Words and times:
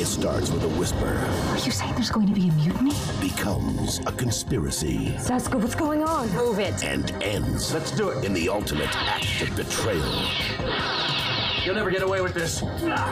It 0.00 0.06
starts 0.06 0.50
with 0.50 0.64
a 0.64 0.68
whisper, 0.78 1.06
Are 1.50 1.58
you 1.58 1.70
saying 1.70 1.92
there's 1.94 2.08
going 2.10 2.26
to 2.26 2.32
be 2.32 2.48
a 2.48 2.52
mutiny? 2.52 2.92
becomes 3.20 3.98
a 4.06 4.12
conspiracy, 4.12 5.08
Seska, 5.18 5.60
what's 5.60 5.74
going 5.74 6.02
on? 6.02 6.30
Move 6.34 6.58
it. 6.58 6.82
and 6.82 7.10
ends 7.22 7.74
Let's 7.74 7.90
do 7.90 8.08
it. 8.08 8.24
in 8.24 8.32
the 8.32 8.48
ultimate 8.48 8.88
act 8.96 9.42
of 9.42 9.54
betrayal. 9.54 10.24
You'll 11.66 11.74
never 11.74 11.90
get 11.90 12.02
away 12.02 12.22
with 12.22 12.32
this. 12.32 12.62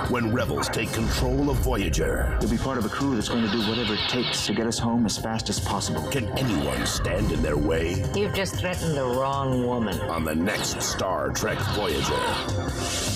When 0.08 0.32
rebels 0.32 0.70
take 0.70 0.90
control 0.94 1.50
of 1.50 1.58
Voyager, 1.58 2.38
You'll 2.40 2.50
be 2.50 2.56
part 2.56 2.78
of 2.78 2.86
a 2.86 2.88
crew 2.88 3.14
that's 3.14 3.28
going 3.28 3.44
to 3.44 3.50
do 3.52 3.58
whatever 3.68 3.92
it 3.92 4.08
takes 4.08 4.46
to 4.46 4.54
get 4.54 4.66
us 4.66 4.78
home 4.78 5.04
as 5.04 5.18
fast 5.18 5.50
as 5.50 5.60
possible. 5.60 6.02
can 6.10 6.26
anyone 6.38 6.86
stand 6.86 7.30
in 7.32 7.42
their 7.42 7.58
way 7.58 8.02
You've 8.14 8.32
just 8.34 8.54
threatened 8.56 8.96
the 8.96 9.04
wrong 9.04 9.66
woman. 9.66 10.00
on 10.08 10.24
the 10.24 10.34
next 10.34 10.80
Star 10.80 11.28
Trek 11.32 11.58
Voyager? 11.76 13.07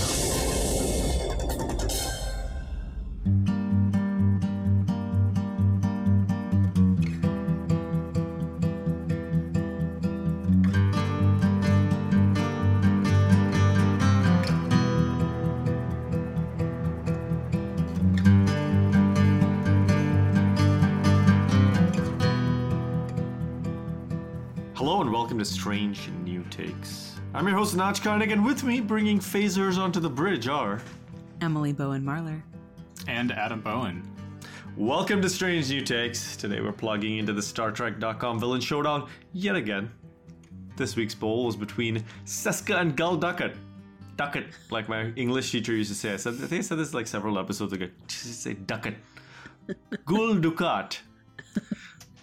I'm 27.35 27.47
your 27.47 27.57
host 27.57 27.75
Notch 27.77 28.03
Koenig, 28.03 28.31
and 28.31 28.45
with 28.45 28.63
me, 28.63 28.81
bringing 28.81 29.19
phasers 29.19 29.79
onto 29.79 30.01
the 30.01 30.11
bridge 30.11 30.49
are. 30.49 30.81
Emily 31.41 31.73
Bowen 31.73 32.03
Marler. 32.03 32.43
and 33.09 33.33
Adam 33.33 33.61
Bowen. 33.61 34.03
Welcome 34.77 35.21
to 35.23 35.29
Strange 35.31 35.69
New 35.71 35.81
Takes. 35.81 36.37
Today 36.37 36.61
we're 36.61 36.73
plugging 36.73 37.19
into 37.19 37.33
the 37.33 37.41
StarTrek.com 37.41 38.39
villain 38.39 38.61
showdown 38.61 39.09
yet 39.33 39.57
again. 39.57 39.91
This 40.77 40.95
week's 40.97 41.15
bowl 41.15 41.47
was 41.47 41.57
between 41.57 42.05
Seska 42.25 42.81
and 42.81 42.97
Gul 42.97 43.19
Dukat. 43.19 43.57
Dukat, 44.17 44.45
like 44.71 44.89
my 44.89 45.07
English 45.17 45.51
teacher 45.51 45.73
used 45.75 45.91
to 45.91 45.97
say. 45.97 46.13
I, 46.13 46.17
said, 46.17 46.35
I 46.35 46.47
think 46.47 46.61
I 46.61 46.61
said 46.61 46.79
this 46.79 46.95
like 46.95 47.07
several 47.07 47.39
episodes 47.39 47.73
ago. 47.73 47.89
Just 48.09 48.43
say 48.43 48.55
Dukat. 48.55 48.95
Gul 50.05 50.37
Dukat. 50.37 50.99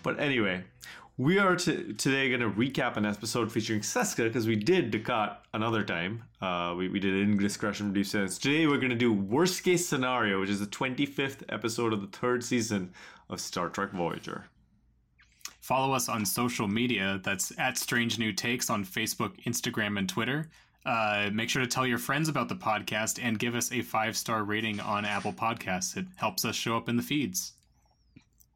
But 0.01 0.19
anyway, 0.19 0.63
we 1.19 1.37
are 1.37 1.57
t- 1.57 1.91
today 1.95 2.29
going 2.29 2.39
to 2.39 2.49
recap 2.49 2.95
an 2.95 3.05
episode 3.05 3.51
featuring 3.51 3.81
Seska 3.81 4.23
because 4.23 4.47
we 4.47 4.55
did 4.55 4.89
Dukat 4.89 5.35
another 5.53 5.83
time. 5.83 6.23
Uh, 6.41 6.73
we, 6.77 6.87
we 6.87 6.97
did 6.97 7.13
Indiscretion 7.13 7.91
Deep 7.91 8.05
Space. 8.05 8.37
Today 8.37 8.67
we're 8.67 8.77
going 8.77 8.89
to 8.89 8.95
do 8.95 9.11
Worst 9.11 9.61
Case 9.65 9.85
Scenario, 9.85 10.39
which 10.39 10.49
is 10.49 10.61
the 10.61 10.65
25th 10.65 11.43
episode 11.49 11.91
of 11.91 11.99
the 11.99 12.17
third 12.17 12.41
season 12.41 12.93
of 13.29 13.41
Star 13.41 13.67
Trek 13.67 13.91
Voyager. 13.91 14.45
Follow 15.59 15.93
us 15.93 16.07
on 16.07 16.25
social 16.25 16.69
media. 16.69 17.19
That's 17.21 17.51
at 17.59 17.77
Strange 17.77 18.17
New 18.17 18.31
Takes 18.31 18.69
on 18.69 18.85
Facebook, 18.85 19.43
Instagram, 19.43 19.99
and 19.99 20.07
Twitter. 20.07 20.49
Uh, 20.85 21.29
make 21.33 21.49
sure 21.49 21.61
to 21.61 21.67
tell 21.67 21.85
your 21.85 21.97
friends 21.97 22.29
about 22.29 22.47
the 22.47 22.55
podcast 22.55 23.19
and 23.21 23.37
give 23.37 23.55
us 23.55 23.73
a 23.73 23.81
five 23.81 24.15
star 24.15 24.45
rating 24.45 24.79
on 24.79 25.03
Apple 25.03 25.33
Podcasts. 25.33 25.97
It 25.97 26.05
helps 26.15 26.45
us 26.45 26.55
show 26.55 26.77
up 26.77 26.87
in 26.87 26.95
the 26.95 27.03
feeds. 27.03 27.51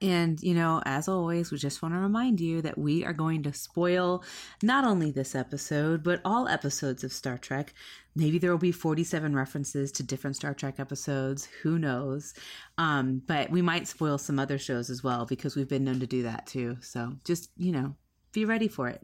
And, 0.04 0.44
you 0.44 0.54
know, 0.54 0.82
as 0.86 1.08
always, 1.08 1.50
we 1.50 1.58
just 1.58 1.82
want 1.82 1.94
to 1.94 2.00
remind 2.00 2.42
you 2.42 2.62
that 2.62 2.78
we 2.78 3.06
are 3.06 3.14
going 3.14 3.42
to 3.44 3.54
spoil 3.54 4.22
not 4.62 4.84
only 4.84 5.12
this 5.12 5.34
episode, 5.34 6.04
but 6.04 6.20
all 6.26 6.50
episodes 6.50 7.06
of 7.06 7.14
Star 7.14 7.38
Trek. 7.38 7.74
Maybe 8.14 8.38
there 8.38 8.52
will 8.52 8.58
be 8.58 8.74
47 8.74 9.34
references 9.34 9.94
to 9.94 10.04
different 10.04 10.36
Star 10.36 10.54
Trek 10.54 10.78
episodes. 10.78 11.48
Who 11.62 11.80
knows? 11.80 12.34
Um, 12.78 13.22
but 13.26 13.50
we 13.50 13.62
might 13.62 13.88
spoil 13.88 14.18
some 14.18 14.40
other 14.40 14.58
shows 14.58 14.90
as 14.90 15.06
well 15.06 15.26
because 15.26 15.56
we've 15.56 15.70
been 15.70 15.86
known 15.86 16.02
to 16.02 16.08
do 16.08 16.24
that 16.24 16.48
too. 16.48 16.76
So 16.82 17.14
just, 17.24 17.50
you 17.56 17.72
know, 17.72 17.96
be 18.34 18.44
ready 18.44 18.68
for 18.68 18.90
it. 18.90 19.02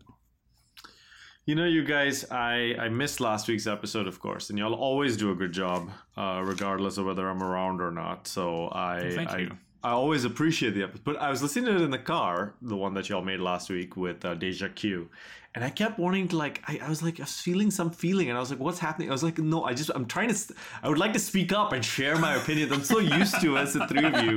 You 1.45 1.55
know, 1.55 1.65
you 1.65 1.85
guys, 1.85 2.29
I, 2.29 2.75
I 2.77 2.89
missed 2.89 3.21
last 3.21 3.47
week's 3.47 3.67
episode, 3.67 4.05
of 4.05 4.19
course, 4.19 4.49
and 4.49 4.59
y'all 4.59 4.75
always 4.75 5.15
do 5.15 5.31
a 5.31 5.35
good 5.35 5.53
job, 5.53 5.89
uh, 6.17 6.41
regardless 6.43 6.97
of 6.97 7.05
whether 7.05 7.27
I'm 7.27 7.41
around 7.41 7.79
or 7.79 7.89
not. 7.89 8.27
So 8.27 8.67
I, 8.67 9.01
Well, 9.01 9.11
thank 9.11 9.29
I, 9.29 9.37
you. 9.39 9.57
I 9.83 9.91
always 9.91 10.25
appreciate 10.25 10.73
the 10.73 10.83
episode. 10.83 11.03
But 11.03 11.17
I 11.17 11.29
was 11.29 11.41
listening 11.41 11.65
to 11.65 11.75
it 11.75 11.81
in 11.81 11.91
the 11.91 11.97
car, 11.97 12.53
the 12.61 12.75
one 12.75 12.93
that 12.95 13.09
y'all 13.09 13.21
made 13.21 13.39
last 13.39 13.69
week 13.69 13.95
with 13.95 14.25
uh, 14.25 14.35
Deja 14.35 14.69
Q, 14.69 15.09
and 15.55 15.63
I 15.63 15.69
kept 15.69 15.97
wanting 15.97 16.27
to 16.27 16.37
like, 16.37 16.61
I, 16.67 16.79
I 16.83 16.89
was 16.89 17.01
like, 17.01 17.19
I 17.19 17.23
was 17.23 17.39
feeling 17.39 17.71
some 17.71 17.89
feeling, 17.89 18.29
and 18.29 18.37
I 18.37 18.39
was 18.39 18.51
like, 18.51 18.59
what's 18.59 18.79
happening? 18.79 19.09
I 19.09 19.13
was 19.13 19.23
like, 19.23 19.39
no, 19.39 19.63
I 19.63 19.73
just, 19.73 19.89
I'm 19.95 20.05
trying 20.05 20.27
to, 20.27 20.35
st- 20.35 20.57
I 20.83 20.89
would 20.89 20.99
like 20.99 21.13
to 21.13 21.19
speak 21.19 21.51
up 21.51 21.73
and 21.73 21.83
share 21.83 22.17
my 22.17 22.35
opinions. 22.35 22.71
I'm 22.71 22.83
so 22.83 22.99
used 22.99 23.41
to 23.41 23.57
as 23.57 23.73
the 23.73 23.87
three 23.87 24.05
of 24.05 24.23
you 24.23 24.35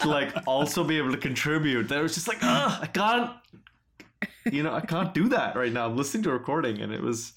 to 0.00 0.08
like 0.08 0.32
also 0.46 0.82
be 0.82 0.96
able 0.96 1.10
to 1.10 1.18
contribute 1.18 1.88
that 1.88 1.98
it 1.98 2.02
was 2.02 2.14
just 2.14 2.28
like, 2.28 2.42
I 2.42 2.88
can't 2.92 3.30
you 4.50 4.62
know, 4.62 4.72
I 4.72 4.80
can't 4.80 5.14
do 5.14 5.28
that 5.28 5.56
right 5.56 5.72
now. 5.72 5.86
I'm 5.86 5.96
listening 5.96 6.22
to 6.24 6.30
a 6.30 6.32
recording 6.32 6.80
and 6.80 6.92
it 6.92 7.00
was 7.00 7.32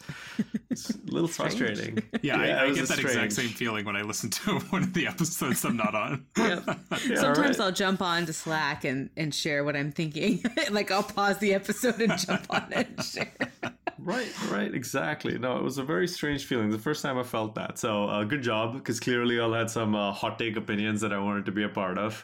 it's 0.70 0.90
a 0.90 0.98
little 1.06 1.28
frustrating. 1.28 2.04
Yeah, 2.22 2.38
I, 2.38 2.66
I 2.66 2.74
get 2.74 2.88
that 2.88 3.00
exact 3.00 3.34
same 3.34 3.50
feeling 3.50 3.86
when 3.86 3.96
I 3.96 4.02
listen 4.02 4.30
to 4.30 4.60
one 4.70 4.84
of 4.84 4.94
the 4.94 5.08
episodes 5.08 5.64
I'm 5.64 5.78
not 5.78 5.96
on. 5.96 6.26
yeah, 6.38 6.60
Sometimes 6.96 7.38
right. 7.38 7.60
I'll 7.60 7.72
jump 7.72 8.02
on 8.02 8.26
to 8.26 8.34
Slack 8.34 8.84
and, 8.84 9.10
and 9.16 9.34
share 9.34 9.64
what 9.64 9.76
I'm 9.76 9.92
thinking. 9.92 10.44
like 10.72 10.92
I'll 10.92 11.04
pause 11.04 11.38
the 11.38 11.54
episode 11.54 12.02
and 12.02 12.18
jump 12.18 12.46
on 12.50 12.68
it 12.72 12.88
and 12.96 13.06
share. 13.06 13.74
Right, 14.00 14.32
right, 14.52 14.74
exactly. 14.74 15.40
No, 15.40 15.58
it 15.58 15.64
was 15.64 15.80
a 15.80 15.84
very 15.84 16.08
strange 16.08 16.46
feeling. 16.46 16.70
The 16.70 16.78
first 16.78 17.02
time 17.02 17.18
I 17.18 17.24
felt 17.24 17.56
that. 17.56 17.80
So, 17.80 18.06
uh, 18.06 18.24
good 18.26 18.44
job, 18.44 18.74
because 18.74 19.00
clearly 19.00 19.40
I 19.40 19.58
had 19.58 19.72
some 19.72 19.96
uh, 19.96 20.12
hot 20.12 20.38
take 20.38 20.56
opinions 20.56 21.02
that 21.02 21.12
I 21.12 21.18
wanted 21.18 21.46
to 21.46 21.52
be 21.52 21.64
a 21.64 21.70
part 21.70 21.98
of. 21.98 22.24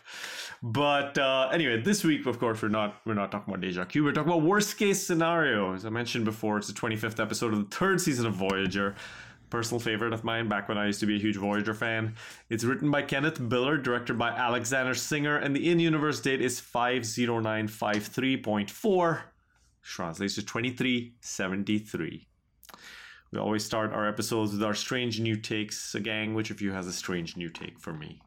But 0.61 1.17
uh, 1.17 1.50
anyway, 1.51 1.81
this 1.81 2.03
week, 2.03 2.28
of 2.28 2.39
course, 2.39 2.61
we're 2.61 2.69
not 2.69 3.01
we're 3.06 3.16
not 3.16 3.31
talking 3.31 3.51
about 3.53 3.61
Deja 3.61 3.85
Q. 3.85 4.03
We're 4.03 4.13
talking 4.13 4.31
about 4.31 4.44
worst 4.44 4.78
case 4.78 5.01
scenario. 5.01 5.73
As 5.73 5.84
I 5.85 5.89
mentioned 5.89 6.25
before, 6.25 6.57
it's 6.57 6.67
the 6.67 6.73
25th 6.73 7.19
episode 7.19 7.53
of 7.53 7.69
the 7.69 7.75
third 7.75 8.00
season 8.00 8.28
of 8.28 8.34
Voyager. 8.34 8.95
Personal 9.50 9.79
favorite 9.79 10.13
of 10.13 10.23
mine 10.23 10.47
back 10.50 10.69
when 10.69 10.78
I 10.78 10.85
used 10.88 11.00
to 11.01 11.05
be 11.05 11.16
a 11.16 11.19
huge 11.19 11.35
Voyager 11.38 11.73
fan. 11.73 12.16
It's 12.50 12.63
written 12.63 12.90
by 12.91 13.01
Kenneth 13.03 13.40
Biller, 13.40 13.81
directed 13.81 14.17
by 14.17 14.29
Alexander 14.29 14.94
Singer, 14.95 15.38
and 15.38 15.55
the 15.55 15.69
in 15.69 15.79
universe 15.79 16.19
date 16.22 16.41
is 16.41 16.59
50953.4 16.61 19.22
translates 19.83 20.35
to 20.35 20.44
2373. 20.44 22.27
We 23.31 23.39
always 23.39 23.66
start 23.66 23.94
our 23.94 24.07
episodes 24.07 24.51
with 24.51 24.63
our 24.63 24.75
strange 24.75 25.19
new 25.19 25.35
takes. 25.35 25.79
So, 25.79 25.99
gang, 25.99 26.33
which 26.33 26.51
of 26.51 26.61
you 26.61 26.71
has 26.71 26.88
a 26.88 26.94
strange 26.94 27.35
new 27.35 27.49
take 27.49 27.79
for 27.79 27.91
me? 27.91 28.22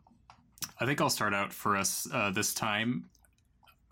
I 0.81 0.87
think 0.87 1.01
I'll 1.01 1.11
start 1.11 1.33
out 1.33 1.53
for 1.53 1.77
us 1.77 2.09
uh, 2.13 2.31
this 2.31 2.53
time. 2.53 3.09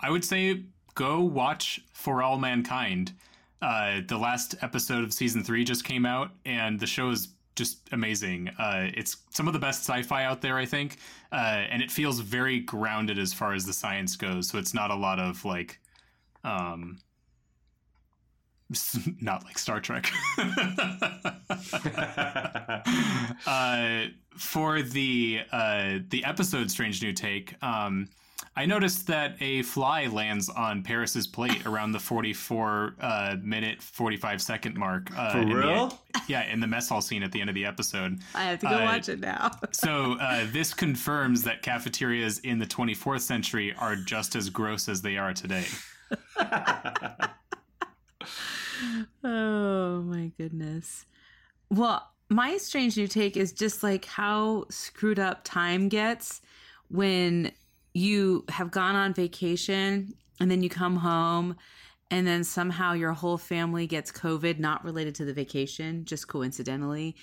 I 0.01 0.11
would 0.11 0.25
say 0.25 0.65
go 0.95 1.21
watch 1.21 1.81
For 1.93 2.23
All 2.23 2.39
Mankind. 2.39 3.13
Uh, 3.63 4.01
the 4.07 4.19
last 4.19 4.57
episode 4.61 5.05
of 5.05 5.15
season 5.15 5.43
three 5.43 5.65
just 5.65 5.85
came 5.85 6.05
out, 6.05 6.33
and 6.45 6.79
the 6.79 6.87
show 6.87 7.11
is 7.11 7.29
just 7.57 7.79
amazing. 7.93 8.49
Uh, 8.59 8.91
it's 8.95 9.19
some 9.31 9.47
of 9.47 9.53
the 9.53 9.59
best 9.59 9.83
sci-fi 9.83 10.25
out 10.25 10.43
there, 10.43 10.59
I 10.59 10.67
think, 10.67 10.99
uh, 11.33 11.65
and 11.71 11.81
it 11.81 11.91
feels 11.91 12.21
very 12.21 12.61
grounded 12.61 13.19
as 13.19 13.33
far 13.33 13.55
as 13.55 13.65
the 13.65 13.73
science 13.73 14.17
goes. 14.17 14.49
So 14.49 14.59
it's 14.59 14.75
not 14.75 14.91
a 14.91 14.95
lot 14.95 15.19
of 15.19 15.45
like, 15.45 15.79
um, 16.43 16.99
not 19.21 19.45
like 19.45 19.59
Star 19.59 19.81
Trek. 19.81 20.11
uh, 23.47 24.05
for 24.37 24.83
the 24.83 25.41
uh, 25.53 25.99
the 26.09 26.25
episode 26.25 26.71
"Strange 26.71 27.03
New 27.03 27.13
Take," 27.13 27.55
um, 27.63 28.09
I 28.57 28.67
noticed 28.67 29.07
that 29.09 29.37
a 29.41 29.63
fly 29.63 30.07
lands 30.07 30.49
on 30.49 30.83
Paris's 30.83 31.27
plate 31.27 31.67
around 31.67 31.93
the 31.93 32.01
forty-four 32.01 32.95
uh, 33.01 33.37
minute, 33.43 33.81
forty-five 33.83 34.41
second 34.43 34.77
mark. 34.77 35.11
Uh, 35.17 35.33
For 35.33 35.39
in 35.39 35.49
the- 35.51 35.55
real? 35.57 36.01
yeah, 36.27 36.51
in 36.51 36.61
the 36.61 36.67
mess 36.67 36.89
hall 36.89 37.01
scene 37.03 37.23
at 37.23 37.33
the 37.33 37.41
end 37.41 37.51
of 37.51 37.55
the 37.55 37.65
episode. 37.67 38.19
I 38.35 38.45
have 38.45 38.59
to 38.61 38.67
go 38.67 38.77
Uh, 38.79 38.85
watch 38.85 39.09
it 39.09 39.21
now. 39.21 39.51
So 39.73 40.15
uh, 40.21 40.47
this 40.53 40.73
confirms 40.73 41.43
that 41.43 41.63
cafeterias 41.63 42.39
in 42.41 42.59
the 42.59 42.67
24th 42.67 43.21
century 43.23 43.75
are 43.79 43.95
just 43.97 44.35
as 44.37 44.49
gross 44.49 44.89
as 44.89 45.03
they 45.03 45.17
are 45.19 45.35
today. 45.35 45.65
Oh 49.23 50.03
my 50.03 50.33
goodness. 50.39 51.07
Well, 51.71 52.11
my 52.29 52.57
strange 52.57 52.97
new 52.97 53.09
take 53.09 53.37
is 53.37 53.53
just 53.53 53.83
like 53.83 54.05
how 54.05 54.67
screwed 54.71 55.19
up 55.19 55.45
time 55.45 55.89
gets 55.89 56.41
when 56.89 57.53
you 57.93 58.45
have 58.49 58.71
gone 58.71 58.97
on 58.97 59.15
vacation 59.15 60.15
and 60.41 60.51
then 60.51 60.63
you 60.63 60.69
come 60.69 60.97
home 60.97 61.57
and 62.11 62.27
then 62.27 62.45
somehow 62.45 62.93
your 62.93 63.13
whole 63.13 63.39
family 63.39 63.87
gets 63.87 64.13
COVID, 64.13 64.59
not 64.59 64.85
related 64.85 65.15
to 65.17 65.25
the 65.25 65.33
vacation, 65.33 66.05
just 66.05 66.29
coincidentally. 66.29 67.17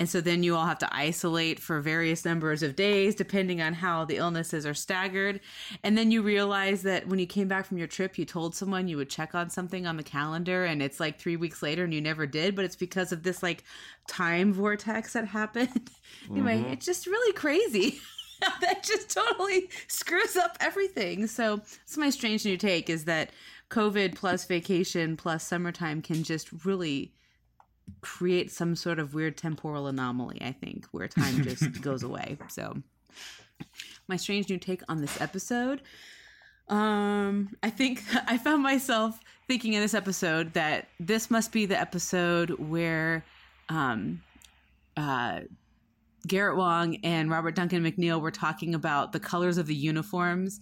And 0.00 0.08
so 0.08 0.20
then 0.20 0.44
you 0.44 0.54
all 0.54 0.66
have 0.66 0.78
to 0.78 0.96
isolate 0.96 1.58
for 1.58 1.80
various 1.80 2.24
numbers 2.24 2.62
of 2.62 2.76
days, 2.76 3.16
depending 3.16 3.60
on 3.60 3.74
how 3.74 4.04
the 4.04 4.18
illnesses 4.18 4.64
are 4.64 4.74
staggered. 4.74 5.40
And 5.82 5.98
then 5.98 6.12
you 6.12 6.22
realize 6.22 6.82
that 6.82 7.08
when 7.08 7.18
you 7.18 7.26
came 7.26 7.48
back 7.48 7.66
from 7.66 7.78
your 7.78 7.88
trip, 7.88 8.16
you 8.16 8.24
told 8.24 8.54
someone 8.54 8.86
you 8.86 8.96
would 8.96 9.10
check 9.10 9.34
on 9.34 9.50
something 9.50 9.86
on 9.88 9.96
the 9.96 10.04
calendar, 10.04 10.64
and 10.64 10.80
it's 10.80 11.00
like 11.00 11.18
three 11.18 11.36
weeks 11.36 11.62
later 11.62 11.84
and 11.84 11.92
you 11.92 12.00
never 12.00 12.26
did, 12.26 12.54
but 12.54 12.64
it's 12.64 12.76
because 12.76 13.10
of 13.10 13.24
this 13.24 13.42
like 13.42 13.64
time 14.06 14.52
vortex 14.52 15.14
that 15.14 15.26
happened. 15.26 15.90
anyway, 16.30 16.58
mm-hmm. 16.58 16.72
it's 16.72 16.86
just 16.86 17.06
really 17.06 17.32
crazy. 17.32 17.98
that 18.60 18.84
just 18.84 19.10
totally 19.10 19.68
screws 19.88 20.36
up 20.36 20.56
everything. 20.60 21.26
So 21.26 21.56
that's 21.56 21.96
my 21.96 22.10
strange 22.10 22.44
new 22.44 22.56
take 22.56 22.88
is 22.88 23.04
that 23.06 23.30
COVID 23.70 24.14
plus 24.14 24.44
vacation 24.44 25.16
plus 25.16 25.44
summertime 25.44 26.02
can 26.02 26.22
just 26.22 26.64
really 26.64 27.12
create 28.00 28.50
some 28.50 28.76
sort 28.76 28.98
of 28.98 29.14
weird 29.14 29.36
temporal 29.36 29.86
anomaly, 29.86 30.38
I 30.40 30.52
think, 30.52 30.86
where 30.92 31.08
time 31.08 31.42
just 31.42 31.80
goes 31.82 32.02
away. 32.02 32.38
So 32.48 32.82
my 34.08 34.16
strange 34.16 34.48
new 34.48 34.58
take 34.58 34.82
on 34.88 35.00
this 35.00 35.20
episode. 35.20 35.82
Um, 36.68 37.50
I 37.62 37.70
think 37.70 38.02
I 38.26 38.38
found 38.38 38.62
myself 38.62 39.20
thinking 39.46 39.72
in 39.72 39.80
this 39.80 39.94
episode 39.94 40.52
that 40.54 40.88
this 41.00 41.30
must 41.30 41.52
be 41.52 41.66
the 41.66 41.78
episode 41.78 42.50
where 42.58 43.24
um 43.70 44.22
uh 44.96 45.40
Garrett 46.26 46.56
Wang 46.56 47.00
and 47.04 47.30
Robert 47.30 47.54
Duncan 47.54 47.82
McNeill 47.82 48.20
were 48.20 48.30
talking 48.30 48.74
about 48.74 49.12
the 49.12 49.20
colors 49.20 49.56
of 49.56 49.66
the 49.66 49.74
uniforms 49.74 50.60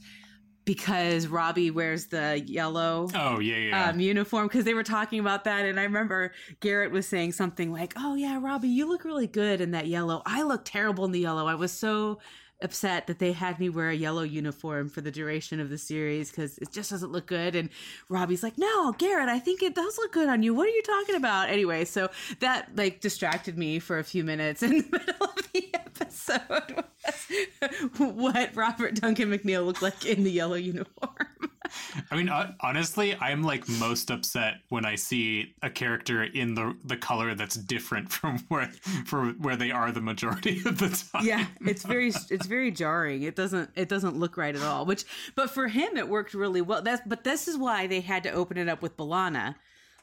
because 0.66 1.28
Robbie 1.28 1.70
wears 1.70 2.08
the 2.08 2.42
yellow 2.44 3.08
Oh 3.14 3.38
yeah, 3.38 3.56
yeah. 3.56 3.88
um, 3.88 4.00
uniform 4.00 4.48
because 4.48 4.64
they 4.66 4.74
were 4.74 4.82
talking 4.82 5.20
about 5.20 5.44
that. 5.44 5.64
And 5.64 5.80
I 5.80 5.84
remember 5.84 6.32
Garrett 6.60 6.90
was 6.92 7.06
saying 7.08 7.32
something 7.32 7.72
like, 7.72 7.94
Oh, 7.96 8.14
yeah, 8.16 8.38
Robbie, 8.38 8.68
you 8.68 8.86
look 8.86 9.04
really 9.04 9.28
good 9.28 9.62
in 9.62 9.70
that 9.70 9.86
yellow. 9.86 10.20
I 10.26 10.42
look 10.42 10.64
terrible 10.66 11.06
in 11.06 11.12
the 11.12 11.20
yellow. 11.20 11.46
I 11.46 11.54
was 11.54 11.72
so 11.72 12.18
upset 12.62 13.06
that 13.06 13.19
they 13.19 13.32
had 13.32 13.58
me 13.61 13.69
wear 13.69 13.91
a 13.91 13.94
yellow 13.94 14.23
uniform 14.23 14.88
for 14.88 15.00
the 15.00 15.11
duration 15.11 15.61
of 15.61 15.69
the 15.69 15.79
series 15.79 16.31
because 16.31 16.58
it 16.58 16.73
just 16.73 16.91
doesn't 16.91 17.12
look 17.12 17.26
good. 17.26 17.55
And 17.55 17.69
Robbie's 18.08 18.43
like, 18.43 18.58
No, 18.58 18.93
Garrett, 18.93 19.29
I 19.29 19.38
think 19.38 19.62
it 19.62 19.75
does 19.75 19.99
look 19.99 20.12
good 20.12 20.29
on 20.29 20.43
you. 20.43 20.55
What 20.55 20.67
are 20.67 20.73
you 20.73 20.82
talking 20.82 21.17
about? 21.17 21.49
Anyway, 21.50 21.85
so 21.85 22.08
that 22.41 22.75
like 22.76 23.00
distracted 23.00 23.58
me 23.58 23.79
for 23.79 23.99
a 23.99 24.05
few 24.05 24.25
minutes 24.25 24.62
in 24.64 24.79
the 24.79 24.88
middle 24.91 25.26
of 25.26 25.53
the 25.53 25.70
episode. 25.75 26.85
What 27.99 28.55
Robert 28.55 28.94
Duncan 28.94 29.31
McNeill 29.31 29.64
looked 29.64 29.82
like 29.82 30.05
in 30.05 30.25
the 30.25 30.31
yellow 30.31 30.55
uniform. 30.56 31.50
I 32.10 32.16
mean, 32.16 32.28
honestly, 32.60 33.16
I'm 33.20 33.42
like 33.42 33.68
most 33.68 34.10
upset 34.10 34.54
when 34.68 34.84
I 34.84 34.94
see 34.96 35.54
a 35.62 35.70
character 35.70 36.22
in 36.24 36.54
the 36.54 36.76
the 36.84 36.96
color 36.96 37.34
that's 37.34 37.56
different 37.56 38.10
from 38.16 38.38
where 38.48 38.66
from 39.06 39.34
where 39.40 39.56
they 39.56 39.70
are 39.70 39.92
the 39.92 40.00
majority 40.00 40.60
of 40.66 40.78
the 40.78 40.88
time. 41.12 41.24
yeah 41.26 41.46
it's 41.66 41.84
very 41.84 42.08
it's 42.30 42.46
very 42.46 42.70
jarring 42.70 43.22
it 43.22 43.34
doesn't 43.36 43.70
it 43.74 43.88
doesn't 43.88 44.16
look 44.16 44.36
right 44.36 44.54
at 44.54 44.62
all 44.62 44.84
which 44.86 45.04
but 45.34 45.50
for 45.50 45.68
him 45.68 45.96
it 45.96 46.08
worked 46.08 46.34
really 46.34 46.60
well 46.60 46.82
that's 46.82 47.02
but 47.06 47.24
this 47.24 47.48
is 47.48 47.56
why 47.56 47.86
they 47.86 48.00
had 48.00 48.22
to 48.22 48.30
open 48.30 48.56
it 48.56 48.68
up 48.68 48.82
with 48.82 48.96
B'Elanna 48.96 49.54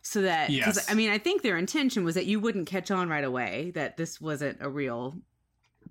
so 0.02 0.22
that 0.22 0.50
because 0.50 0.76
Yes. 0.78 0.92
i 0.92 0.94
mean 0.94 1.10
i 1.10 1.18
think 1.18 1.42
their 1.42 1.58
intention 1.58 2.04
was 2.04 2.16
that 2.16 2.26
you 2.26 2.40
wouldn't 2.40 2.68
catch 2.68 2.92
on 2.92 3.10
right 3.10 3.24
away 3.24 3.72
that 3.76 3.98
this 3.98 4.20
wasn't 4.20 4.58
a 4.62 4.70
real 4.70 5.16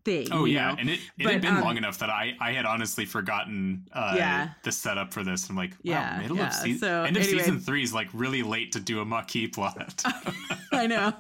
thing 0.05 0.29
Oh 0.33 0.45
yeah, 0.45 0.71
know? 0.73 0.77
and 0.81 0.91
it, 0.91 1.01
it 1.19 1.25
But, 1.25 1.33
had 1.35 1.43
been 1.43 1.57
um, 1.57 1.63
long 1.63 1.77
enough 1.77 1.99
that 1.99 2.11
I, 2.11 2.35
I 2.41 2.53
had 2.53 2.65
honestly 2.67 3.05
forgotten 3.05 3.87
uh, 3.93 4.15
Yeah. 4.17 4.49
the 4.65 4.73
setup 4.73 5.13
for 5.13 5.23
this. 5.25 5.49
I'm 5.49 5.57
like, 5.57 5.71
wow, 5.73 5.77
Yeah, 5.85 6.19
middle 6.21 6.37
yeah. 6.37 6.49
of 6.49 6.55
season, 6.55 6.79
So, 6.81 7.03
end 7.05 7.17
of 7.17 7.23
anyway. 7.23 7.39
season 7.39 7.61
three 7.61 7.83
is 7.83 7.93
like 7.95 8.09
really 8.13 8.43
late 8.43 8.73
to 8.73 8.81
do 8.81 9.01
a 9.01 9.05
Maquis 9.05 9.49
plot. 9.49 10.03
i 10.73 10.87
know 10.87 11.13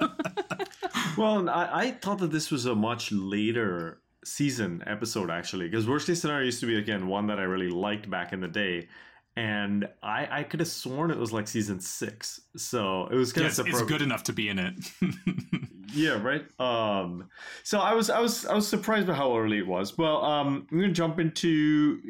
Well, 1.16 1.48
I, 1.48 1.68
I 1.72 1.90
thought 1.92 2.18
that 2.18 2.30
this 2.30 2.50
was 2.50 2.66
a 2.66 2.74
much 2.74 3.12
later 3.12 4.00
season 4.24 4.82
episode 4.86 5.30
actually, 5.30 5.68
because 5.68 5.88
worst 5.88 6.06
case 6.06 6.20
scenario 6.20 6.44
used 6.46 6.60
to 6.60 6.66
be 6.66 6.76
again 6.78 7.06
one 7.08 7.26
that 7.26 7.38
I 7.38 7.42
really 7.42 7.68
liked 7.70 8.08
back 8.10 8.32
in 8.32 8.40
the 8.40 8.48
day, 8.48 8.88
and 9.36 9.88
I 10.02 10.28
I 10.30 10.42
could 10.42 10.60
have 10.60 10.68
sworn 10.68 11.10
it 11.10 11.18
was 11.18 11.32
like 11.32 11.48
season 11.48 11.80
six, 11.80 12.40
so 12.56 13.06
it 13.10 13.14
was 13.14 13.32
kind 13.32 13.46
yes, 13.46 13.58
of 13.58 13.66
it's 13.66 13.82
good 13.82 14.02
enough 14.02 14.24
to 14.24 14.32
be 14.32 14.48
in 14.48 14.58
it. 14.58 14.74
Yeah, 15.94 16.22
right. 16.22 16.44
Um, 16.58 17.28
so 17.64 17.78
I 17.78 17.94
was 17.94 18.10
I 18.10 18.20
was 18.20 18.46
I 18.46 18.54
was 18.54 18.66
surprised 18.66 19.06
by 19.06 19.14
how 19.14 19.36
early 19.36 19.58
it 19.58 19.66
was. 19.66 19.96
Well, 19.98 20.24
um, 20.24 20.66
I'm 20.70 20.80
gonna 20.80 20.92
jump 20.92 21.18
into 21.18 22.00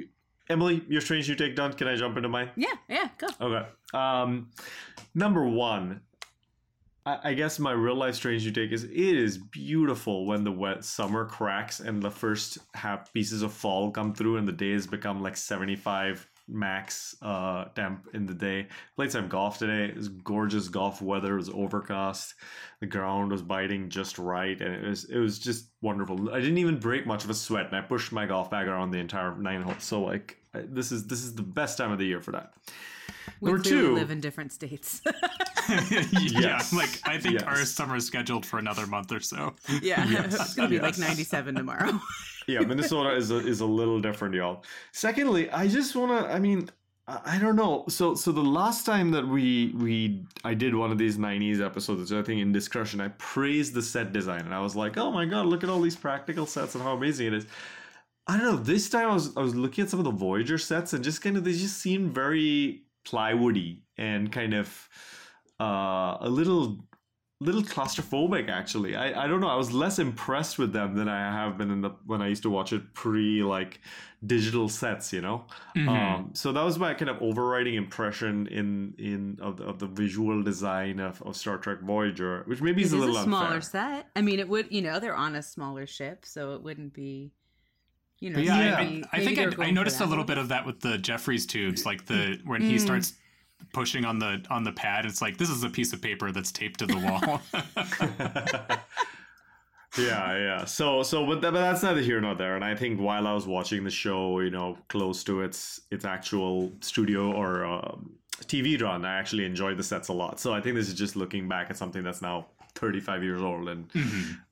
Emily. 0.48 0.82
Your 0.88 1.00
strange 1.00 1.28
new 1.28 1.34
take 1.34 1.56
done. 1.56 1.72
Can 1.72 1.88
I 1.88 1.96
jump 1.96 2.16
into 2.16 2.28
mine? 2.28 2.50
yeah 2.56 2.74
yeah 2.88 3.08
go 3.18 3.26
Okay. 3.40 3.66
Um, 3.94 4.50
number 5.14 5.46
one, 5.46 6.00
I, 7.04 7.30
I 7.30 7.34
guess 7.34 7.58
my 7.58 7.72
real 7.72 7.96
life 7.96 8.14
strange 8.14 8.44
new 8.44 8.52
take 8.52 8.72
is 8.72 8.84
it 8.84 8.92
is 8.92 9.38
beautiful 9.38 10.26
when 10.26 10.44
the 10.44 10.52
wet 10.52 10.84
summer 10.84 11.24
cracks 11.24 11.80
and 11.80 12.02
the 12.02 12.10
first 12.10 12.58
half 12.74 13.12
pieces 13.12 13.42
of 13.42 13.52
fall 13.52 13.90
come 13.90 14.14
through 14.14 14.36
and 14.36 14.46
the 14.46 14.52
days 14.52 14.86
become 14.86 15.22
like 15.22 15.36
75 15.36 16.26
max 16.48 17.14
uh 17.22 17.64
temp 17.76 18.08
in 18.14 18.26
the 18.26 18.34
day. 18.34 18.66
Played 18.96 19.12
some 19.12 19.28
golf 19.28 19.58
today 19.58 19.86
it 19.86 19.96
was 19.96 20.08
gorgeous 20.08 20.68
golf 20.68 21.00
weather 21.00 21.34
it 21.34 21.36
was 21.38 21.48
overcast 21.50 22.34
the 22.80 22.86
ground 22.86 23.30
was 23.30 23.42
biting 23.42 23.88
just 23.88 24.18
right 24.18 24.60
and 24.60 24.74
it 24.74 24.86
was 24.88 25.04
it 25.04 25.18
was 25.18 25.38
just 25.38 25.68
wonderful. 25.80 26.30
I 26.32 26.40
didn't 26.40 26.58
even 26.58 26.78
break 26.78 27.06
much 27.06 27.24
of 27.24 27.30
a 27.30 27.34
sweat 27.34 27.66
and 27.66 27.76
i 27.76 27.80
pushed 27.80 28.12
my 28.12 28.26
golf 28.26 28.50
bag 28.50 28.66
around 28.68 28.90
the 28.90 28.98
entire 28.98 29.36
nine 29.36 29.62
holes 29.62 29.84
so 29.84 30.02
like 30.02 30.38
this 30.52 30.92
is 30.92 31.06
this 31.06 31.22
is 31.22 31.34
the 31.34 31.42
best 31.42 31.78
time 31.78 31.92
of 31.92 31.98
the 31.98 32.04
year 32.06 32.20
for 32.20 32.32
that. 32.32 32.52
We 33.40 33.50
Number 33.52 33.62
two- 33.64 33.94
live 33.94 34.10
in 34.10 34.20
different 34.20 34.52
states. 34.52 35.00
Yeah, 35.68 36.04
Yes. 36.18 36.72
like 36.72 37.00
I 37.04 37.18
think 37.18 37.34
Yes. 37.34 37.44
our 37.44 37.64
summer 37.64 37.94
is 37.96 38.04
scheduled 38.06 38.44
for 38.44 38.58
another 38.58 38.84
month 38.86 39.12
or 39.12 39.20
so. 39.20 39.54
yeah 39.80 40.04
it's 40.24 40.54
gonna 40.54 40.68
be 40.68 40.80
like 40.80 40.98
97 40.98 41.54
tomorrow 41.54 42.00
yeah, 42.46 42.60
Minnesota 42.60 43.14
is 43.14 43.30
a, 43.30 43.36
is 43.36 43.60
a 43.60 43.66
little 43.66 44.00
different, 44.00 44.34
y'all. 44.34 44.64
Secondly, 44.92 45.50
I 45.50 45.68
just 45.68 45.94
wanna. 45.96 46.26
I 46.26 46.38
mean, 46.38 46.68
I 47.08 47.38
don't 47.40 47.56
know. 47.56 47.84
So 47.88 48.14
so 48.14 48.30
the 48.30 48.40
last 48.40 48.86
time 48.86 49.10
that 49.10 49.26
we 49.26 49.72
we 49.76 50.24
I 50.44 50.54
did 50.54 50.74
one 50.74 50.92
of 50.92 50.98
these 50.98 51.18
'90s 51.18 51.64
episodes, 51.64 52.12
I 52.12 52.22
think 52.22 52.40
in 52.40 52.52
discretion, 52.52 53.00
I 53.00 53.08
praised 53.18 53.74
the 53.74 53.82
set 53.82 54.12
design, 54.12 54.42
and 54.42 54.54
I 54.54 54.60
was 54.60 54.76
like, 54.76 54.96
oh 54.96 55.10
my 55.10 55.24
god, 55.24 55.46
look 55.46 55.64
at 55.64 55.70
all 55.70 55.80
these 55.80 55.96
practical 55.96 56.46
sets 56.46 56.74
and 56.74 56.84
how 56.84 56.92
amazing 56.92 57.28
it 57.28 57.34
is. 57.34 57.46
I 58.26 58.36
don't 58.36 58.46
know. 58.46 58.56
This 58.56 58.88
time 58.88 59.10
I 59.10 59.14
was 59.14 59.36
I 59.36 59.40
was 59.40 59.54
looking 59.54 59.82
at 59.84 59.90
some 59.90 59.98
of 59.98 60.04
the 60.04 60.12
Voyager 60.12 60.58
sets 60.58 60.92
and 60.92 61.02
just 61.02 61.22
kind 61.22 61.36
of 61.36 61.44
they 61.44 61.52
just 61.52 61.78
seemed 61.78 62.14
very 62.14 62.84
plywoody 63.04 63.80
and 63.98 64.30
kind 64.30 64.54
of 64.54 64.88
uh, 65.60 66.18
a 66.20 66.28
little 66.28 66.78
little 67.42 67.62
claustrophobic 67.62 68.48
actually 68.48 68.94
I, 68.96 69.24
I 69.24 69.26
don't 69.26 69.40
know 69.40 69.48
i 69.48 69.56
was 69.56 69.70
less 69.72 69.98
impressed 69.98 70.58
with 70.58 70.72
them 70.72 70.94
than 70.94 71.08
i 71.08 71.18
have 71.40 71.58
been 71.58 71.70
in 71.70 71.80
the 71.80 71.90
when 72.06 72.20
i 72.22 72.28
used 72.28 72.42
to 72.44 72.50
watch 72.50 72.72
it 72.72 72.82
pre 72.94 73.42
like 73.42 73.80
digital 74.24 74.68
sets 74.68 75.12
you 75.12 75.20
know 75.20 75.44
Mm-hmm. 75.76 75.88
um 75.88 76.30
so 76.34 76.52
that 76.52 76.62
was 76.62 76.78
my 76.78 76.92
kind 76.94 77.10
of 77.10 77.20
overriding 77.22 77.74
impression 77.74 78.46
in 78.48 78.94
in 78.98 79.38
of 79.40 79.56
the, 79.58 79.64
of 79.64 79.78
the 79.78 79.86
visual 79.86 80.42
design 80.42 81.00
of, 81.00 81.20
of 81.22 81.36
star 81.36 81.58
trek 81.58 81.80
voyager 81.80 82.42
which 82.46 82.60
maybe 82.62 82.82
it 82.82 82.86
is 82.86 82.92
is 82.92 82.98
a 82.98 83.02
little 83.02 83.16
a 83.16 83.22
smaller 83.24 83.46
unfair 83.46 83.60
set 83.62 84.06
i 84.14 84.20
mean 84.22 84.38
it 84.38 84.48
would 84.48 84.66
you 84.70 84.82
know 84.82 85.00
they're 85.00 85.16
on 85.16 85.34
a 85.34 85.42
smaller 85.42 85.86
ship 85.86 86.24
so 86.24 86.54
it 86.54 86.62
wouldn't 86.62 86.92
be 86.94 87.32
you 88.20 88.30
know 88.30 88.38
yeah, 88.38 88.58
Yeah. 88.64 88.74
I, 88.76 88.84
maybe- 88.84 89.04
I, 89.04 89.16
I 89.16 89.18
maybe 89.24 89.34
think 89.36 89.58
I, 89.58 89.64
I 89.66 89.70
noticed 89.72 90.00
a 90.00 90.06
little 90.06 90.24
bit 90.24 90.38
of 90.38 90.48
that 90.48 90.64
with 90.64 90.78
the 90.80 90.96
Jefferies 90.98 91.44
tubes, 91.46 91.84
like 91.84 92.06
the 92.06 92.38
when 92.44 92.60
Mm. 92.62 92.70
he 92.70 92.78
starts 92.78 93.14
pushing 93.72 94.04
on 94.04 94.18
the 94.18 94.44
on 94.50 94.64
the 94.64 94.72
pad. 94.72 95.06
It's 95.06 95.22
like 95.22 95.36
this 95.36 95.50
is 95.50 95.62
a 95.64 95.70
piece 95.70 95.92
of 95.92 96.00
paper 96.00 96.32
that's 96.32 96.52
taped 96.52 96.80
to 96.80 96.86
the 96.86 96.98
wall. 96.98 97.40
yeah 99.98 100.36
yeah. 100.36 100.64
So 100.64 101.02
so 101.02 101.26
but, 101.26 101.40
that, 101.42 101.52
but 101.52 101.60
that's 101.60 101.82
neither 101.82 102.00
here 102.00 102.20
nor 102.20 102.34
there. 102.34 102.56
And 102.56 102.64
i 102.64 102.74
think 102.74 103.00
while 103.00 103.26
i 103.26 103.32
was 103.32 103.46
watching 103.46 103.84
the 103.84 103.90
show 103.90 104.40
you 104.40 104.50
know 104.50 104.78
close 104.88 105.22
to 105.24 105.42
its 105.42 105.82
its 105.90 106.04
actual 106.04 106.72
studio 106.80 107.32
or 107.32 107.64
um, 107.64 108.12
tv 108.44 108.80
run 108.80 109.04
i 109.04 109.18
actually 109.18 109.44
enjoyed 109.44 109.76
the 109.76 109.82
sets 109.82 110.08
a 110.08 110.12
lot. 110.12 110.40
So 110.40 110.52
i 110.52 110.60
think 110.60 110.76
this 110.76 110.88
is 110.88 110.94
just 110.94 111.16
looking 111.16 111.48
back 111.48 111.70
at 111.70 111.76
something 111.76 112.02
that's 112.02 112.22
now 112.22 112.46
35 112.74 113.22
years 113.22 113.42
old 113.42 113.68
and 113.68 113.90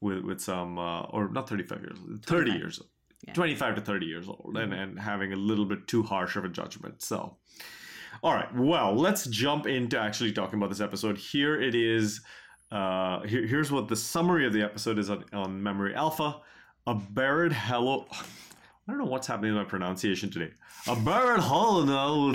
with 0.01 0.23
with 0.25 0.41
some 0.41 0.79
uh, 0.79 1.03
or 1.05 1.29
not 1.29 1.49
35 1.49 1.81
years 1.81 1.99
30 2.27 2.53
years 2.53 2.79
old. 2.81 2.89
25 3.35 3.77
to 3.77 3.81
30 3.81 4.07
years 4.07 4.29
old 4.29 4.57
and 4.57 4.73
and 4.73 4.99
having 4.99 5.33
a 5.33 5.37
little 5.37 5.65
bit 5.65 5.87
too 5.87 6.03
harsh 6.03 6.37
of 6.37 6.45
a 6.45 6.49
judgment. 6.49 7.03
So 7.03 7.37
all 8.23 8.35
right. 8.35 8.55
Well, 8.55 8.95
let's 8.95 9.27
jump 9.27 9.67
into 9.67 9.99
actually 9.99 10.33
talking 10.33 10.59
about 10.59 10.69
this 10.69 10.81
episode. 10.81 11.17
Here 11.17 11.61
it 11.61 11.75
is. 11.75 12.21
Uh, 12.71 13.21
here, 13.23 13.47
here's 13.47 13.73
what 13.73 13.89
the 13.89 13.97
summary 13.97 14.47
of 14.47 14.53
the 14.53 14.63
episode 14.63 14.99
is 14.99 15.11
on, 15.11 15.25
on 15.33 15.63
Memory 15.63 15.95
Alpha. 15.95 16.41
A 16.87 16.95
buried 16.95 17.53
hello. 17.53 18.07
I 18.11 18.93
don't 18.93 18.99
know 18.99 19.05
what's 19.05 19.27
happening 19.27 19.55
with 19.55 19.63
my 19.63 19.69
pronunciation 19.69 20.31
today. 20.31 20.53
A 20.87 20.97
buried 20.97 21.41
holo 21.41 21.85
novel. 21.85 22.35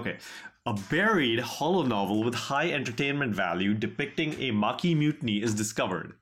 Okay. 0.00 0.18
A 0.66 0.72
buried 0.90 1.40
holo 1.40 1.82
novel 1.82 2.24
with 2.24 2.34
high 2.34 2.70
entertainment 2.72 3.34
value 3.34 3.74
depicting 3.74 4.34
a 4.40 4.50
Maquis 4.50 4.94
mutiny 4.94 5.42
is 5.42 5.54
discovered. 5.54 6.14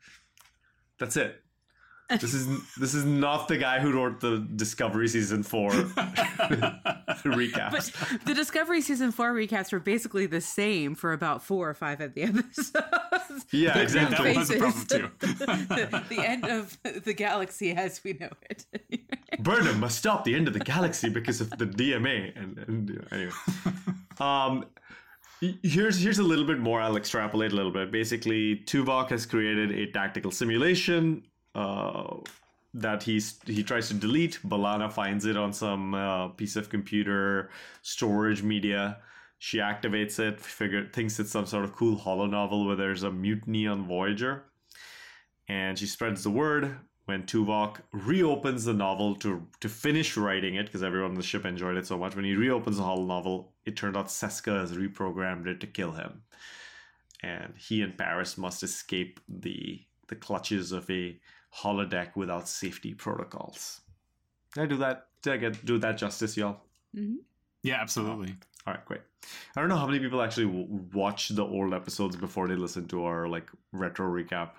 That's 0.98 1.16
it. 1.16 1.42
This 2.08 2.34
is 2.34 2.46
this 2.76 2.94
is 2.94 3.04
not 3.04 3.48
the 3.48 3.56
guy 3.56 3.80
who 3.80 3.92
wrote 3.92 4.20
the 4.20 4.38
Discovery 4.54 5.08
season 5.08 5.42
four 5.42 5.70
recap. 7.30 7.72
But 7.72 8.24
the 8.24 8.32
Discovery 8.34 8.80
season 8.80 9.10
four 9.10 9.32
recaps 9.32 9.72
were 9.72 9.80
basically 9.80 10.26
the 10.26 10.40
same 10.40 10.94
for 10.94 11.12
about 11.12 11.42
four 11.42 11.68
or 11.68 11.74
five 11.74 12.00
of 12.00 12.14
the 12.14 12.22
episodes. 12.24 12.72
Yeah, 13.50 13.74
that 13.74 13.82
exactly. 13.82 14.36
was 14.36 14.50
a 14.50 14.56
problem 14.56 14.86
too. 14.86 15.10
the, 15.18 16.04
the 16.08 16.26
end 16.26 16.44
of 16.46 16.78
the 16.82 17.12
galaxy 17.12 17.72
as 17.72 18.00
we 18.02 18.14
know 18.14 18.30
it. 18.48 18.64
Burnham 19.40 19.78
must 19.78 19.98
stop 19.98 20.24
the 20.24 20.34
end 20.34 20.48
of 20.48 20.54
the 20.54 20.60
galaxy 20.60 21.08
because 21.10 21.40
of 21.40 21.50
the 21.50 21.66
DMA. 21.66 22.32
And, 22.36 22.58
and 22.58 23.06
anyway, 23.12 23.32
um, 24.20 24.64
here's 25.62 26.00
here's 26.00 26.18
a 26.18 26.22
little 26.22 26.46
bit 26.46 26.58
more. 26.58 26.80
I'll 26.80 26.96
extrapolate 26.96 27.52
a 27.52 27.54
little 27.54 27.72
bit. 27.72 27.92
Basically, 27.92 28.62
Tuvok 28.64 29.10
has 29.10 29.26
created 29.26 29.72
a 29.72 29.90
tactical 29.92 30.30
simulation. 30.30 31.22
Uh, 31.56 32.18
that 32.74 33.02
he's 33.02 33.40
he 33.46 33.62
tries 33.62 33.88
to 33.88 33.94
delete. 33.94 34.38
B'Elanna 34.46 34.92
finds 34.92 35.24
it 35.24 35.36
on 35.38 35.54
some 35.54 35.94
uh, 35.94 36.28
piece 36.28 36.54
of 36.56 36.68
computer 36.68 37.48
storage 37.80 38.42
media. 38.42 38.98
She 39.38 39.58
activates 39.58 40.18
it, 40.18 40.38
figure 40.38 40.86
thinks 40.92 41.18
it's 41.18 41.30
some 41.30 41.46
sort 41.46 41.64
of 41.64 41.74
cool 41.74 41.96
holo 41.96 42.26
novel 42.26 42.66
where 42.66 42.76
there's 42.76 43.04
a 43.04 43.10
mutiny 43.10 43.66
on 43.66 43.86
Voyager, 43.86 44.44
and 45.48 45.78
she 45.78 45.86
spreads 45.86 46.22
the 46.22 46.30
word. 46.30 46.76
When 47.06 47.22
Tuvok 47.22 47.80
reopens 47.92 48.64
the 48.64 48.74
novel 48.74 49.14
to 49.16 49.46
to 49.60 49.68
finish 49.68 50.16
writing 50.18 50.56
it, 50.56 50.66
because 50.66 50.82
everyone 50.82 51.12
on 51.12 51.16
the 51.16 51.22
ship 51.22 51.46
enjoyed 51.46 51.78
it 51.78 51.86
so 51.86 51.96
much, 51.96 52.16
when 52.16 52.26
he 52.26 52.34
reopens 52.34 52.76
the 52.76 52.82
holo 52.82 53.06
novel, 53.06 53.52
it 53.64 53.76
turned 53.76 53.96
out 53.96 54.08
Seska 54.08 54.60
has 54.60 54.72
reprogrammed 54.72 55.46
it 55.46 55.60
to 55.60 55.66
kill 55.66 55.92
him, 55.92 56.22
and 57.22 57.54
he 57.56 57.80
and 57.80 57.96
Paris 57.96 58.36
must 58.36 58.62
escape 58.62 59.20
the 59.26 59.80
the 60.08 60.16
clutches 60.16 60.72
of 60.72 60.90
a 60.90 61.18
holodeck 61.56 62.16
without 62.16 62.48
safety 62.48 62.94
protocols. 62.94 63.80
Did 64.54 64.62
I 64.62 64.66
do 64.66 64.76
that? 64.78 65.06
Did 65.22 65.32
I 65.32 65.36
get 65.38 65.64
do 65.64 65.78
that 65.78 65.98
justice, 65.98 66.36
y'all? 66.36 66.60
Yeah, 67.62 67.80
absolutely. 67.80 68.34
All 68.66 68.74
right, 68.74 68.84
great. 68.84 69.00
I 69.56 69.60
don't 69.60 69.68
know 69.68 69.76
how 69.76 69.86
many 69.86 69.98
people 69.98 70.22
actually 70.22 70.46
w- 70.46 70.84
watch 70.92 71.28
the 71.30 71.44
old 71.44 71.74
episodes 71.74 72.16
before 72.16 72.48
they 72.48 72.54
listen 72.56 72.86
to 72.88 73.04
our 73.04 73.28
like 73.28 73.50
retro 73.72 74.06
recap 74.06 74.50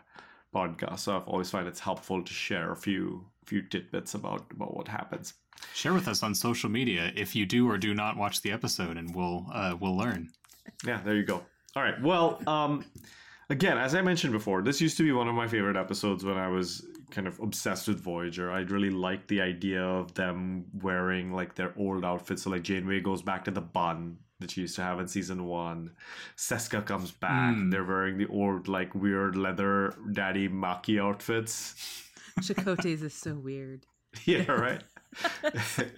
podcast. 0.53 0.99
So 0.99 1.15
I've 1.15 1.27
always 1.27 1.49
find 1.49 1.67
it's 1.67 1.79
helpful 1.79 2.23
to 2.23 2.33
share 2.33 2.71
a 2.71 2.75
few 2.75 3.25
few 3.45 3.61
tidbits 3.61 4.13
about 4.13 4.45
about 4.51 4.75
what 4.75 4.87
happens. 4.87 5.33
Share 5.73 5.93
with 5.93 6.07
us 6.07 6.21
on 6.23 6.35
social 6.35 6.69
media 6.69 7.11
if 7.15 7.35
you 7.35 7.45
do 7.45 7.69
or 7.69 7.77
do 7.77 7.93
not 7.93 8.17
watch 8.17 8.41
the 8.41 8.51
episode, 8.51 8.97
and 8.97 9.13
we'll 9.15 9.47
uh, 9.53 9.75
we'll 9.79 9.97
learn. 9.97 10.29
Yeah, 10.85 11.01
there 11.03 11.15
you 11.15 11.23
go. 11.23 11.43
All 11.75 11.83
right. 11.83 11.99
Well, 12.01 12.41
um, 12.47 12.85
again, 13.49 13.77
as 13.77 13.95
I 13.95 14.01
mentioned 14.01 14.33
before, 14.33 14.61
this 14.61 14.81
used 14.81 14.97
to 14.97 15.03
be 15.03 15.11
one 15.11 15.27
of 15.27 15.35
my 15.35 15.47
favorite 15.47 15.77
episodes 15.77 16.23
when 16.23 16.37
I 16.37 16.47
was 16.47 16.85
kind 17.11 17.27
of 17.27 17.39
obsessed 17.39 17.87
with 17.87 17.99
Voyager. 18.01 18.51
I 18.51 18.61
really 18.61 18.89
liked 18.89 19.27
the 19.27 19.41
idea 19.41 19.81
of 19.81 20.13
them 20.13 20.65
wearing 20.81 21.33
like 21.33 21.55
their 21.55 21.73
old 21.77 22.03
outfits. 22.03 22.43
So 22.43 22.49
like 22.49 22.63
Janeway 22.63 23.01
goes 23.01 23.21
back 23.21 23.45
to 23.45 23.51
the 23.51 23.61
bun 23.61 24.17
that 24.39 24.51
she 24.51 24.61
used 24.61 24.75
to 24.75 24.83
have 24.83 24.99
in 24.99 25.07
season 25.07 25.45
one. 25.45 25.91
Seska 26.35 26.85
comes 26.85 27.11
back. 27.11 27.55
Hmm. 27.55 27.69
They're 27.69 27.85
wearing 27.85 28.17
the 28.17 28.27
old 28.27 28.67
like 28.67 28.93
weird 28.93 29.35
leather 29.35 29.93
daddy 30.11 30.47
Maquis 30.47 30.99
outfits. 30.99 31.75
Chakotay's 32.39 33.01
is 33.03 33.13
so 33.13 33.35
weird. 33.35 33.85
Yeah, 34.25 34.49
right. 34.51 34.81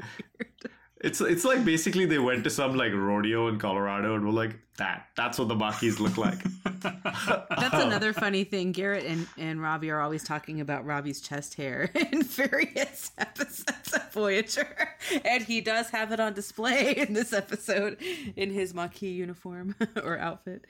It's 1.01 1.21
it's 1.21 1.45
like 1.45 1.63
basically 1.63 2.05
they 2.05 2.19
went 2.19 2.43
to 2.43 2.49
some 2.49 2.75
like 2.75 2.91
rodeo 2.93 3.47
in 3.47 3.57
Colorado 3.57 4.15
and 4.15 4.25
were 4.25 4.33
like 4.33 4.59
that. 4.79 5.07
That's 5.15 5.39
what 5.39 5.47
the 5.47 5.55
Maquis 5.55 5.99
look 5.99 6.17
like. 6.17 6.39
That's 6.81 7.83
another 7.83 8.11
funny 8.11 8.43
thing. 8.43 8.73
Garrett 8.73 9.05
and, 9.05 9.27
and 9.37 9.61
Robbie 9.61 9.91
are 9.91 10.01
always 10.01 10.23
talking 10.23 10.59
about 10.59 10.85
Robbie's 10.85 11.21
chest 11.21 11.55
hair 11.55 11.89
in 12.11 12.23
various 12.23 13.11
episodes 13.17 13.93
of 13.93 14.11
Voyager. 14.11 14.89
And 15.23 15.43
he 15.43 15.61
does 15.61 15.89
have 15.91 16.11
it 16.11 16.19
on 16.19 16.33
display 16.33 16.95
in 16.95 17.13
this 17.13 17.31
episode 17.31 17.97
in 18.35 18.51
his 18.51 18.73
Maquis 18.73 19.11
uniform 19.11 19.75
or 20.03 20.17
outfit. 20.17 20.65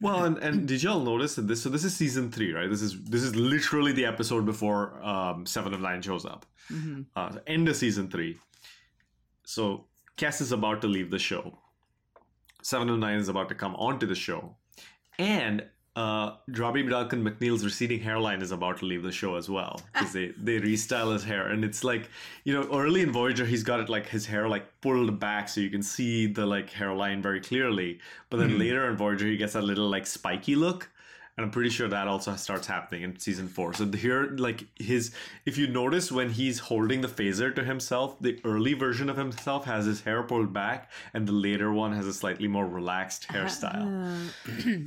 Well, 0.00 0.24
and, 0.24 0.38
and 0.38 0.68
did 0.68 0.82
y'all 0.82 1.00
notice 1.00 1.36
that 1.36 1.46
this? 1.46 1.62
So 1.62 1.68
this 1.68 1.84
is 1.84 1.94
season 1.94 2.30
three, 2.30 2.52
right? 2.52 2.68
This 2.68 2.82
is 2.82 3.02
this 3.04 3.22
is 3.22 3.36
literally 3.36 3.92
the 3.92 4.06
episode 4.06 4.44
before 4.44 5.02
um, 5.02 5.46
Seven 5.46 5.72
of 5.72 5.80
Nine 5.80 6.02
shows 6.02 6.24
up. 6.24 6.46
Uh, 7.14 7.36
end 7.46 7.68
of 7.68 7.76
season 7.76 8.10
three. 8.10 8.38
So 9.44 9.84
Kes 10.16 10.40
is 10.40 10.52
about 10.52 10.80
to 10.82 10.88
leave 10.88 11.10
the 11.10 11.18
show. 11.18 11.58
Seven 12.62 12.88
of 12.88 12.98
Nine 12.98 13.18
is 13.18 13.28
about 13.28 13.48
to 13.50 13.54
come 13.54 13.74
onto 13.76 14.06
the 14.06 14.14
show, 14.14 14.56
and 15.18 15.64
uh, 15.96 16.32
Robbie 16.48 16.82
Duncan 16.82 17.22
McNeill's 17.22 17.64
receding 17.64 18.00
hairline 18.00 18.42
is 18.42 18.50
about 18.50 18.78
to 18.78 18.84
leave 18.84 19.04
the 19.04 19.12
show 19.12 19.36
as 19.36 19.48
well 19.48 19.80
because 19.92 20.12
they 20.12 20.28
they 20.42 20.58
restyle 20.58 21.12
his 21.12 21.22
hair, 21.22 21.48
and 21.48 21.64
it's 21.64 21.84
like 21.84 22.10
you 22.44 22.52
know 22.52 22.68
early 22.72 23.02
in 23.02 23.12
Voyager 23.12 23.44
he's 23.44 23.62
got 23.62 23.80
it 23.80 23.88
like 23.88 24.08
his 24.08 24.26
hair 24.26 24.48
like 24.48 24.80
pulled 24.80 25.20
back 25.20 25.48
so 25.48 25.60
you 25.60 25.70
can 25.70 25.82
see 25.82 26.26
the 26.26 26.44
like 26.44 26.70
hairline 26.70 27.22
very 27.22 27.40
clearly, 27.40 28.00
but 28.30 28.38
then 28.38 28.58
later 28.58 28.88
in 28.90 28.96
Voyager 28.96 29.26
he 29.26 29.36
gets 29.36 29.52
that 29.52 29.62
little 29.62 29.88
like 29.88 30.06
spiky 30.06 30.56
look. 30.56 30.90
And 31.36 31.44
I'm 31.44 31.50
pretty 31.50 31.70
sure 31.70 31.88
that 31.88 32.06
also 32.06 32.36
starts 32.36 32.68
happening 32.68 33.02
in 33.02 33.18
season 33.18 33.48
four. 33.48 33.74
So 33.74 33.90
here, 33.90 34.36
like 34.38 34.66
his, 34.76 35.12
if 35.44 35.58
you 35.58 35.66
notice 35.66 36.12
when 36.12 36.30
he's 36.30 36.60
holding 36.60 37.00
the 37.00 37.08
phaser 37.08 37.52
to 37.56 37.64
himself, 37.64 38.16
the 38.20 38.40
early 38.44 38.74
version 38.74 39.10
of 39.10 39.16
himself 39.16 39.64
has 39.64 39.84
his 39.84 40.02
hair 40.02 40.22
pulled 40.22 40.52
back, 40.52 40.92
and 41.12 41.26
the 41.26 41.32
later 41.32 41.72
one 41.72 41.92
has 41.92 42.06
a 42.06 42.14
slightly 42.14 42.46
more 42.46 42.66
relaxed 42.68 43.26
hairstyle. 43.26 44.30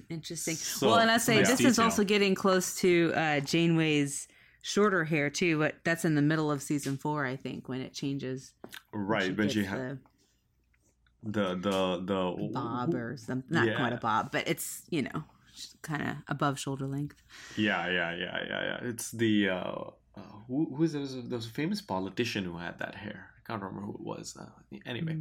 Interesting. 0.10 0.56
So, 0.56 0.88
well, 0.88 1.00
and 1.00 1.12
I 1.12 1.18
say 1.18 1.44
this 1.44 1.60
is 1.60 1.80
also 1.80 2.06
getting 2.06 2.34
close 2.34 2.75
to 2.80 3.12
uh, 3.13 3.39
Janeway's 3.42 4.30
shorter 4.62 5.04
hair 5.04 5.30
too, 5.30 5.60
but 5.60 5.75
that's 5.84 6.06
in 6.06 6.16
the 6.16 6.22
middle 6.22 6.50
of 6.50 6.62
season 6.62 6.96
four, 6.98 7.25
I 7.25 7.36
think, 7.36 7.68
when 7.68 7.82
it 7.82 7.94
changes. 7.94 8.54
right 8.94 9.36
when 9.38 9.50
she 9.50 9.66
had 9.66 10.00
the 11.24 11.56
the 11.56 12.01
the 12.06 12.36
the 12.38 12.50
bob 12.54 12.94
or 12.94 13.18
something. 13.18 13.54
Not 13.54 13.68
Yeah. 13.68 13.75
quite 13.75 13.92
a 13.92 13.98
bob, 13.98 14.32
but 14.32 14.48
it's 14.48 14.84
you 14.89 15.01
know 15.01 15.24
kind 15.82 16.02
of 16.02 16.16
above 16.28 16.60
shoulder 16.60 16.88
length. 16.88 17.22
Yeah, 17.56 17.88
yeah, 17.90 18.16
yeah, 18.16 18.40
yeah, 18.48 18.64
yeah. 18.64 18.90
It's 18.90 19.12
the 19.12 19.50
uh, 19.50 19.82
uh 20.16 20.22
who 20.48 20.74
who 20.76 20.84
is 20.84 20.94
there 20.94 21.02
was 21.02 21.16
a, 21.16 21.22
there 21.22 21.38
was 21.38 21.48
a 21.48 21.52
famous 21.52 21.82
politician 21.82 22.44
who 22.44 22.58
had 22.58 22.80
that 22.80 22.96
hair. 22.96 23.30
I 23.38 23.52
can't 23.52 23.62
remember 23.62 23.86
who 23.86 23.94
it 23.94 24.02
was. 24.02 24.38
Uh, 24.40 24.78
anyway, 24.86 25.18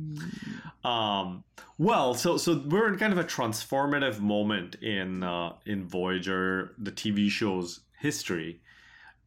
um, 0.85 1.45
well, 1.79 2.15
so 2.15 2.37
so 2.37 2.63
we're 2.67 2.89
in 2.89 2.99
kind 2.99 3.13
of 3.13 3.19
a 3.19 3.25
transformative 3.25 4.21
moment 4.21 4.77
in 4.77 5.23
uh, 5.23 5.53
in 5.65 5.87
Voyager, 5.87 6.75
the 6.79 6.93
TV 6.93 7.29
show's 7.29 7.81
history, 7.99 8.61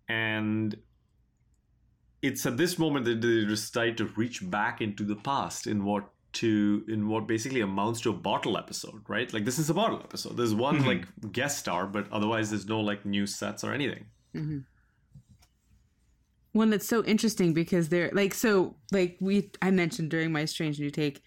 and 0.08 0.76
it's 2.22 2.46
at 2.46 2.58
this 2.58 2.78
moment 2.78 3.06
that 3.06 3.22
they 3.22 3.46
decide 3.46 3.98
to 3.98 4.06
reach 4.06 4.50
back 4.50 4.82
into 4.82 5.04
the 5.04 5.16
past 5.16 5.68
in 5.68 5.86
what 5.86 6.10
to 6.32 6.84
in 6.88 7.08
what 7.08 7.28
basically 7.28 7.62
amounts 7.62 8.02
to 8.02 8.10
a 8.10 8.14
bottle 8.14 8.58
episode, 8.58 9.02
right? 9.08 9.32
Like 9.34 9.46
this 9.46 9.60
is 9.60 9.70
a 9.70 9.74
bottle 9.74 10.00
episode. 10.00 10.38
There's 10.38 10.54
one 10.54 10.80
mm-hmm. 10.80 10.88
like 10.88 11.32
guest 11.32 11.60
star, 11.60 11.88
but 11.88 12.12
otherwise 12.12 12.50
there's 12.50 12.68
no 12.68 12.80
like 12.80 13.06
new 13.06 13.26
sets 13.26 13.64
or 13.64 13.74
anything. 13.74 14.06
Mm-hmm. 14.36 14.60
One 16.54 16.70
that's 16.70 16.88
so 16.88 17.04
interesting 17.04 17.54
because 17.54 17.90
they're 17.90 18.12
like 18.14 18.34
so 18.34 18.76
like 18.92 19.18
we 19.20 19.52
I 19.62 19.72
mentioned 19.72 20.12
during 20.12 20.32
my 20.32 20.46
strange 20.46 20.80
new 20.80 20.92
take. 20.92 21.24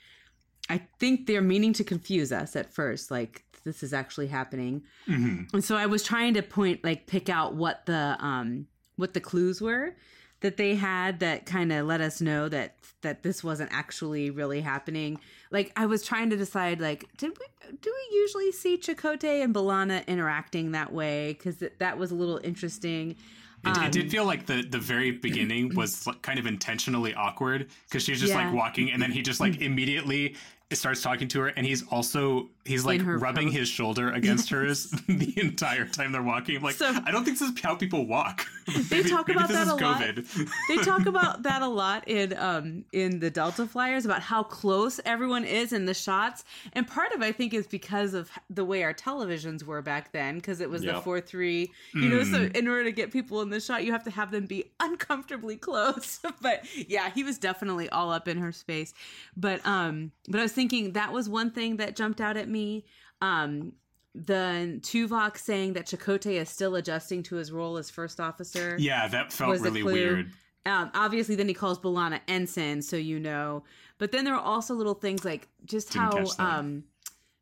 I 0.68 0.80
think 1.00 1.26
they're 1.26 1.42
meaning 1.42 1.72
to 1.74 1.84
confuse 1.84 2.32
us 2.32 2.54
at 2.54 2.72
first, 2.72 3.10
like 3.10 3.44
this 3.64 3.82
is 3.82 3.92
actually 3.92 4.28
happening. 4.28 4.82
Mm-hmm. 5.08 5.54
And 5.54 5.64
so 5.64 5.76
I 5.76 5.86
was 5.86 6.02
trying 6.02 6.34
to 6.34 6.42
point 6.42 6.84
like 6.84 7.06
pick 7.06 7.28
out 7.28 7.54
what 7.54 7.86
the 7.86 8.16
um 8.20 8.66
what 8.96 9.14
the 9.14 9.20
clues 9.20 9.60
were 9.60 9.96
that 10.42 10.56
they 10.56 10.74
had 10.74 11.20
that 11.20 11.46
kind 11.46 11.72
of 11.72 11.86
let 11.86 12.00
us 12.00 12.20
know 12.20 12.48
that 12.48 12.76
that 13.00 13.24
this 13.24 13.42
wasn't 13.42 13.68
actually 13.72 14.30
really 14.30 14.60
happening. 14.60 15.18
Like 15.50 15.72
I 15.76 15.86
was 15.86 16.04
trying 16.04 16.30
to 16.30 16.36
decide 16.36 16.80
like 16.80 17.08
did 17.16 17.30
we 17.38 17.46
do 17.80 17.92
we 17.92 18.16
usually 18.16 18.52
see 18.52 18.76
Chakotay 18.78 19.42
and 19.42 19.54
B'Elanna 19.54 20.06
interacting 20.06 20.72
that 20.72 20.92
way 20.92 21.34
cuz 21.34 21.56
that, 21.56 21.78
that 21.80 21.98
was 21.98 22.10
a 22.10 22.14
little 22.14 22.40
interesting. 22.44 23.16
It, 23.64 23.76
Um, 23.76 23.84
it 23.84 23.92
did 23.92 24.10
feel 24.10 24.24
like 24.24 24.46
the 24.46 24.62
the 24.62 24.78
very 24.78 25.10
beginning 25.10 25.74
was 25.74 26.06
like 26.06 26.22
kind 26.22 26.38
of 26.38 26.46
intentionally 26.46 27.14
awkward 27.14 27.68
because 27.88 28.02
she's 28.04 28.20
just 28.20 28.32
Yeah. 28.32 28.44
like 28.44 28.54
walking 28.54 28.90
and 28.92 29.00
then 29.02 29.10
he 29.12 29.22
just 29.22 29.40
like 29.40 29.60
immediately 29.60 30.36
starts 30.78 31.02
talking 31.02 31.28
to 31.28 31.40
her 31.40 31.48
and 31.48 31.66
he's 31.66 31.82
also 31.88 32.48
he's 32.64 32.84
like 32.84 33.00
rubbing 33.04 33.48
pose. 33.48 33.56
his 33.56 33.68
shoulder 33.68 34.10
against 34.12 34.48
hers 34.54 34.90
the 35.08 35.32
entire 35.40 35.84
time 35.86 36.12
they're 36.12 36.22
walking. 36.22 36.56
I'm 36.56 36.62
like 36.62 36.76
So- 36.76 36.96
I 37.04 37.10
don't 37.10 37.24
think 37.24 37.38
this 37.38 37.48
is 37.50 37.60
how 37.60 37.74
people 37.74 38.06
walk. 38.06 38.46
They 38.66 38.98
Maybe- 38.98 39.10
talk 39.10 39.28
about 39.28 39.48
that 39.48 39.66
that 39.66 39.66
is 39.66 39.72
a 39.72 40.44
lot. 40.44 40.48
They 40.68 40.76
talk 40.78 41.06
about 41.12 41.42
that 41.42 41.62
a 41.62 41.66
lot 41.68 42.06
in 42.08 42.36
um 42.38 42.84
in 42.92 43.18
the 43.20 43.30
Delta 43.30 43.66
Flyers 43.66 44.04
about 44.04 44.22
how 44.22 44.42
close 44.42 45.00
everyone 45.04 45.44
is 45.44 45.72
in 45.72 45.84
the 45.86 45.94
shots, 45.94 46.44
and 46.72 46.86
part 46.86 47.12
of 47.12 47.22
it, 47.22 47.24
I 47.26 47.32
think 47.32 47.52
is 47.54 47.66
because 47.66 48.14
of 48.14 48.30
the 48.50 48.64
way 48.64 48.82
our 48.84 48.94
televisions 48.94 49.64
were 49.64 49.82
back 49.82 50.12
then, 50.12 50.36
because 50.36 50.60
it 50.60 50.70
was 50.70 50.82
the 50.82 51.00
four 51.00 51.20
three. 51.20 51.70
You 51.94 52.08
know, 52.08 52.22
so 52.22 52.32
Mm. 52.46 52.56
in 52.56 52.68
order 52.68 52.84
to 52.84 52.92
get 52.92 53.10
people 53.12 53.42
in 53.42 53.50
the 53.50 53.60
shot, 53.60 53.84
you 53.84 53.90
have 53.92 54.04
to 54.04 54.10
have 54.10 54.30
them 54.30 54.46
be 54.46 54.70
uncomfortably 54.80 55.56
close. 55.56 56.20
but 56.40 56.64
yeah, 56.88 57.10
he 57.10 57.24
was 57.24 57.38
definitely 57.38 57.88
all 57.90 58.10
up 58.12 58.28
in 58.28 58.38
her 58.38 58.52
space. 58.52 58.94
But 59.36 59.64
um, 59.66 60.12
but 60.28 60.38
I 60.38 60.42
was 60.44 60.52
thinking 60.52 60.61
that 60.92 61.12
was 61.12 61.28
one 61.28 61.50
thing 61.50 61.76
that 61.76 61.96
jumped 61.96 62.20
out 62.20 62.36
at 62.36 62.48
me. 62.48 62.84
Um. 63.20 63.72
The 64.14 64.78
Tuvok 64.82 65.38
saying 65.38 65.72
that 65.72 65.86
Chakotay 65.86 66.34
is 66.34 66.50
still 66.50 66.74
adjusting 66.76 67.22
to 67.22 67.36
his 67.36 67.50
role 67.50 67.78
as 67.78 67.88
first 67.88 68.20
officer 68.20 68.76
yeah, 68.78 69.08
that 69.08 69.32
felt 69.32 69.58
really 69.60 69.82
weird. 69.82 70.32
Um, 70.66 70.90
obviously, 70.94 71.34
then 71.34 71.48
he 71.48 71.54
calls 71.54 71.78
B'Elanna 71.78 72.20
ensign, 72.28 72.82
so 72.82 72.96
you 72.96 73.18
know. 73.18 73.64
But 73.96 74.12
then 74.12 74.24
there 74.24 74.34
are 74.34 74.40
also 74.40 74.74
little 74.74 74.94
things 74.94 75.24
like 75.24 75.48
just 75.64 75.92
Didn't 75.92 76.36
how 76.38 76.58
um, 76.58 76.84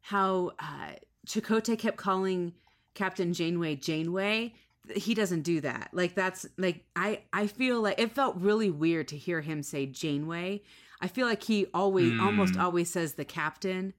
how 0.00 0.52
uh, 0.58 0.92
Chakotay 1.26 1.78
kept 1.78 1.96
calling 1.96 2.54
Captain 2.94 3.32
Janeway 3.32 3.76
Janeway. 3.76 4.54
He 4.94 5.14
doesn't 5.14 5.42
do 5.42 5.60
that. 5.62 5.90
Like 5.92 6.14
that's 6.14 6.46
like 6.56 6.84
I 6.96 7.22
I 7.32 7.46
feel 7.46 7.80
like 7.82 8.00
it 8.00 8.12
felt 8.12 8.36
really 8.36 8.70
weird 8.70 9.08
to 9.08 9.16
hear 9.16 9.40
him 9.40 9.62
say 9.62 9.86
Janeway. 9.86 10.62
I 11.00 11.08
feel 11.08 11.26
like 11.26 11.42
he 11.44 11.66
always 11.72 12.12
Hmm. 12.12 12.20
almost 12.20 12.56
always 12.56 12.90
says 12.90 13.14
the 13.14 13.24
captain 13.24 13.94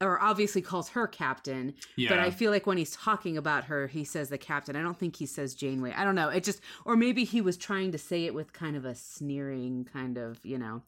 or 0.00 0.22
obviously 0.22 0.62
calls 0.62 0.90
her 0.90 1.08
captain. 1.08 1.74
Yeah. 1.96 2.10
But 2.10 2.20
I 2.20 2.30
feel 2.30 2.52
like 2.52 2.66
when 2.68 2.78
he's 2.78 2.92
talking 2.94 3.36
about 3.36 3.64
her, 3.64 3.88
he 3.88 4.04
says 4.04 4.28
the 4.28 4.38
captain. 4.38 4.76
I 4.76 4.82
don't 4.82 4.96
think 4.98 5.16
he 5.16 5.26
says 5.26 5.54
Janeway. 5.56 5.92
I 5.96 6.04
don't 6.04 6.14
know. 6.14 6.28
It 6.28 6.44
just, 6.44 6.60
or 6.84 6.96
maybe 6.96 7.24
he 7.24 7.40
was 7.40 7.56
trying 7.56 7.90
to 7.90 7.98
say 7.98 8.24
it 8.24 8.32
with 8.32 8.52
kind 8.52 8.76
of 8.76 8.84
a 8.84 8.94
sneering 8.94 9.84
kind 9.92 10.16
of, 10.16 10.38
you 10.44 10.56
know, 10.56 10.82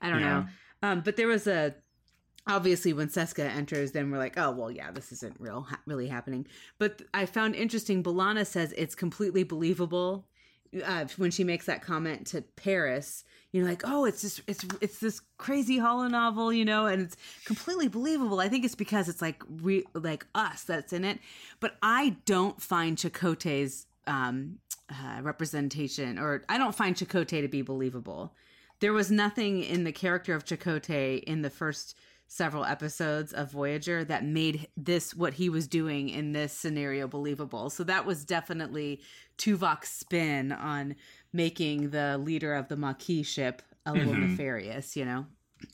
I 0.00 0.08
don't 0.10 0.20
Yeah. 0.20 0.28
know. 0.42 0.46
Um, 0.88 1.00
but 1.00 1.16
there 1.16 1.26
was 1.26 1.48
a, 1.48 1.74
obviously 2.46 2.92
when 2.92 3.08
Seska 3.08 3.44
enters, 3.48 3.90
then 3.92 4.10
we're 4.12 4.18
like, 4.18 4.38
oh 4.38 4.52
well, 4.52 4.70
yeah, 4.70 4.92
this 4.92 5.10
isn't 5.10 5.36
real, 5.40 5.62
ha- 5.62 5.80
really 5.86 6.06
happening. 6.06 6.46
But 6.78 7.02
I 7.12 7.26
found 7.26 7.56
interesting. 7.56 8.02
B'Elanna 8.02 8.46
says 8.46 8.72
it's 8.76 8.94
completely 8.94 9.42
believable 9.42 10.28
uh, 10.84 11.06
when 11.16 11.30
she 11.30 11.44
makes 11.44 11.66
that 11.66 11.82
comment 11.82 12.26
to 12.28 12.42
Paris. 12.42 13.24
You 13.52 13.62
know, 13.62 13.68
like, 13.68 13.82
oh, 13.84 14.06
it's 14.06 14.22
just 14.22 14.40
it's 14.46 14.64
it's 14.80 14.98
this 14.98 15.20
crazy 15.36 15.76
holo 15.76 16.08
novel, 16.08 16.52
you 16.52 16.64
know, 16.64 16.86
and 16.86 17.02
it's 17.02 17.16
completely 17.44 17.88
believable. 17.88 18.40
I 18.40 18.48
think 18.48 18.64
it's 18.64 18.74
because 18.74 19.08
it's 19.08 19.20
like 19.20 19.42
re- 19.60 19.84
like 19.94 20.26
us 20.34 20.64
that's 20.64 20.92
in 20.92 21.04
it. 21.04 21.18
But 21.60 21.76
I 21.82 22.16
don't 22.24 22.60
find 22.62 22.96
Chakotay's 22.96 23.86
um, 24.06 24.58
uh, 24.90 25.20
representation, 25.20 26.18
or 26.18 26.44
I 26.48 26.56
don't 26.56 26.74
find 26.74 26.96
Chakotay 26.96 27.42
to 27.42 27.48
be 27.48 27.60
believable. 27.60 28.32
There 28.80 28.94
was 28.94 29.10
nothing 29.10 29.62
in 29.62 29.84
the 29.84 29.92
character 29.92 30.34
of 30.34 30.44
Chakotay 30.44 31.22
in 31.22 31.42
the 31.42 31.50
first 31.50 31.96
several 32.32 32.64
episodes 32.64 33.32
of 33.34 33.50
Voyager 33.50 34.04
that 34.04 34.24
made 34.24 34.66
this 34.76 35.14
what 35.14 35.34
he 35.34 35.50
was 35.50 35.68
doing 35.68 36.08
in 36.08 36.32
this 36.32 36.52
scenario 36.52 37.06
believable. 37.06 37.68
So 37.68 37.84
that 37.84 38.06
was 38.06 38.24
definitely 38.24 39.00
Tuvok's 39.36 39.90
spin 39.90 40.50
on 40.50 40.94
making 41.34 41.90
the 41.90 42.16
leader 42.18 42.54
of 42.54 42.68
the 42.68 42.76
Maquis 42.76 43.26
ship 43.26 43.60
a 43.84 43.92
little 43.92 44.14
nefarious, 44.14 44.96
you 44.96 45.04
know? 45.04 45.26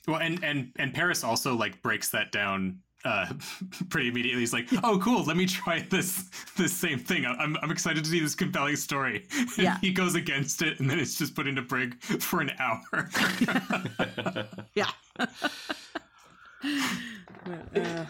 Well, 0.08 0.18
and 0.20 0.42
and 0.42 0.72
and 0.76 0.92
Paris 0.92 1.22
also 1.22 1.54
like 1.54 1.80
breaks 1.80 2.08
that 2.10 2.32
down 2.32 2.80
uh 3.04 3.32
pretty 3.88 4.08
immediately. 4.08 4.40
He's 4.40 4.52
like, 4.52 4.66
"Oh, 4.82 4.98
cool. 4.98 5.22
Let 5.24 5.36
me 5.36 5.46
try 5.46 5.86
this 5.88 6.24
this 6.56 6.72
same 6.72 6.98
thing. 6.98 7.24
I'm 7.24 7.56
I'm 7.62 7.70
excited 7.70 8.02
to 8.02 8.10
see 8.10 8.18
this 8.20 8.34
compelling 8.34 8.76
story." 8.76 9.24
And 9.32 9.48
Yeah. 9.58 9.78
he 9.80 9.92
goes 9.92 10.16
against 10.16 10.62
it, 10.62 10.80
and 10.80 10.90
then 10.90 10.98
it's 10.98 11.16
just 11.16 11.34
put 11.36 11.46
into 11.46 11.62
brig 11.62 12.02
for 12.02 12.40
an 12.40 12.50
hour. 12.58 13.08
Yeah. 14.74 14.90
Uh, 16.64 18.04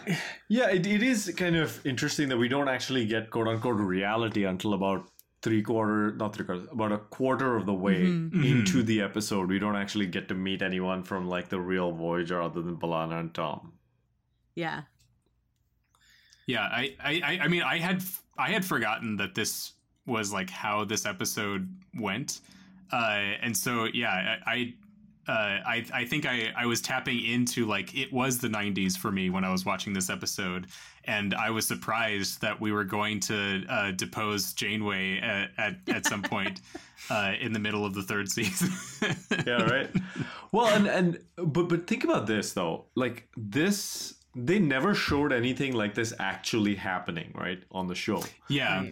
yeah, 0.47 0.69
it, 0.69 0.85
it 0.85 1.01
is 1.03 1.31
kind 1.37 1.55
of 1.55 1.85
interesting 1.85 2.29
that 2.29 2.37
we 2.37 2.47
don't 2.47 2.67
actually 2.67 3.05
get 3.05 3.29
quote 3.29 3.47
unquote 3.47 3.77
reality 3.79 4.43
until 4.43 4.73
about 4.73 5.07
three 5.41 5.61
quarter, 5.61 6.11
not 6.15 6.35
three 6.35 6.45
quarters, 6.45 6.67
about 6.71 6.91
a 6.91 6.97
quarter 6.97 7.55
of 7.55 7.65
the 7.65 7.73
way 7.73 8.03
mm-hmm. 8.05 8.35
Mm-hmm. 8.35 8.43
into 8.43 8.83
the 8.83 9.01
episode. 9.01 9.47
We 9.47 9.59
don't 9.59 9.75
actually 9.77 10.07
get 10.07 10.27
to 10.29 10.33
meet 10.35 10.61
anyone 10.61 11.03
from 11.03 11.27
like 11.29 11.49
the 11.49 11.59
real 11.59 11.91
Voyager 11.91 12.41
other 12.41 12.61
than 12.61 12.75
B'Elanna 12.77 13.19
and 13.19 13.33
Tom. 13.33 13.73
Yeah. 14.55 14.81
Yeah, 16.47 16.63
I, 16.63 16.95
I, 17.01 17.21
I- 17.23 17.39
I 17.43 17.47
mean, 17.47 17.61
I 17.61 17.77
had, 17.77 18.03
I 18.37 18.49
had 18.49 18.65
forgotten 18.65 19.17
that 19.17 19.35
this 19.35 19.73
was 20.05 20.33
like 20.33 20.49
how 20.49 20.83
this 20.83 21.05
episode 21.05 21.69
went, 21.93 22.41
uh, 22.91 23.21
and 23.41 23.55
so 23.55 23.85
yeah, 23.93 24.37
I, 24.45 24.51
I, 24.51 24.73
uh, 25.29 25.61
I, 25.63 25.85
I 25.93 26.05
think 26.05 26.25
I, 26.25 26.51
I 26.57 26.65
was 26.65 26.81
tapping 26.81 27.23
into 27.23 27.67
like 27.67 27.95
it 27.95 28.11
was 28.11 28.39
the 28.39 28.47
'90s 28.47 28.97
for 28.97 29.11
me 29.11 29.29
when 29.29 29.43
I 29.43 29.51
was 29.51 29.63
watching 29.63 29.93
this 29.93 30.09
episode, 30.09 30.65
and 31.03 31.35
I 31.35 31.51
was 31.51 31.67
surprised 31.67 32.41
that 32.41 32.59
we 32.59 32.71
were 32.71 32.83
going 32.83 33.19
to 33.21 33.63
uh, 33.69 33.91
depose 33.91 34.53
Janeway 34.53 35.19
at, 35.19 35.51
at, 35.59 35.75
at 35.87 36.05
some 36.07 36.23
point 36.23 36.61
uh, 37.11 37.33
in 37.39 37.53
the 37.53 37.59
middle 37.59 37.85
of 37.85 37.93
the 37.93 38.01
third 38.01 38.27
season. 38.27 38.69
yeah 39.45 39.63
right 39.63 39.89
well 40.51 40.67
and 40.67 40.87
and 40.87 41.19
but 41.37 41.69
but 41.69 41.85
think 41.85 42.03
about 42.03 42.25
this 42.25 42.53
though 42.53 42.85
like 42.95 43.29
this 43.37 44.15
they 44.35 44.59
never 44.59 44.93
showed 44.93 45.31
anything 45.31 45.73
like 45.73 45.93
this 45.93 46.13
actually 46.19 46.75
happening 46.75 47.31
right 47.35 47.63
on 47.71 47.87
the 47.87 47.95
show 47.95 48.23
yeah. 48.47 48.85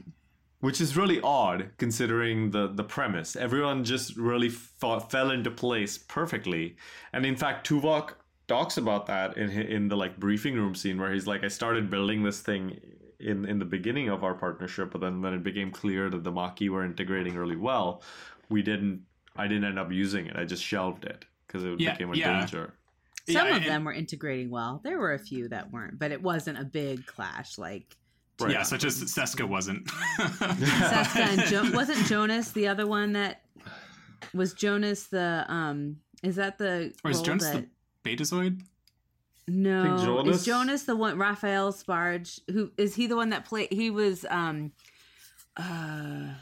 Right. 0.60 0.66
which 0.68 0.82
is 0.82 0.98
really 0.98 1.20
odd 1.22 1.70
considering 1.78 2.52
the 2.52 2.68
the 2.68 2.84
premise 2.84 3.36
everyone 3.36 3.84
just 3.84 4.16
really 4.18 4.50
thought, 4.50 5.12
fell 5.12 5.32
into 5.32 5.52
place 5.52 5.98
perfectly 5.98 6.76
and 7.14 7.26
in 7.26 7.36
fact 7.36 7.68
tuvok 7.68 8.14
talks 8.48 8.78
about 8.78 9.06
that 9.08 9.38
in 9.38 9.50
in 9.52 9.88
the 9.88 9.96
like 9.98 10.18
briefing 10.20 10.56
room 10.56 10.74
scene 10.76 11.00
where 11.00 11.13
he's 11.13 11.28
like 11.28 11.43
i 11.43 11.48
started 11.48 11.89
building 11.89 12.24
this 12.24 12.39
thing 12.41 12.80
in 13.20 13.46
in 13.46 13.60
the 13.60 13.65
beginning 13.65 14.10
of 14.10 14.24
our 14.24 14.34
partnership 14.34 14.91
but 14.91 15.02
then 15.02 15.22
when 15.22 15.34
it 15.34 15.43
became 15.43 15.72
clear 15.72 16.10
that 16.10 16.24
the 16.24 16.32
Maquis 16.32 16.70
were 16.70 16.84
integrating 16.86 17.36
really 17.36 17.56
well 17.56 18.02
we 18.50 18.62
didn't 18.62 19.02
i 19.36 19.48
didn't 19.48 19.63
end 19.65 19.78
up 19.80 19.91
using 19.91 20.26
it 20.28 20.36
i 20.38 20.43
just 20.46 20.63
shelved 20.63 21.04
it 21.06 21.26
because 21.46 21.63
it 21.63 21.80
Yeah, 21.80 21.91
became 21.93 22.12
a 22.13 22.17
yeah. 22.17 22.39
danger 22.39 22.74
Some 23.30 23.36
Yeah, 23.48 23.56
of 23.56 23.62
and- 23.62 23.65
them 23.72 23.84
were 23.86 23.93
integrating 23.93 24.50
well. 24.50 24.80
There 24.84 24.98
were 25.00 25.13
a 25.13 25.20
few 25.20 25.50
that 25.50 25.70
weren't, 25.72 26.00
but 26.00 26.12
it 26.12 26.22
wasn't 26.22 26.58
a 26.60 26.63
big 26.63 27.06
clash 27.06 27.58
like 27.58 27.96
Right. 28.39 28.52
Yeah, 28.52 28.63
such 28.63 28.84
as 28.84 29.02
Seska 29.04 29.47
wasn't. 29.47 29.86
Seska 29.88 31.15
and 31.17 31.41
jo- 31.47 31.71
wasn't 31.76 32.06
Jonas 32.08 32.52
the 32.52 32.67
other 32.67 32.86
one 32.86 33.13
that 33.13 33.41
was 34.34 34.54
Jonas 34.54 35.08
the 35.08 35.43
um 35.47 35.97
is 36.23 36.36
that 36.36 36.58
the 36.58 36.93
or 37.04 37.12
is 37.12 37.21
Jonas 37.21 37.43
Jones 37.45 37.52
that, 37.52 37.65
the 38.04 38.15
Betazoid? 38.15 38.62
no 39.47 39.97
Jonas- 40.04 40.38
is 40.41 40.45
Jonas 40.45 40.84
the 40.84 40.95
one 40.95 41.17
Raphael 41.17 41.71
Sbarge 41.73 42.39
who 42.52 42.71
is 42.78 42.93
he 42.95 43.08
the 43.08 43.15
one 43.15 43.30
that 43.30 43.45
played 43.45 43.69
he 43.71 43.89
was 43.89 44.23
um 44.30 44.71
uh 45.58 46.34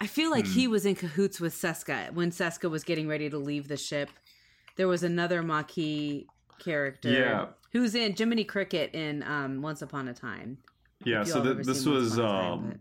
I 0.00 0.06
feel 0.06 0.30
like 0.30 0.46
Hmm. 0.46 0.52
he 0.52 0.68
was 0.68 0.84
in 0.86 0.94
cahoots 0.94 1.40
with 1.40 1.54
Seska 1.54 2.12
when 2.12 2.30
Seska 2.30 2.70
was 2.70 2.84
getting 2.84 3.08
ready 3.08 3.30
to 3.30 3.38
leave 3.38 3.68
the 3.68 3.76
ship. 3.78 4.10
There 4.76 4.88
was 4.88 5.02
another 5.02 5.42
Maquis 5.42 6.24
character 6.58 7.10
Yeah. 7.10 7.46
Who's 7.76 7.94
in 7.94 8.14
Jiminy 8.16 8.44
Cricket 8.44 8.94
in 8.94 9.22
um 9.22 9.62
Once 9.62 9.82
Upon 9.82 10.08
a 10.08 10.14
Time. 10.14 10.58
yeah 11.04 11.22
so 11.24 11.38
all 11.38 11.42
th- 11.44 11.54
ever 11.56 11.64
this 11.64 11.84
was 11.86 12.18
a 12.18 12.22
Time, 12.22 12.52
um 12.52 12.80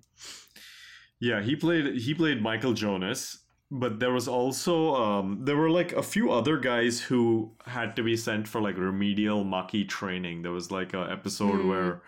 Yeah, 1.19 1.41
he 1.41 1.55
played 1.55 1.85
he 2.05 2.13
played 2.13 2.41
Michael 2.41 2.73
Jonas, 2.73 3.39
but 3.71 3.99
there 3.99 4.11
was 4.11 4.27
also 4.27 4.95
um 4.95 5.39
there 5.47 5.57
were 5.57 5.69
like 5.69 5.91
a 5.93 6.03
few 6.03 6.31
other 6.31 6.57
guys 6.57 7.01
who 7.01 7.51
had 7.65 7.95
to 7.95 8.03
be 8.03 8.15
sent 8.17 8.47
for 8.47 8.61
like 8.61 8.77
remedial 8.77 9.43
Maquis 9.43 9.87
training. 9.87 10.41
There 10.43 10.51
was 10.51 10.71
like 10.71 10.93
a 10.93 11.07
episode 11.11 11.61
Hmm. 11.61 11.69
where 11.69 12.01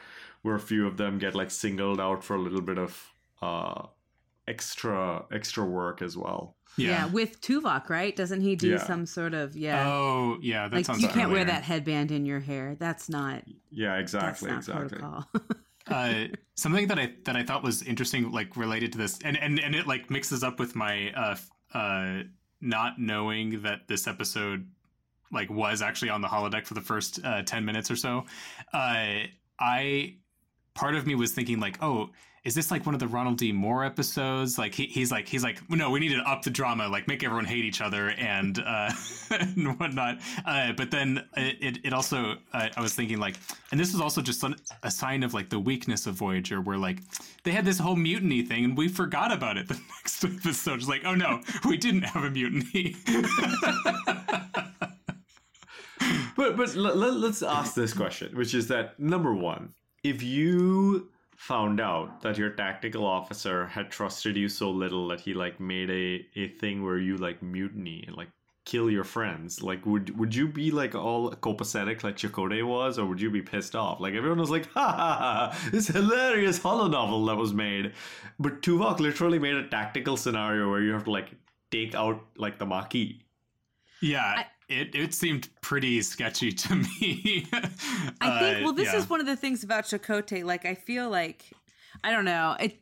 where 0.44 0.56
a 0.56 0.60
few 0.60 0.86
of 0.88 0.98
them 0.98 1.18
get 1.20 1.36
like 1.36 1.52
singled 1.52 2.00
out 2.00 2.24
for 2.24 2.36
a 2.36 2.40
little 2.40 2.62
bit 2.62 2.78
of 2.78 3.14
uh 3.42 3.88
extra 4.48 5.26
extra 5.32 5.66
work 5.66 6.02
as 6.02 6.18
well. 6.18 6.56
Yeah. 6.78 7.08
with 7.08 7.42
Tuvok, 7.42 7.90
right? 7.90 8.16
Doesn't 8.16 8.42
he 8.42 8.56
do 8.56 8.70
Yeah. 8.70 8.78
some 8.86 9.06
sort 9.08 9.34
of 9.34 9.56
yeah? 9.58 9.88
Oh, 9.90 10.38
yeah, 10.42 10.68
that 10.68 10.76
like 10.76 10.86
sounds 10.86 11.02
you 11.02 11.08
can't 11.10 11.32
wear 11.32 11.44
that 11.44 11.64
headband 11.64 12.12
in 12.12 12.26
your 12.26 12.40
hair. 12.40 12.76
That's 12.80 13.10
not 13.10 13.44
Yeah, 13.72 13.96
that's 13.98 14.14
exactly, 14.14 14.52
not 14.52 14.58
exactly. 14.60 15.00
uh, 15.88 16.36
something 16.56 16.88
that 16.88 17.00
I 17.00 17.14
that 17.26 17.36
I 17.36 17.44
thought 17.44 17.64
was 17.64 17.82
interesting, 17.82 18.32
like 18.32 18.56
related 18.56 18.92
to 18.92 18.98
this, 19.00 19.20
and 19.24 19.38
and 19.38 19.60
and 19.60 19.74
it 19.74 19.88
like 19.88 20.12
mixes 20.12 20.44
up 20.44 20.60
with 20.60 20.76
my 20.76 21.12
uh 21.14 21.36
uh 21.74 22.24
not 22.62 23.00
knowing 23.00 23.62
that 23.64 23.88
this 23.88 24.08
episode 24.08 24.68
like 25.32 25.50
was 25.50 25.82
actually 25.82 26.10
on 26.10 26.22
the 26.22 26.28
holodeck 26.28 26.66
for 26.66 26.74
the 26.74 26.82
first 26.82 27.20
uh, 27.24 27.44
10 27.44 27.66
minutes 27.66 27.92
or 27.92 27.96
so 27.98 28.24
uh 28.74 29.20
i 29.60 30.16
part 30.74 30.96
of 30.96 31.06
me 31.06 31.14
was 31.14 31.34
thinking 31.34 31.60
like 31.60 31.78
oh 31.84 32.10
is 32.48 32.56
this 32.56 32.72
like 32.72 32.86
one 32.86 32.96
of 32.96 33.00
the 33.02 33.08
ronald 33.10 33.38
d. 33.38 33.52
Moore 33.52 33.84
episodes? 33.84 34.58
Like 34.58 34.74
he, 34.74 34.86
he's 34.86 35.12
like 35.12 35.28
he's 35.28 35.44
like 35.44 35.60
no 35.70 35.92
we 35.92 36.00
need 36.00 36.16
to 36.16 36.22
up 36.22 36.44
the 36.44 36.50
drama 36.50 36.88
like 36.88 37.06
make 37.06 37.22
everyone 37.22 37.44
hate 37.44 37.66
each 37.66 37.82
other 37.82 38.12
and 38.12 38.58
uh 38.66 38.90
and 39.32 39.78
whatnot. 39.78 40.20
Uh 40.46 40.72
but 40.72 40.90
then 40.90 41.28
it 41.36 41.80
it 41.84 41.92
also 41.92 42.38
uh, 42.54 42.70
i 42.78 42.82
was 42.82 42.96
thinking 42.96 43.20
like 43.20 43.36
and 43.72 43.80
this 43.80 43.94
is 43.94 44.00
also 44.00 44.22
just 44.22 44.46
a 44.84 44.90
sign 44.90 45.24
of 45.24 45.34
like 45.34 45.50
the 45.50 45.60
weakness 45.60 46.08
of 46.08 46.16
voyager 46.16 46.62
where 46.62 46.78
like 46.78 47.00
they 47.44 47.52
had 47.52 47.66
this 47.66 47.78
whole 47.78 47.98
mutiny 47.98 48.42
thing 48.44 48.64
and 48.64 48.78
we 48.78 48.88
forgot 48.88 49.34
about 49.34 49.58
it 49.58 49.68
the 49.74 49.80
next 49.98 50.24
episode. 50.24 50.80
It's 50.80 50.88
like 50.88 51.02
oh 51.04 51.16
no 51.16 51.42
we 51.66 51.76
didn't 51.76 52.04
have 52.04 52.24
a 52.24 52.30
mutiny. 52.30 52.96
But 56.38 56.56
but 56.56 56.76
let, 56.76 56.96
let, 56.96 57.14
let's 57.16 57.42
ask 57.42 57.74
this 57.74 57.94
question, 57.94 58.38
which 58.38 58.54
is 58.54 58.68
that 58.68 59.00
number 59.00 59.34
one, 59.34 59.74
if 60.04 60.22
you 60.22 61.10
found 61.38 61.80
out 61.80 62.22
that 62.24 62.38
your 62.38 62.50
tactical 62.50 63.06
officer 63.06 63.68
had 63.68 63.92
trusted 63.92 64.36
you 64.36 64.50
so 64.50 64.72
little 64.72 65.08
that 65.08 65.22
he 65.22 65.34
like 65.34 65.60
made 65.60 65.90
a 65.90 66.26
a 66.36 66.48
thing 66.50 66.84
where 66.84 66.98
you 66.98 67.16
like 67.16 67.42
mutiny 67.42 68.04
and 68.08 68.18
like 68.18 68.30
kill 68.66 68.90
your 68.90 69.04
friends, 69.06 69.62
like 69.62 69.86
would 69.86 70.18
would 70.20 70.36
you 70.36 70.48
be 70.48 70.72
like 70.72 70.96
all 70.96 71.32
copacetic 71.32 72.04
like 72.04 72.18
Chakotay 72.18 72.66
was, 72.68 73.00
or 73.00 73.06
would 73.06 73.22
you 73.22 73.30
be 73.30 73.42
pissed 73.42 73.76
off? 73.76 74.02
Like 74.02 74.16
everyone 74.16 74.40
was 74.40 74.50
like, 74.50 74.66
ha 74.74 74.92
ha 74.92 75.18
ha, 75.20 75.70
this 75.72 75.88
hilarious 75.88 76.58
holo 76.58 76.88
novel 76.88 77.26
that 77.28 77.38
was 77.38 77.54
made, 77.54 77.94
but 78.40 78.62
Tuvok 78.62 79.00
literally 79.00 79.40
made 79.40 79.56
a 79.56 79.68
tactical 79.70 80.18
scenario 80.18 80.70
where 80.70 80.82
you 80.82 80.92
have 80.92 81.06
to 81.06 81.12
like 81.12 81.30
take 81.72 81.96
out 81.96 82.22
like 82.36 82.58
the 82.58 82.66
Maquis. 82.66 83.22
Yeah, 84.02 84.44
it, 84.70 84.94
it 84.96 85.14
seemed 85.14 85.50
pretty 85.62 86.02
sketchy 86.02 86.52
to 86.52 86.76
me. 87.02 87.48
I 87.54 88.40
think. 88.40 88.58
Uh, 88.58 88.60
Well, 88.64 88.74
this 88.74 88.92
yeah. 88.94 88.98
is 89.00 89.10
one 89.10 89.20
of 89.20 89.26
the 89.26 89.36
things 89.36 89.64
about 89.64 89.86
Chakotay. 89.86 90.44
Like, 90.44 90.66
I 90.66 90.76
feel 90.76 91.10
like 91.10 91.46
I 92.04 92.12
don't 92.12 92.26
know. 92.26 92.56
It. 92.60 92.80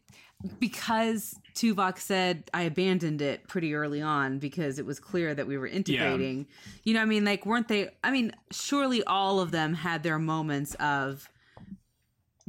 because 0.59 1.33
Tuvok 1.55 1.97
said 1.99 2.49
I 2.53 2.63
abandoned 2.63 3.21
it 3.21 3.47
pretty 3.47 3.73
early 3.73 4.01
on 4.01 4.39
because 4.39 4.77
it 4.79 4.85
was 4.85 4.99
clear 4.99 5.33
that 5.33 5.47
we 5.47 5.57
were 5.57 5.67
integrating. 5.67 6.47
You 6.83 6.95
know, 6.95 7.01
I 7.01 7.05
mean, 7.05 7.23
like, 7.23 7.45
weren't 7.45 7.67
they? 7.69 7.89
I 8.03 8.11
mean, 8.11 8.33
surely 8.51 9.03
all 9.05 9.39
of 9.39 9.51
them 9.51 9.73
had 9.73 10.03
their 10.03 10.19
moments 10.19 10.75
of 10.75 11.29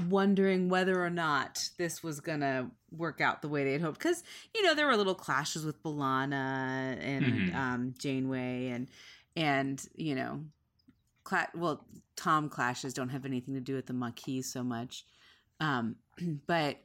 wondering 0.08 0.68
whether 0.68 1.02
or 1.02 1.08
not 1.10 1.70
this 1.78 2.02
was 2.02 2.20
gonna 2.20 2.70
work 2.90 3.20
out 3.20 3.40
the 3.40 3.48
way 3.48 3.64
they 3.64 3.72
had 3.72 3.80
hoped. 3.80 3.98
Because 3.98 4.22
you 4.54 4.62
know, 4.62 4.74
there 4.74 4.86
were 4.86 4.96
little 4.96 5.14
clashes 5.14 5.64
with 5.64 5.82
B'Elanna 5.82 6.98
and 7.00 7.24
Mhm. 7.24 7.54
um, 7.54 7.94
Janeway, 7.98 8.68
and 8.68 8.88
and 9.36 9.84
you 9.94 10.14
know, 10.14 10.40
cla- 11.24 11.48
well, 11.54 11.84
Tom 12.16 12.48
clashes 12.48 12.94
don't 12.94 13.10
have 13.10 13.24
anything 13.24 13.54
to 13.54 13.60
do 13.60 13.74
with 13.74 13.86
the 13.86 13.92
Maquis 13.92 14.44
so 14.44 14.62
much. 14.62 15.04
Um, 15.60 15.96
but 16.46 16.78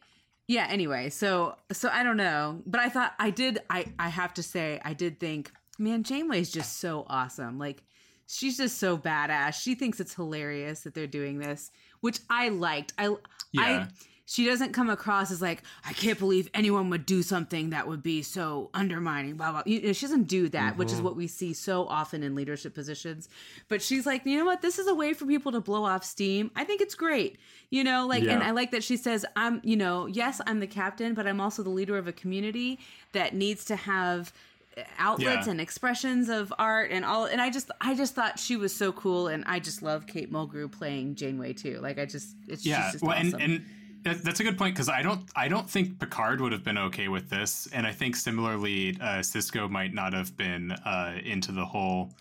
yeah, 0.47 0.67
anyway, 0.69 1.09
so 1.09 1.55
so 1.71 1.89
I 1.89 2.03
don't 2.03 2.17
know, 2.17 2.61
but 2.65 2.81
I 2.81 2.89
thought 2.89 3.13
I 3.19 3.29
did. 3.29 3.59
I 3.69 3.85
I 3.97 4.09
have 4.09 4.33
to 4.35 4.43
say, 4.43 4.81
I 4.83 4.93
did 4.93 5.19
think, 5.19 5.51
man, 5.79 6.03
Janeway's 6.03 6.51
just 6.51 6.79
so 6.79 7.05
awesome. 7.09 7.57
Like 7.57 7.83
she's 8.27 8.57
just 8.57 8.77
so 8.77 8.97
badass. 8.97 9.61
She 9.61 9.75
thinks 9.75 9.99
it's 9.99 10.13
hilarious 10.13 10.81
that 10.81 10.93
they're 10.93 11.07
doing 11.07 11.39
this, 11.39 11.71
which 12.01 12.19
I 12.29 12.49
liked. 12.49 12.93
I 12.97 13.15
Yeah. 13.51 13.61
I 13.61 13.87
she 14.31 14.45
doesn't 14.45 14.71
come 14.71 14.89
across 14.89 15.29
as 15.29 15.41
like 15.41 15.61
I 15.85 15.91
can't 15.91 16.17
believe 16.17 16.49
anyone 16.53 16.89
would 16.89 17.05
do 17.05 17.21
something 17.21 17.71
that 17.71 17.85
would 17.85 18.01
be 18.01 18.21
so 18.21 18.69
undermining. 18.73 19.35
Blah 19.35 19.51
blah. 19.51 19.63
You 19.65 19.81
know, 19.81 19.91
she 19.91 20.05
doesn't 20.05 20.29
do 20.29 20.47
that, 20.49 20.77
which 20.77 20.87
is 20.87 20.95
mm-hmm. 20.95 21.03
what 21.03 21.17
we 21.17 21.27
see 21.27 21.53
so 21.53 21.85
often 21.85 22.23
in 22.23 22.33
leadership 22.33 22.73
positions. 22.73 23.27
But 23.67 23.81
she's 23.81 24.05
like, 24.05 24.25
you 24.25 24.37
know 24.37 24.45
what? 24.45 24.61
This 24.61 24.79
is 24.79 24.87
a 24.87 24.95
way 24.95 25.11
for 25.11 25.25
people 25.25 25.51
to 25.51 25.59
blow 25.59 25.83
off 25.83 26.05
steam. 26.05 26.49
I 26.55 26.63
think 26.63 26.79
it's 26.79 26.95
great. 26.95 27.39
You 27.71 27.83
know, 27.83 28.07
like, 28.07 28.23
and 28.23 28.41
I 28.41 28.51
like 28.51 28.71
that 28.71 28.85
she 28.85 28.95
says, 28.95 29.25
I'm, 29.35 29.59
you 29.65 29.75
know, 29.75 30.05
yes, 30.05 30.39
I'm 30.47 30.61
the 30.61 30.67
captain, 30.67 31.13
but 31.13 31.27
I'm 31.27 31.41
also 31.41 31.61
the 31.61 31.69
leader 31.69 31.97
of 31.97 32.07
a 32.07 32.13
community 32.13 32.79
that 33.11 33.35
needs 33.35 33.65
to 33.65 33.75
have 33.75 34.31
uh, 34.77 34.83
outlets 34.97 35.47
Yeah. 35.47 35.51
and 35.51 35.59
expressions 35.59 36.29
of 36.29 36.53
art 36.57 36.91
and 36.91 37.03
all 37.03 37.25
and 37.25 37.41
I 37.41 37.49
just 37.49 37.69
I 37.81 37.95
just 37.95 38.15
thought 38.15 38.39
she 38.39 38.55
was 38.55 38.73
so 38.73 38.93
cool 38.93 39.27
and 39.27 39.43
I 39.45 39.59
just 39.59 39.81
love 39.81 40.07
Kate 40.07 40.31
Mulgrew 40.31 40.71
playing 40.71 41.15
Janeway 41.15 41.51
too. 41.51 41.79
Like 41.81 41.99
I 41.99 42.05
just 42.05 42.37
it's 42.47 42.65
yeah 42.65 42.91
just 42.93 43.03
well 43.03 43.17
awesome. 43.17 43.33
and 43.33 43.41
and 43.41 43.65
that's 44.03 44.39
a 44.39 44.43
good 44.43 44.57
point 44.57 44.73
because 44.75 44.89
i 44.89 45.01
don't 45.01 45.29
i 45.35 45.47
don't 45.47 45.69
think 45.69 45.99
picard 45.99 46.41
would 46.41 46.51
have 46.51 46.63
been 46.63 46.77
okay 46.77 47.07
with 47.07 47.29
this 47.29 47.67
and 47.73 47.85
i 47.85 47.91
think 47.91 48.15
similarly 48.15 48.97
uh, 49.01 49.19
sisko 49.19 49.69
might 49.69 49.93
not 49.93 50.13
have 50.13 50.35
been 50.37 50.71
uh, 50.71 51.15
into 51.23 51.51
the 51.51 51.65
whole 51.65 52.11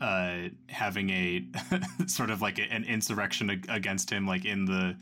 uh, 0.00 0.48
having 0.68 1.08
a 1.10 1.46
sort 2.06 2.28
of 2.30 2.42
like 2.42 2.58
an 2.58 2.84
insurrection 2.84 3.50
ag- 3.50 3.66
against 3.68 4.10
him 4.10 4.26
like 4.26 4.44
in 4.44 4.64
the 4.64 4.94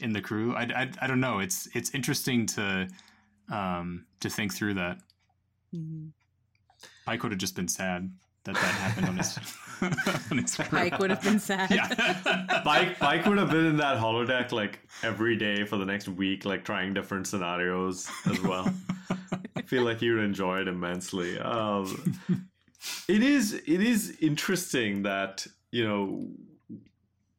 in 0.00 0.12
the 0.12 0.20
crew. 0.20 0.54
I, 0.56 0.62
I, 0.62 0.90
I 1.02 1.06
don't 1.06 1.20
know. 1.20 1.38
It's 1.38 1.68
it's 1.74 1.94
interesting 1.94 2.46
to 2.46 2.88
um 3.50 4.06
to 4.20 4.28
think 4.28 4.52
through 4.52 4.74
that. 4.74 4.98
Mhm. 5.74 6.10
pike 7.06 7.22
would 7.22 7.32
have 7.32 7.38
just 7.38 7.54
been 7.54 7.68
sad 7.68 8.12
that 8.52 8.60
that 8.60 8.74
happened 8.74 9.08
on 9.08 9.16
his 9.16 9.38
on 10.30 10.38
his 10.38 10.54
crew. 10.56 10.78
Pike 10.78 10.98
would 10.98 11.10
have 11.10 11.22
been 11.22 11.38
sad. 11.38 11.70
yeah 11.70 12.62
Mike, 12.64 13.00
Mike 13.00 13.24
would 13.26 13.38
have 13.38 13.50
been 13.50 13.66
in 13.66 13.76
that 13.78 13.98
holodeck 13.98 14.52
like 14.52 14.80
every 15.02 15.36
day 15.36 15.64
for 15.64 15.76
the 15.76 15.86
next 15.86 16.08
week, 16.08 16.44
like 16.44 16.64
trying 16.64 16.92
different 16.94 17.26
scenarios 17.26 18.10
as 18.26 18.40
well. 18.42 18.72
I 19.56 19.62
feel 19.62 19.82
like 19.82 20.02
you 20.02 20.16
would 20.16 20.24
enjoy 20.24 20.60
it 20.60 20.68
immensely. 20.68 21.38
Um, 21.38 22.18
it 23.08 23.22
is 23.22 23.54
it 23.54 23.82
is 23.82 24.16
interesting 24.20 25.02
that 25.04 25.46
you 25.70 25.86
know 25.86 26.28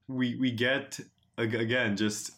we 0.08 0.36
we 0.36 0.52
get 0.52 1.00
again 1.38 1.95
just 1.97 2.32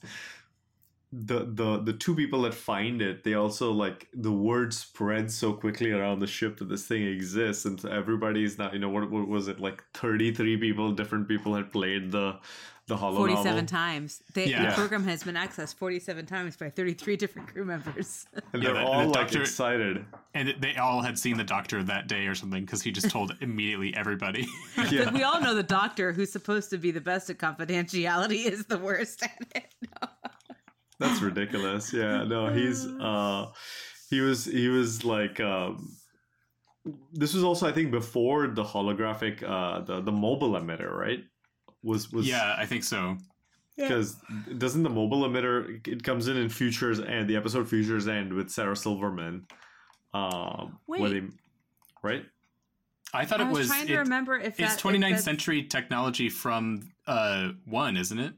the 1.15 1.45
the 1.53 1.79
the 1.83 1.93
two 1.93 2.15
people 2.15 2.41
that 2.41 2.53
find 2.55 2.99
it 3.01 3.23
they 3.23 3.35
also 3.35 3.71
like 3.71 4.07
the 4.13 4.31
word 4.31 4.73
spreads 4.73 5.35
so 5.37 5.53
quickly 5.53 5.91
around 5.91 6.19
the 6.19 6.25
ship 6.27 6.57
that 6.57 6.69
this 6.69 6.87
thing 6.87 7.03
exists 7.03 7.65
and 7.65 7.79
so 7.79 7.87
everybody's 7.89 8.57
now 8.57 8.71
you 8.73 8.79
know 8.79 8.89
what, 8.89 9.09
what 9.11 9.27
was 9.27 9.47
it 9.47 9.59
like 9.59 9.83
33 9.93 10.57
people 10.57 10.91
different 10.91 11.27
people 11.27 11.53
had 11.53 11.71
played 11.71 12.11
the 12.11 12.35
the 12.87 12.97
holo 12.97 13.15
47 13.15 13.45
novel. 13.45 13.65
times. 13.65 14.21
They, 14.33 14.47
Yeah. 14.47 14.71
The 14.71 14.75
program 14.75 15.05
has 15.05 15.23
been 15.23 15.35
accessed 15.35 15.75
47 15.75 16.25
times 16.25 16.57
by 16.57 16.69
33 16.69 17.15
different 17.15 17.47
crew 17.47 17.63
members. 17.63 18.25
and 18.53 18.61
they're 18.61 18.73
the- 18.73 18.81
all 18.83 18.99
the 19.03 19.05
like 19.07 19.13
doctor- 19.13 19.39
excited 19.41 20.03
and 20.33 20.53
they 20.59 20.75
all 20.75 21.01
had 21.01 21.17
seen 21.17 21.37
the 21.37 21.45
doctor 21.45 21.81
that 21.81 22.07
day 22.07 22.27
or 22.27 22.35
something 22.35 22.65
because 22.65 22.81
he 22.81 22.91
just 22.91 23.09
told 23.09 23.37
immediately 23.41 23.95
everybody. 23.95 24.45
yeah 24.91 25.09
we 25.13 25.23
all 25.23 25.39
know 25.39 25.53
the 25.55 25.63
doctor, 25.63 26.11
who's 26.11 26.31
supposed 26.33 26.71
to 26.71 26.77
be 26.77 26.91
the 26.91 26.99
best 26.99 27.29
at 27.29 27.37
confidentiality, 27.37 28.45
is 28.51 28.65
the 28.65 28.77
worst 28.77 29.23
at 29.23 29.47
it. 29.55 29.73
That's 30.99 31.21
ridiculous. 31.21 31.91
Yeah, 31.93 32.23
no, 32.23 32.47
he's 32.53 32.85
uh 33.01 33.47
he 34.09 34.21
was 34.21 34.45
he 34.45 34.67
was 34.69 35.03
like 35.03 35.39
um 35.39 35.89
this 37.13 37.33
was 37.33 37.43
also 37.43 37.67
I 37.67 37.71
think 37.71 37.91
before 37.91 38.47
the 38.47 38.63
holographic 38.63 39.41
uh 39.43 39.81
the 39.81 40.01
the 40.01 40.11
mobile 40.11 40.51
emitter, 40.51 40.91
right? 40.91 41.23
Was 41.83 42.11
was 42.11 42.27
yeah, 42.27 42.55
I 42.57 42.65
think 42.65 42.83
so. 42.83 43.17
because 43.75 44.15
doesn't 44.57 44.83
the 44.83 44.89
mobile 44.89 45.21
emitter 45.27 45.85
it 45.87 46.03
comes 46.03 46.27
in 46.27 46.37
in 46.37 46.49
futures 46.49 46.99
and 46.99 47.29
the 47.29 47.35
episode 47.35 47.67
futures 47.67 48.07
end 48.07 48.31
with 48.33 48.49
Sarah 48.49 48.75
Silverman 48.75 49.45
um 50.13 50.79
where 50.85 51.01
Wait. 51.01 51.21
they 51.21 51.27
right? 52.03 52.23
I 53.15 53.25
thought 53.25 53.41
I 53.41 53.45
it 53.45 53.49
was, 53.49 53.59
was. 53.59 53.67
trying 53.67 53.87
to 53.87 53.93
it- 53.93 53.97
remember 53.97 54.37
if 54.37 54.57
that, 54.57 54.73
it's 54.73 54.81
29th 54.81 54.99
that's- 55.01 55.23
century 55.23 55.63
technology 55.63 56.29
from 56.29 56.91
uh 57.07 57.49
one, 57.65 57.97
isn't 57.97 58.19
it? 58.19 58.33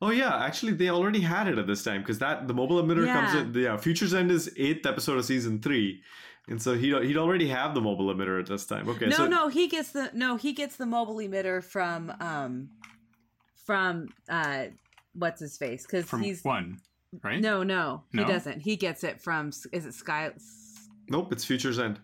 Oh 0.00 0.10
yeah, 0.10 0.36
actually 0.44 0.72
they 0.74 0.88
already 0.90 1.20
had 1.20 1.48
it 1.48 1.58
at 1.58 1.66
this 1.66 1.82
time 1.82 2.02
because 2.02 2.18
that 2.20 2.46
the 2.46 2.54
mobile 2.54 2.80
emitter 2.82 3.06
comes 3.12 3.34
Yeah. 3.34 3.40
in. 3.40 3.52
Yeah, 3.54 3.76
Futures 3.76 4.14
End 4.14 4.30
is 4.30 4.52
eighth 4.56 4.86
episode 4.86 5.18
of 5.18 5.24
season 5.24 5.60
three, 5.60 6.02
and 6.48 6.62
so 6.62 6.74
he 6.74 6.88
he'd 7.06 7.16
already 7.16 7.48
have 7.48 7.74
the 7.74 7.80
mobile 7.80 8.14
emitter 8.14 8.38
at 8.40 8.46
this 8.46 8.64
time. 8.64 8.88
Okay, 8.88 9.06
No, 9.06 9.16
so 9.16 9.26
no, 9.26 9.48
he 9.48 9.66
gets 9.66 9.90
the 9.90 10.10
no, 10.14 10.36
he 10.36 10.52
gets 10.52 10.76
the 10.76 10.86
mobile 10.86 11.16
emitter 11.16 11.62
from 11.64 12.12
um 12.20 12.68
from 13.66 14.08
uh 14.28 14.66
what's 15.14 15.40
his 15.40 15.56
face 15.58 15.84
because 15.84 16.04
From 16.06 16.22
he's 16.22 16.44
one, 16.44 16.78
right? 17.24 17.40
no, 17.40 17.62
no, 17.64 18.04
he 18.12 18.18
No? 18.18 18.28
doesn't. 18.28 18.60
He 18.60 18.76
gets 18.76 19.02
it 19.02 19.20
from 19.20 19.48
is 19.72 19.84
it 19.84 19.94
Sky? 19.94 20.30
nope, 21.08 21.32
it's 21.32 21.44
Futures 21.44 21.78
End. 21.78 21.98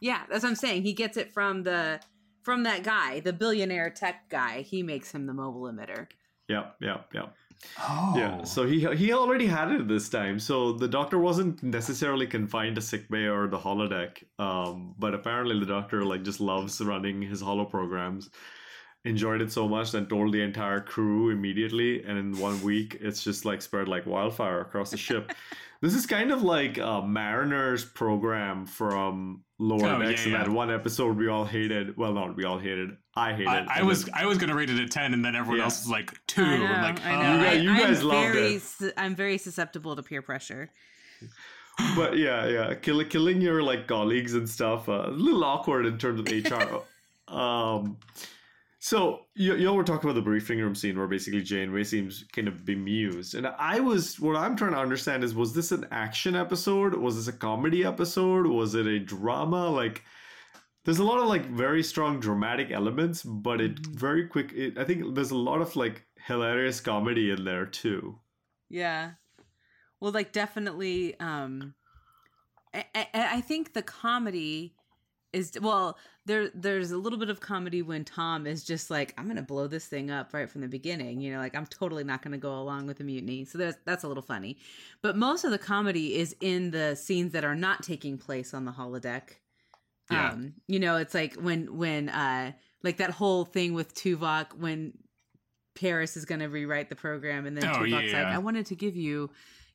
Yeah, 0.00 0.22
that's 0.30 0.44
what 0.44 0.50
I'm 0.50 0.54
saying. 0.56 0.82
He 0.82 0.92
gets 0.94 1.16
it 1.16 1.30
from 1.32 1.62
the 1.64 2.00
from 2.42 2.62
that 2.62 2.84
guy, 2.84 3.20
the 3.20 3.32
billionaire 3.34 3.90
tech 3.90 4.30
guy. 4.30 4.62
He 4.62 4.82
makes 4.82 5.12
him 5.12 5.26
the 5.26 5.34
mobile 5.34 5.62
emitter. 5.70 6.06
Yeah, 6.48 6.66
yeah, 6.80 6.98
yeah. 7.12 7.26
Oh, 7.80 8.14
Yeah, 8.16 8.44
so 8.44 8.66
he 8.66 8.86
he 8.96 9.12
already 9.12 9.46
had 9.46 9.70
it 9.72 9.88
this 9.88 10.08
time. 10.08 10.38
So 10.38 10.72
the 10.72 10.88
doctor 10.88 11.18
wasn't 11.18 11.62
necessarily 11.62 12.26
confined 12.26 12.76
to 12.76 12.80
sickbay 12.80 13.26
or 13.26 13.48
the 13.48 13.58
holodeck. 13.58 14.22
Um, 14.38 14.94
but 14.98 15.14
apparently 15.14 15.58
the 15.58 15.66
doctor 15.66 16.04
like 16.04 16.22
just 16.22 16.40
loves 16.40 16.80
running 16.80 17.20
his 17.22 17.40
holo 17.40 17.64
programs. 17.64 18.30
Enjoyed 19.04 19.40
it 19.40 19.52
so 19.52 19.68
much 19.68 19.92
that 19.92 20.08
told 20.08 20.32
the 20.32 20.42
entire 20.42 20.80
crew 20.80 21.30
immediately, 21.30 22.02
and 22.04 22.18
in 22.18 22.38
one 22.38 22.60
week 22.62 22.98
it's 23.00 23.22
just 23.22 23.44
like 23.44 23.62
spread 23.62 23.88
like 23.88 24.06
wildfire 24.06 24.60
across 24.60 24.90
the 24.90 24.96
ship. 24.96 25.32
this 25.82 25.94
is 25.94 26.06
kind 26.06 26.32
of 26.32 26.42
like 26.42 26.78
a 26.78 27.02
Mariner's 27.02 27.84
program 27.84 28.66
from 28.66 29.44
Lower 29.60 29.88
Oh, 29.88 29.98
Decks, 30.02 30.24
yeah, 30.24 30.34
and 30.36 30.44
that 30.46 30.48
one 30.50 30.70
episode 30.70 31.16
we 31.16 31.26
all 31.26 31.44
hated. 31.44 31.96
Well, 31.96 32.12
not 32.12 32.36
we 32.36 32.44
all 32.44 32.58
hated. 32.58 32.96
I 33.16 33.32
hated. 33.32 33.48
I, 33.48 33.80
I 33.80 33.82
was 33.82 34.04
then- 34.04 34.14
I 34.16 34.24
was 34.26 34.38
gonna 34.38 34.54
rate 34.54 34.70
it 34.70 34.78
a 34.78 34.86
ten, 34.86 35.12
and 35.14 35.24
then 35.24 35.34
everyone 35.34 35.58
Yeah. 35.58 35.64
else 35.64 35.80
was 35.80 35.90
like 35.90 36.12
two. 36.28 36.42
I 36.42 36.56
know, 36.58 36.64
I'm 36.66 36.82
like, 36.94 37.04
I 37.04 37.14
oh. 37.14 37.22
know. 37.22 37.34
You 37.34 37.44
guys- 37.44 37.62
you 37.64 37.70
I'm 37.72 37.78
guys 37.78 38.02
loved 38.04 38.32
very, 38.34 38.54
it. 38.54 38.62
su- 38.62 38.92
I'm 38.96 39.16
very 39.16 39.36
susceptible 39.38 39.96
to 39.96 40.02
peer 40.04 40.22
pressure. 40.22 40.70
but 41.96 42.16
yeah, 42.16 42.46
yeah, 42.46 42.74
Kill, 42.74 43.04
killing 43.04 43.40
your 43.40 43.62
like 43.62 43.88
colleagues 43.88 44.34
and 44.34 44.48
stuff. 44.48 44.88
Uh, 44.88 45.06
a 45.06 45.10
little 45.10 45.42
awkward 45.44 45.86
in 45.86 45.98
terms 45.98 46.20
of 46.20 46.26
HR. 46.28 46.82
um, 47.34 47.96
so 48.80 49.26
you, 49.34 49.56
you 49.56 49.68
all 49.68 49.76
were 49.76 49.84
talking 49.84 50.08
about 50.08 50.14
the 50.14 50.22
briefing 50.22 50.58
room 50.58 50.74
scene 50.74 50.96
where 50.96 51.08
basically 51.08 51.42
Janeway 51.42 51.82
seems 51.82 52.24
kind 52.32 52.46
of 52.46 52.64
bemused, 52.64 53.34
and 53.34 53.46
I 53.46 53.80
was 53.80 54.20
what 54.20 54.36
I'm 54.36 54.54
trying 54.56 54.72
to 54.72 54.78
understand 54.78 55.24
is 55.24 55.34
was 55.34 55.52
this 55.52 55.72
an 55.72 55.86
action 55.90 56.36
episode? 56.36 56.94
Was 56.94 57.16
this 57.16 57.34
a 57.34 57.36
comedy 57.36 57.84
episode? 57.84 58.46
Was 58.46 58.74
it 58.74 58.86
a 58.86 59.00
drama? 59.00 59.68
Like, 59.68 60.04
there's 60.84 61.00
a 61.00 61.04
lot 61.04 61.18
of 61.18 61.26
like 61.26 61.46
very 61.46 61.82
strong 61.82 62.20
dramatic 62.20 62.70
elements, 62.70 63.24
but 63.24 63.60
it 63.60 63.78
very 63.80 64.28
quick. 64.28 64.52
It, 64.52 64.78
I 64.78 64.84
think 64.84 65.14
there's 65.14 65.32
a 65.32 65.36
lot 65.36 65.60
of 65.60 65.74
like 65.74 66.06
hilarious 66.26 66.80
comedy 66.80 67.30
in 67.30 67.44
there 67.44 67.66
too. 67.66 68.20
Yeah. 68.70 69.12
Well, 70.00 70.12
like 70.12 70.30
definitely. 70.30 71.18
Um, 71.18 71.74
I, 72.72 72.84
I, 72.94 73.08
I 73.12 73.40
think 73.40 73.72
the 73.72 73.82
comedy 73.82 74.74
is 75.32 75.52
well. 75.60 75.98
There, 76.26 76.50
there's 76.54 76.90
a 76.90 76.98
little 76.98 77.18
bit 77.18 77.30
of 77.30 77.40
comedy 77.40 77.80
when 77.80 78.04
Tom 78.04 78.46
is 78.46 78.62
just 78.64 78.90
like, 78.90 79.14
"I'm 79.16 79.26
gonna 79.28 79.42
blow 79.42 79.66
this 79.66 79.86
thing 79.86 80.10
up 80.10 80.34
right 80.34 80.48
from 80.48 80.60
the 80.60 80.68
beginning." 80.68 81.20
You 81.20 81.32
know, 81.32 81.38
like 81.38 81.54
I'm 81.54 81.66
totally 81.66 82.04
not 82.04 82.22
gonna 82.22 82.38
go 82.38 82.58
along 82.58 82.86
with 82.86 82.98
the 82.98 83.04
mutiny. 83.04 83.44
So 83.44 83.58
that's 83.58 83.78
that's 83.84 84.04
a 84.04 84.08
little 84.08 84.22
funny, 84.22 84.58
but 85.02 85.16
most 85.16 85.44
of 85.44 85.50
the 85.50 85.58
comedy 85.58 86.16
is 86.16 86.36
in 86.40 86.70
the 86.70 86.94
scenes 86.96 87.32
that 87.32 87.44
are 87.44 87.54
not 87.54 87.82
taking 87.82 88.18
place 88.18 88.52
on 88.52 88.64
the 88.64 88.72
holodeck. 88.72 89.22
Yeah. 90.10 90.30
Um, 90.30 90.54
you 90.66 90.80
know, 90.80 90.96
it's 90.96 91.14
like 91.14 91.34
when 91.34 91.76
when 91.76 92.08
uh 92.08 92.52
like 92.82 92.98
that 92.98 93.10
whole 93.10 93.44
thing 93.44 93.74
with 93.74 93.94
Tuvok 93.94 94.54
when 94.54 94.92
Paris 95.74 96.16
is 96.16 96.24
going 96.24 96.40
to 96.40 96.46
rewrite 96.48 96.88
the 96.88 96.96
program, 96.96 97.46
and 97.46 97.56
then 97.56 97.64
Oh, 97.70 97.78
Tuvok's 97.78 98.10
yeah, 98.12 98.24
like, 98.24 98.34
"I 98.34 98.38
wanted 98.38 98.66
to 98.66 98.74
give 98.74 98.96
you, 98.96 99.30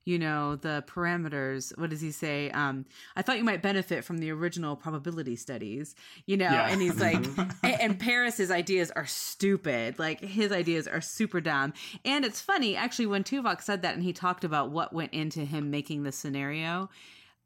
you 0.06 0.20
know 0.20 0.56
the 0.58 0.84
parameters 0.88 1.78
what 1.78 1.90
does 1.90 2.02
he 2.02 2.12
say? 2.12 2.50
Um 2.52 2.86
i 3.16 3.22
thought 3.22 3.38
you 3.38 3.44
might 3.44 3.62
benefit 3.62 4.04
from 4.04 4.18
the 4.18 4.32
original 4.32 4.76
probability 4.76 5.36
studies 5.36 5.96
you 6.26 6.38
know 6.38 6.46
Yeah. 6.52 6.68
and 6.70 6.82
he's 6.82 7.00
like 7.00 7.26
and, 7.64 7.82
and 7.82 8.00
paris's 8.00 8.52
ideas 8.52 8.92
are 8.92 9.06
stupid. 9.06 10.00
Like 10.00 10.20
his 10.20 10.52
ideas 10.52 10.88
are 10.88 11.02
super 11.02 11.42
dumb. 11.42 11.74
And 12.06 12.26
it's 12.26 12.42
funny 12.42 12.76
actually 12.76 13.06
when 13.08 13.24
tuvok 13.24 13.62
said 13.62 13.82
that 13.84 13.96
and 13.96 14.04
he 14.04 14.14
talked 14.14 14.44
about 14.44 14.72
what 14.72 14.94
went 14.94 15.14
into 15.14 15.42
him 15.46 15.72
making 15.72 16.04
the 16.04 16.12
scenario 16.12 16.90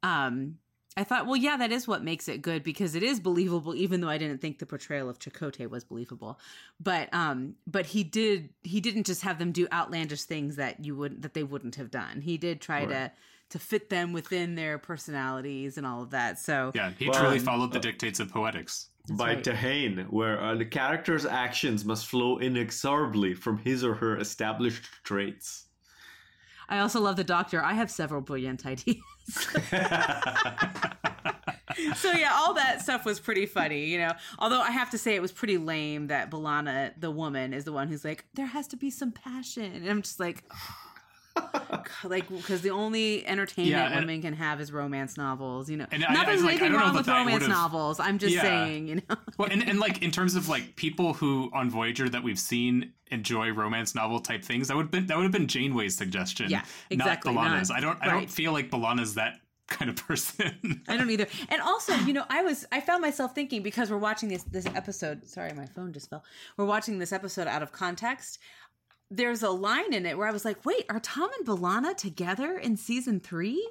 um 0.03 0.55
I 0.97 1.03
thought, 1.03 1.27
well, 1.27 1.35
yeah, 1.35 1.57
that 1.57 1.71
is 1.71 1.87
what 1.87 2.03
makes 2.03 2.27
it 2.27 2.41
good 2.41 2.63
because 2.63 2.95
it 2.95 3.03
is 3.03 3.19
believable, 3.19 3.75
even 3.75 4.01
though 4.01 4.09
I 4.09 4.17
didn't 4.17 4.41
think 4.41 4.57
the 4.57 4.65
portrayal 4.65 5.09
of 5.09 5.19
Chakotay 5.19 5.69
was 5.69 5.83
believable. 5.83 6.39
But, 6.79 7.13
um, 7.13 7.53
but 7.67 7.85
he 7.85 8.03
did, 8.03 8.49
he 8.63 8.81
didn't 8.81 9.05
just 9.05 9.21
have 9.21 9.37
them 9.37 9.51
do 9.51 9.67
outlandish 9.71 10.23
things 10.23 10.55
that 10.55 10.83
you 10.83 10.95
would 10.95 11.21
that 11.21 11.35
they 11.35 11.43
wouldn't 11.43 11.75
have 11.75 11.91
done. 11.91 12.21
He 12.21 12.37
did 12.37 12.61
try 12.61 12.85
to 12.85 13.11
to 13.49 13.59
fit 13.59 13.89
them 13.89 14.11
within 14.11 14.55
their 14.55 14.77
personalities 14.77 15.77
and 15.77 15.87
all 15.87 16.01
of 16.01 16.09
that. 16.09 16.37
So, 16.39 16.71
Yeah, 16.75 16.91
he 16.97 17.07
Well, 17.09 17.19
truly 17.19 17.39
um, 17.39 17.45
followed 17.45 17.71
the 17.71 17.79
dictates 17.79 18.19
of 18.19 18.29
poetics. 18.29 18.89
by 19.11 19.35
right. 19.35 19.43
Tahane, 19.43 20.09
where 20.09 20.41
uh, 20.41 20.55
the 20.55 20.65
character's 20.65 21.25
actions 21.25 21.85
must 21.85 22.07
flow 22.07 22.39
inexorably 22.39 23.33
from 23.33 23.57
his 23.59 23.83
or 23.85 23.93
her 23.95 24.17
established 24.19 24.83
traits. 25.03 25.66
I 26.69 26.79
also 26.79 26.99
love 26.99 27.15
the 27.15 27.23
Doctor. 27.23 27.63
I 27.63 27.73
have 27.73 27.89
several 27.89 28.21
brilliant 28.21 28.65
ideas. 28.65 28.97
so 31.95 32.11
yeah, 32.11 32.31
all 32.33 32.53
that 32.55 32.81
stuff 32.81 33.05
was 33.05 33.19
pretty 33.19 33.45
funny, 33.45 33.85
you 33.85 33.97
know. 33.97 34.11
Although 34.39 34.61
I 34.61 34.71
have 34.71 34.89
to 34.91 34.97
say 34.97 35.15
it 35.15 35.21
was 35.21 35.31
pretty 35.31 35.57
lame 35.57 36.07
that 36.07 36.29
B'Elanna, 36.29 36.93
the 36.99 37.11
woman, 37.11 37.53
is 37.53 37.63
the 37.63 37.71
one 37.71 37.87
who's 37.87 38.03
like, 38.03 38.25
there 38.33 38.47
has 38.47 38.67
to 38.67 38.77
be 38.77 38.89
some 38.89 39.11
passion, 39.11 39.71
and 39.73 39.87
I'm 39.87 40.01
just 40.01 40.19
like, 40.19 40.43
like 42.03 42.27
because 42.29 42.61
the 42.61 42.71
only 42.71 43.25
entertainment 43.27 43.71
Yeah, 43.71 43.85
and- 43.87 43.95
women 44.05 44.21
can 44.21 44.33
have 44.33 44.59
is 44.61 44.71
romance 44.71 45.17
novels, 45.17 45.69
you 45.69 45.77
know. 45.77 45.85
And 45.91 46.01
Not 46.01 46.11
I- 46.17 46.21
I 46.21 46.25
there's 46.25 46.37
was 46.41 46.45
I 46.45 46.49
anything 46.51 46.73
wrong 46.73 46.95
with 46.95 47.07
romance 47.07 47.47
novels. 47.47 47.99
I'm 47.99 48.17
just 48.17 48.35
Yeah. 48.35 48.41
saying, 48.41 48.87
you 48.87 48.95
know. 48.95 49.15
Well, 49.37 49.49
and, 49.51 49.67
and 49.67 49.79
like 49.79 50.01
in 50.01 50.11
terms 50.11 50.35
of 50.35 50.49
like 50.49 50.75
people 50.75 51.13
who 51.13 51.49
on 51.53 51.69
Voyager 51.69 52.09
that 52.09 52.23
we've 52.23 52.39
seen 52.39 52.93
enjoy 53.11 53.51
romance 53.51 53.93
novel 53.95 54.19
type 54.19 54.43
things, 54.43 54.67
that 54.67 54.75
would 54.77 54.89
been 54.91 55.05
that 55.07 55.15
would 55.17 55.23
have 55.23 55.31
been 55.31 55.47
Janeway's 55.47 55.95
suggestion. 55.95 56.49
Yeah, 56.49 56.63
exactly, 56.89 57.33
Not 57.33 57.45
B'Elanna's. 57.51 57.69
not- 57.69 57.77
I 57.77 57.81
don't 57.81 58.01
I 58.01 58.07
right. 58.07 58.13
don't 58.13 58.29
feel 58.31 58.51
like 58.51 58.69
B'Elanna's 58.71 59.15
that 59.15 59.39
kind 59.67 59.89
of 59.91 59.97
person. 60.07 60.81
I 60.87 60.95
don't 60.97 61.09
either. 61.09 61.27
And 61.49 61.61
also, 61.61 61.93
you 61.97 62.13
know, 62.13 62.23
I 62.29 62.41
was 62.41 62.65
I 62.71 62.79
found 62.81 63.01
myself 63.01 63.35
thinking 63.35 63.61
because 63.61 63.91
we're 63.91 63.97
watching 63.97 64.29
this 64.29 64.43
this 64.43 64.65
episode. 64.65 65.27
Sorry, 65.27 65.51
my 65.53 65.65
phone 65.67 65.93
just 65.93 66.09
fell. 66.09 66.23
We're 66.57 66.65
watching 66.65 66.97
this 66.99 67.11
episode 67.11 67.47
out 67.47 67.61
of 67.61 67.71
context. 67.71 68.39
There's 69.09 69.43
a 69.43 69.49
line 69.49 69.93
in 69.93 70.05
it 70.05 70.17
where 70.17 70.27
I 70.27 70.31
was 70.31 70.45
like, 70.45 70.65
"Wait, 70.65 70.85
are 70.89 70.99
Tom 70.99 71.29
and 71.37 71.47
B'Elanna 71.47 71.95
together 71.95 72.57
in 72.57 72.77
season 72.77 73.19
three? 73.19 73.65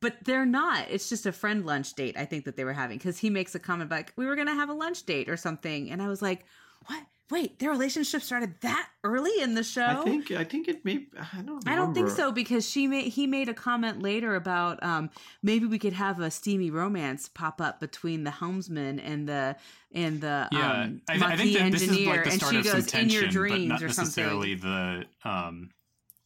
But 0.00 0.24
they're 0.24 0.46
not. 0.46 0.86
It's 0.90 1.10
just 1.10 1.26
a 1.26 1.32
friend 1.32 1.66
lunch 1.66 1.92
date. 1.94 2.16
I 2.16 2.24
think 2.24 2.46
that 2.46 2.56
they 2.56 2.64
were 2.64 2.72
having 2.72 2.96
because 2.96 3.18
he 3.18 3.28
makes 3.28 3.54
a 3.54 3.58
comment 3.58 3.90
like, 3.90 4.12
"We 4.16 4.26
were 4.26 4.36
going 4.36 4.46
to 4.46 4.54
have 4.54 4.70
a 4.70 4.74
lunch 4.74 5.04
date 5.04 5.28
or 5.28 5.36
something," 5.36 5.90
and 5.90 6.00
I 6.00 6.08
was 6.08 6.22
like, 6.22 6.46
"What? 6.86 7.04
Wait, 7.30 7.60
their 7.60 7.70
relationship 7.70 8.22
started 8.22 8.54
that 8.62 8.88
early 9.04 9.30
in 9.40 9.54
the 9.54 9.62
show?" 9.62 9.86
I 9.86 10.02
think 10.02 10.30
I 10.32 10.44
think 10.44 10.66
it 10.68 10.84
may. 10.84 11.06
I 11.32 11.42
don't. 11.42 11.68
I 11.68 11.76
don't 11.76 11.94
think 11.94 12.10
so 12.10 12.32
because 12.32 12.68
she 12.68 12.86
made 12.86 13.08
he 13.12 13.26
made 13.26 13.48
a 13.48 13.54
comment 13.54 14.02
later 14.02 14.34
about 14.34 14.82
um, 14.82 15.10
maybe 15.42 15.66
we 15.66 15.78
could 15.78 15.92
have 15.92 16.18
a 16.20 16.30
steamy 16.30 16.70
romance 16.70 17.28
pop 17.28 17.60
up 17.60 17.78
between 17.80 18.24
the 18.24 18.30
helmsman 18.32 18.98
and 18.98 19.28
the 19.28 19.56
and 19.92 20.20
the 20.20 20.48
yeah, 20.52 20.82
um, 20.82 21.02
I, 21.08 21.14
I 21.14 21.36
think 21.36 21.52
Maquis 21.52 21.54
that 21.54 21.72
this 21.72 21.82
is 21.82 21.88
engineer, 21.90 22.14
like 22.16 22.24
the 22.24 22.30
and 22.30 22.40
start 22.40 22.52
she 22.52 22.58
of 22.58 22.66
some 22.66 22.74
goes 22.74 22.84
in 22.84 22.90
tension, 22.90 23.30
dreams 23.30 23.68
but 23.68 23.68
not 23.68 23.80
necessarily 23.82 24.54
the 24.54 25.04
um 25.24 25.70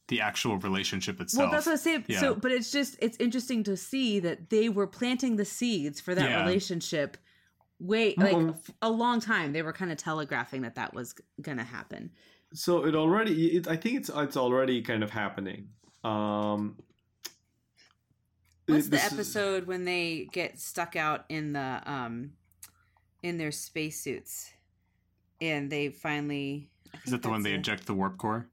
the 0.07 0.21
actual 0.21 0.57
relationship 0.57 1.19
itself. 1.19 1.45
Well, 1.45 1.51
that's 1.51 1.65
what 1.65 1.73
I 1.73 1.77
say. 1.77 2.03
Yeah. 2.07 2.19
So, 2.19 2.35
but 2.35 2.51
it's 2.51 2.71
just 2.71 2.95
it's 2.99 3.17
interesting 3.17 3.63
to 3.63 3.75
see 3.75 4.19
that 4.19 4.49
they 4.49 4.69
were 4.69 4.87
planting 4.87 5.35
the 5.35 5.45
seeds 5.45 5.99
for 5.99 6.13
that 6.15 6.29
Yeah. 6.29 6.43
relationship. 6.45 7.17
Wait, 7.79 8.17
like 8.17 8.35
Mhm. 8.35 8.53
f- 8.55 8.71
a 8.81 8.89
long 8.89 9.19
time. 9.19 9.51
They 9.53 9.61
were 9.61 9.73
kind 9.73 9.91
of 9.91 9.97
telegraphing 9.97 10.61
that 10.61 10.75
that 10.75 10.93
was 10.93 11.13
going 11.41 11.57
to 11.57 11.63
happen. 11.63 12.11
So 12.53 12.85
it 12.85 12.95
already. 12.95 13.57
It, 13.57 13.67
I 13.67 13.75
think 13.75 13.97
it's 13.97 14.09
it's 14.09 14.37
already 14.37 14.81
kind 14.81 15.03
of 15.03 15.09
happening. 15.09 15.69
Um, 16.03 16.77
What's 18.67 18.87
it- 18.87 18.91
the 18.91 18.97
this 18.97 19.05
is- 19.07 19.13
episode 19.13 19.67
when 19.67 19.85
they 19.85 20.27
get 20.31 20.59
stuck 20.59 20.95
out 20.95 21.25
in 21.29 21.53
the 21.53 21.81
um 21.85 22.31
in 23.21 23.37
their 23.37 23.51
spacesuits 23.51 24.51
and 25.41 25.69
they 25.71 25.89
finally 25.89 26.69
is 26.93 26.99
think 27.01 27.11
that 27.11 27.21
the 27.23 27.29
one 27.29 27.41
they 27.43 27.53
it. 27.53 27.59
eject 27.59 27.85
the 27.87 27.93
warp 27.93 28.17
core? 28.17 28.49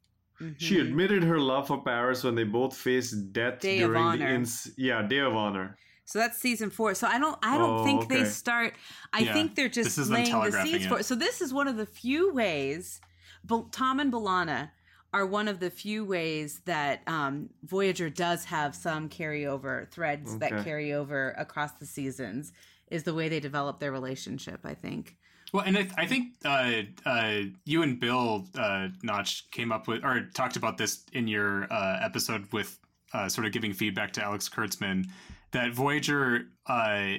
She 0.59 0.77
Mhm. 0.77 0.81
admitted 0.89 1.23
her 1.23 1.39
love 1.39 1.69
for 1.69 1.81
Paris 1.85 2.25
when 2.25 2.35
they 2.35 2.43
both 2.45 2.77
faced 2.77 3.33
death 3.33 3.61
Day 3.61 3.81
of 3.83 3.91
during 3.91 4.03
the 4.19 4.25
Honor. 4.25 4.35
ins- 4.35 4.73
yeah 4.77 5.03
Day 5.03 5.19
of 5.19 5.35
Honor. 5.37 5.77
So 6.13 6.19
that's 6.19 6.37
season 6.39 6.69
four. 6.69 6.95
So 6.95 7.07
I 7.07 7.19
don't 7.19 7.39
I 7.43 7.57
don't 7.57 7.81
Oh, 7.81 7.85
think 7.85 8.09
they 8.11 8.25
start 8.25 8.75
I 9.15 9.21
Yeah, 9.23 9.33
think 9.33 9.55
they're 9.55 9.71
just 9.71 9.97
laying 9.97 10.31
the 10.31 10.53
seeds 10.53 10.85
it. 10.85 10.89
for 10.89 10.99
it. 10.99 11.07
So 11.07 11.15
this 11.15 11.41
is 11.41 11.55
one 11.55 11.69
of 11.69 11.79
the 11.79 11.87
few 11.87 12.35
ways 12.35 13.01
Bal- 13.45 13.71
Tom 13.73 13.99
and 13.99 14.13
B'Elanna 14.13 14.73
are 15.15 15.25
one 15.25 15.49
of 15.49 15.59
the 15.59 15.71
few 15.71 16.05
ways 16.05 16.61
that 16.67 17.01
um, 17.07 17.49
Voyager 17.65 18.11
does 18.11 18.45
have 18.45 18.75
some 18.75 19.09
carryover 19.09 19.91
threads 19.91 20.37
that 20.37 20.63
carry 20.63 20.93
over 20.93 21.31
across 21.39 21.73
the 21.73 21.87
seasons 21.87 22.53
is 22.91 23.05
the 23.05 23.15
way 23.15 23.31
they 23.31 23.41
develop 23.41 23.81
their 23.81 23.91
relationship, 23.91 24.61
I 24.65 24.75
think. 24.75 25.17
Well, 25.55 25.65
and 25.65 25.79
I, 25.79 25.89
I 25.97 26.07
think 26.07 26.35
uh, 26.45 26.83
uh, 27.07 27.41
you 27.65 27.83
and 27.83 27.99
Bill 27.99 28.47
uh, 28.55 28.89
Notch 29.03 29.51
came 29.51 29.73
up 29.73 29.89
with 29.89 30.05
or 30.05 30.29
talked 30.35 30.57
about 30.57 30.77
this 30.77 31.05
in 31.15 31.27
your 31.27 31.73
uh, 31.73 32.01
episode 32.03 32.53
with 32.53 32.79
uh, 33.15 33.31
sort 33.31 33.47
of 33.47 33.53
giving 33.53 33.73
feedback 33.73 34.13
to 34.13 34.23
Alex 34.23 34.51
Kurtzman 34.51 35.07
that 35.53 35.73
Voyager, 35.73 36.49
uh, 36.67 37.15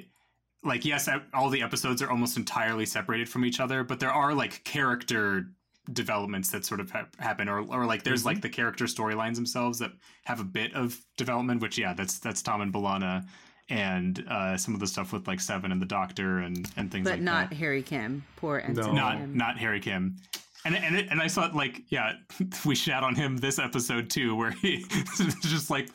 like, 0.64 0.86
yes, 0.86 1.10
all 1.34 1.50
the 1.50 1.62
episodes 1.62 2.02
are 2.02 2.10
almost 2.10 2.38
entirely 2.38 2.86
separated 2.86 3.30
from 3.30 3.46
each 3.46 3.60
other, 3.60 3.84
but 3.84 4.00
there 4.00 4.12
are 4.12 4.34
like 4.34 4.64
character 4.64 5.48
developments 5.92 6.50
that 6.52 6.64
sort 6.66 6.80
of 6.80 6.90
ha- 6.92 7.08
happen, 7.20 7.50
or 7.50 7.60
or 7.60 7.86
like 7.86 8.04
there's 8.04 8.26
like 8.26 8.42
the 8.42 8.50
character 8.50 8.86
storylines 8.86 9.36
themselves 9.36 9.80
that 9.80 9.92
have 10.26 10.40
a 10.40 10.46
bit 10.46 10.74
of 10.74 11.00
development. 11.18 11.62
Which 11.62 11.78
yeah, 11.78 11.94
that's 11.94 12.20
that's 12.20 12.42
Tom 12.42 12.62
and 12.62 12.74
B'Elanna. 12.74 13.26
And 13.70 14.26
uh, 14.30 14.58
some 14.58 14.74
of 14.74 14.82
the 14.82 14.88
stuff 14.88 15.14
with 15.14 15.26
like 15.26 15.40
Seven 15.40 15.72
and 15.72 15.82
the 15.82 15.86
Doctor 15.86 16.40
and, 16.40 16.70
and 16.76 16.92
things 16.92 17.06
like 17.06 17.20
that 17.20 17.26
But 17.26 17.32
like 17.32 17.42
not 17.44 17.50
that 17.50 17.56
Harry 17.56 17.82
Kim. 17.82 18.24
Poor 18.36 18.60
Ensign 18.60 18.94
not 18.94 19.30
not 19.30 19.58
Harry 19.58 19.80
Kim. 19.80 20.18
And 20.66 20.76
and 20.76 20.96
it, 20.96 21.08
and 21.10 21.22
I 21.22 21.28
thought 21.28 21.54
like 21.56 21.82
yeah, 21.90 22.14
we 22.66 22.76
shat 22.76 23.04
on 23.04 23.16
him 23.16 23.38
this 23.38 23.60
episode 23.60 24.10
too, 24.10 24.36
where 24.36 24.52
he 24.52 24.86
was 25.20 25.36
just 25.44 25.70
like 25.70 25.90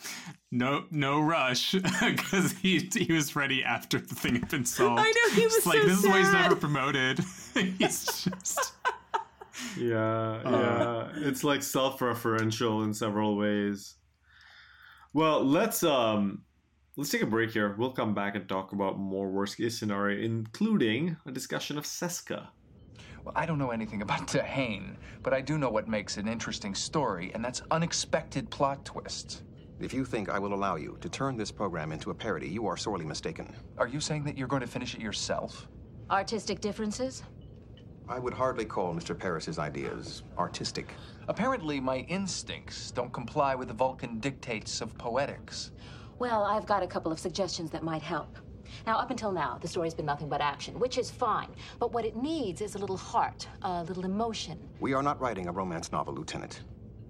no 0.50 0.84
no 0.90 1.20
rush 1.20 1.72
because 2.04 2.52
he 2.52 2.88
he 2.94 3.12
was 3.12 3.34
ready 3.34 3.64
after 3.64 3.98
the 3.98 4.14
thing 4.14 4.34
had 4.34 4.48
been 4.48 4.64
solved. 4.66 5.00
I 5.00 5.04
know, 5.10 5.34
he 5.34 5.44
was 5.44 5.56
It's 5.56 5.66
like 5.66 5.80
so 5.80 5.86
this 5.86 5.98
is 6.00 6.06
why 6.06 6.18
he's 6.18 6.32
never 6.32 6.54
promoted. 6.56 7.20
he's 7.54 8.04
just 8.24 8.72
Yeah, 9.76 9.96
Uh. 10.44 11.10
yeah. 11.14 11.28
It's 11.28 11.42
like 11.44 11.62
self-referential 11.62 12.84
in 12.84 12.92
several 12.94 13.36
ways. 13.36 13.94
Well, 15.14 15.42
let's 15.44 15.82
um 15.82 16.42
let's 16.96 17.10
take 17.10 17.22
a 17.22 17.26
break 17.26 17.50
here. 17.52 17.74
We'll 17.78 17.92
come 17.92 18.14
back 18.14 18.34
and 18.34 18.46
talk 18.48 18.72
about 18.72 18.98
more 18.98 19.30
worst 19.30 19.56
case 19.56 19.78
scenario, 19.78 20.22
including 20.22 21.16
a 21.26 21.32
discussion 21.32 21.78
of 21.78 21.84
Seska. 21.84 22.48
Well, 23.28 23.42
I 23.42 23.44
don't 23.44 23.58
know 23.58 23.72
anything 23.72 24.00
about 24.08 24.26
Tahane, 24.26 24.96
but 25.22 25.34
I 25.34 25.42
do 25.42 25.58
know 25.58 25.68
what 25.68 25.86
makes 25.86 26.16
an 26.16 26.26
interesting 26.26 26.74
story, 26.74 27.30
and 27.34 27.44
that's 27.44 27.60
unexpected 27.70 28.48
plot 28.48 28.86
twists. 28.86 29.42
If 29.80 29.92
you 29.92 30.06
think 30.06 30.30
I 30.30 30.38
will 30.38 30.54
allow 30.54 30.76
you 30.76 30.96
to 31.02 31.10
turn 31.10 31.36
this 31.36 31.52
program 31.52 31.92
into 31.92 32.10
a 32.10 32.14
parody, 32.14 32.48
you 32.48 32.66
are 32.66 32.76
sorely 32.78 33.04
mistaken. 33.04 33.54
Are 33.76 33.86
you 33.86 34.00
saying 34.00 34.24
that 34.24 34.38
you're 34.38 34.48
going 34.48 34.62
to 34.62 34.66
finish 34.66 34.94
it 34.94 35.02
yourself? 35.02 35.68
Artistic 36.10 36.62
differences? 36.62 37.22
I 38.08 38.18
would 38.18 38.32
hardly 38.32 38.64
call 38.64 38.94
Mr. 38.94 39.16
Paris's 39.16 39.58
ideas 39.58 40.22
artistic. 40.38 40.94
Apparently, 41.28 41.80
my 41.80 41.98
instincts 42.08 42.90
don't 42.90 43.12
comply 43.12 43.54
with 43.54 43.68
the 43.68 43.74
Vulcan 43.74 44.20
dictates 44.20 44.80
of 44.80 44.96
poetics. 44.96 45.72
Well, 46.18 46.44
I've 46.44 46.64
got 46.64 46.82
a 46.82 46.86
couple 46.86 47.12
of 47.12 47.18
suggestions 47.18 47.70
that 47.72 47.82
might 47.82 48.02
help. 48.02 48.38
Now, 48.86 48.98
up 48.98 49.10
until 49.10 49.32
now, 49.32 49.58
the 49.60 49.68
story's 49.68 49.94
been 49.94 50.06
nothing 50.06 50.28
but 50.28 50.40
action, 50.40 50.78
which 50.78 50.98
is 50.98 51.10
fine. 51.10 51.48
But 51.78 51.92
what 51.92 52.04
it 52.04 52.16
needs 52.16 52.60
is 52.60 52.74
a 52.74 52.78
little 52.78 52.96
heart, 52.96 53.46
a 53.62 53.82
little 53.84 54.04
emotion. 54.04 54.58
We 54.80 54.94
are 54.94 55.02
not 55.02 55.20
writing 55.20 55.48
a 55.48 55.52
romance 55.52 55.92
novel, 55.92 56.14
Lieutenant. 56.14 56.62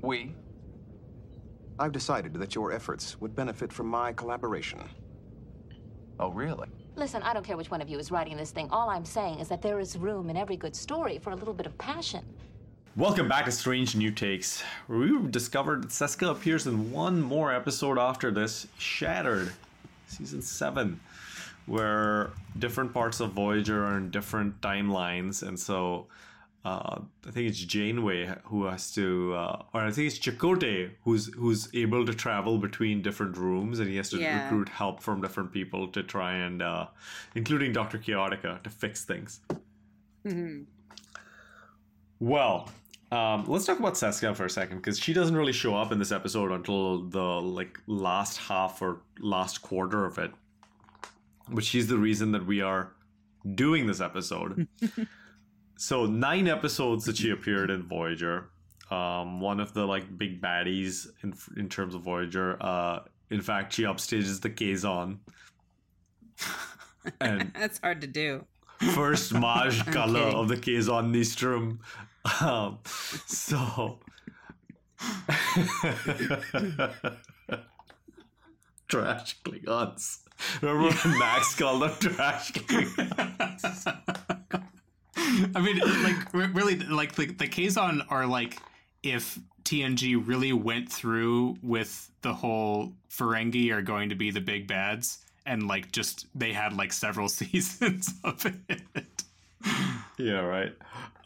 We? 0.02 0.34
I've 1.78 1.92
decided 1.92 2.34
that 2.34 2.54
your 2.54 2.72
efforts 2.72 3.20
would 3.20 3.34
benefit 3.34 3.72
from 3.72 3.86
my 3.86 4.12
collaboration. 4.12 4.80
Oh, 6.18 6.30
really? 6.30 6.68
Listen, 6.96 7.22
I 7.22 7.32
don't 7.32 7.44
care 7.44 7.56
which 7.56 7.70
one 7.70 7.80
of 7.80 7.88
you 7.88 7.98
is 7.98 8.10
writing 8.10 8.36
this 8.36 8.50
thing. 8.50 8.68
All 8.70 8.90
I'm 8.90 9.04
saying 9.04 9.38
is 9.38 9.48
that 9.48 9.62
there 9.62 9.78
is 9.78 9.96
room 9.96 10.30
in 10.30 10.36
every 10.36 10.56
good 10.56 10.74
story 10.74 11.18
for 11.18 11.30
a 11.30 11.36
little 11.36 11.54
bit 11.54 11.66
of 11.66 11.78
passion. 11.78 12.24
Welcome 12.96 13.28
back 13.28 13.44
to 13.44 13.52
Strange 13.52 13.94
New 13.94 14.10
Takes, 14.10 14.62
where 14.88 14.98
we 14.98 15.30
discovered 15.30 15.84
that 15.84 15.90
Seska 15.90 16.32
appears 16.32 16.66
in 16.66 16.90
one 16.90 17.20
more 17.20 17.54
episode 17.54 17.96
after 17.96 18.32
this, 18.32 18.66
Shattered, 18.78 19.52
season 20.08 20.42
seven, 20.42 20.98
where 21.68 22.30
different 22.58 22.92
parts 22.92 23.20
of 23.20 23.32
Voyager 23.32 23.84
are 23.84 23.96
in 23.98 24.10
different 24.10 24.60
timelines, 24.60 25.42
and 25.46 25.58
so 25.58 26.06
uh, 26.64 26.98
I 27.26 27.30
think 27.30 27.48
it's 27.48 27.60
Janeway 27.60 28.34
who 28.44 28.64
has 28.64 28.92
to, 28.94 29.32
uh, 29.34 29.62
or 29.72 29.82
I 29.82 29.90
think 29.90 30.08
it's 30.08 30.18
Chakotay 30.18 30.90
who's 31.04 31.32
who's 31.34 31.68
able 31.74 32.04
to 32.04 32.12
travel 32.12 32.58
between 32.58 33.00
different 33.00 33.36
rooms, 33.36 33.78
and 33.78 33.88
he 33.88 33.96
has 33.96 34.10
to 34.10 34.18
Yeah. 34.18 34.42
recruit 34.42 34.68
help 34.68 35.00
from 35.02 35.20
different 35.20 35.52
people 35.52 35.88
to 35.88 36.02
try 36.02 36.32
and, 36.34 36.60
uh, 36.60 36.86
including 37.34 37.72
Doctor 37.72 37.98
Chaotica, 37.98 38.62
to 38.64 38.70
fix 38.70 39.04
things. 39.04 39.40
Well, 42.20 42.68
um, 43.12 43.44
let's 43.46 43.64
talk 43.64 43.78
about 43.78 43.94
Seska 43.94 44.34
for 44.36 44.44
a 44.44 44.50
second 44.50 44.78
because 44.78 44.98
she 44.98 45.12
doesn't 45.12 45.36
really 45.36 45.52
show 45.52 45.74
up 45.76 45.92
in 45.92 45.98
this 45.98 46.12
episode 46.12 46.50
until 46.50 47.02
the 47.04 47.22
like 47.22 47.78
last 47.86 48.36
half 48.38 48.82
or 48.82 49.00
last 49.20 49.62
quarter 49.62 50.04
of 50.04 50.18
it. 50.18 50.32
But 51.50 51.64
she's 51.64 51.86
the 51.86 51.98
reason 51.98 52.32
that 52.32 52.46
we 52.46 52.60
are 52.60 52.92
doing 53.54 53.86
this 53.86 54.00
episode. 54.00 54.66
so 55.76 56.06
nine 56.06 56.48
episodes 56.48 57.04
that 57.06 57.16
she 57.16 57.30
appeared 57.30 57.70
in 57.70 57.82
Voyager. 57.84 58.50
Um, 58.90 59.40
one 59.40 59.60
of 59.60 59.74
the 59.74 59.84
like 59.86 60.16
big 60.16 60.40
baddies 60.40 61.06
in 61.22 61.34
in 61.56 61.68
terms 61.68 61.94
of 61.94 62.02
Voyager. 62.02 62.56
Uh, 62.62 63.00
in 63.30 63.40
fact, 63.42 63.72
she 63.74 63.82
upstages 63.82 64.40
the 64.40 64.50
Kazon. 64.50 65.18
and 67.20 67.52
That's 67.54 67.78
hard 67.80 68.00
to 68.00 68.06
do. 68.06 68.44
first 68.94 69.34
Maj 69.34 69.84
color 69.92 70.20
kidding. 70.20 70.34
of 70.38 70.48
the 70.48 70.56
Kazon 70.56 71.12
Nistrim. 71.14 71.78
Um, 72.42 72.78
so. 73.26 73.98
trash 78.88 79.36
Klingons. 79.42 80.18
Remember 80.60 80.88
when 80.88 81.18
Max 81.18 81.54
called 81.54 81.82
them 81.82 81.94
trash 81.98 82.52
Klingons? 82.52 84.02
I 85.54 85.60
mean, 85.60 85.78
like 86.02 86.32
really, 86.54 86.76
like 86.76 87.14
the 87.14 87.26
the 87.26 87.48
Kazon 87.48 88.02
are 88.08 88.26
like 88.26 88.58
if 89.02 89.38
TNG 89.64 90.20
really 90.26 90.52
went 90.52 90.90
through 90.90 91.56
with 91.62 92.10
the 92.22 92.32
whole 92.32 92.92
Ferengi 93.10 93.70
are 93.72 93.82
going 93.82 94.08
to 94.08 94.14
be 94.14 94.30
the 94.30 94.40
big 94.40 94.66
bads, 94.66 95.18
and 95.44 95.66
like 95.66 95.92
just 95.92 96.26
they 96.34 96.52
had 96.52 96.72
like 96.72 96.92
several 96.92 97.28
seasons 97.28 98.14
of 98.24 98.46
it. 98.46 99.24
yeah, 100.18 100.40
right. 100.40 100.72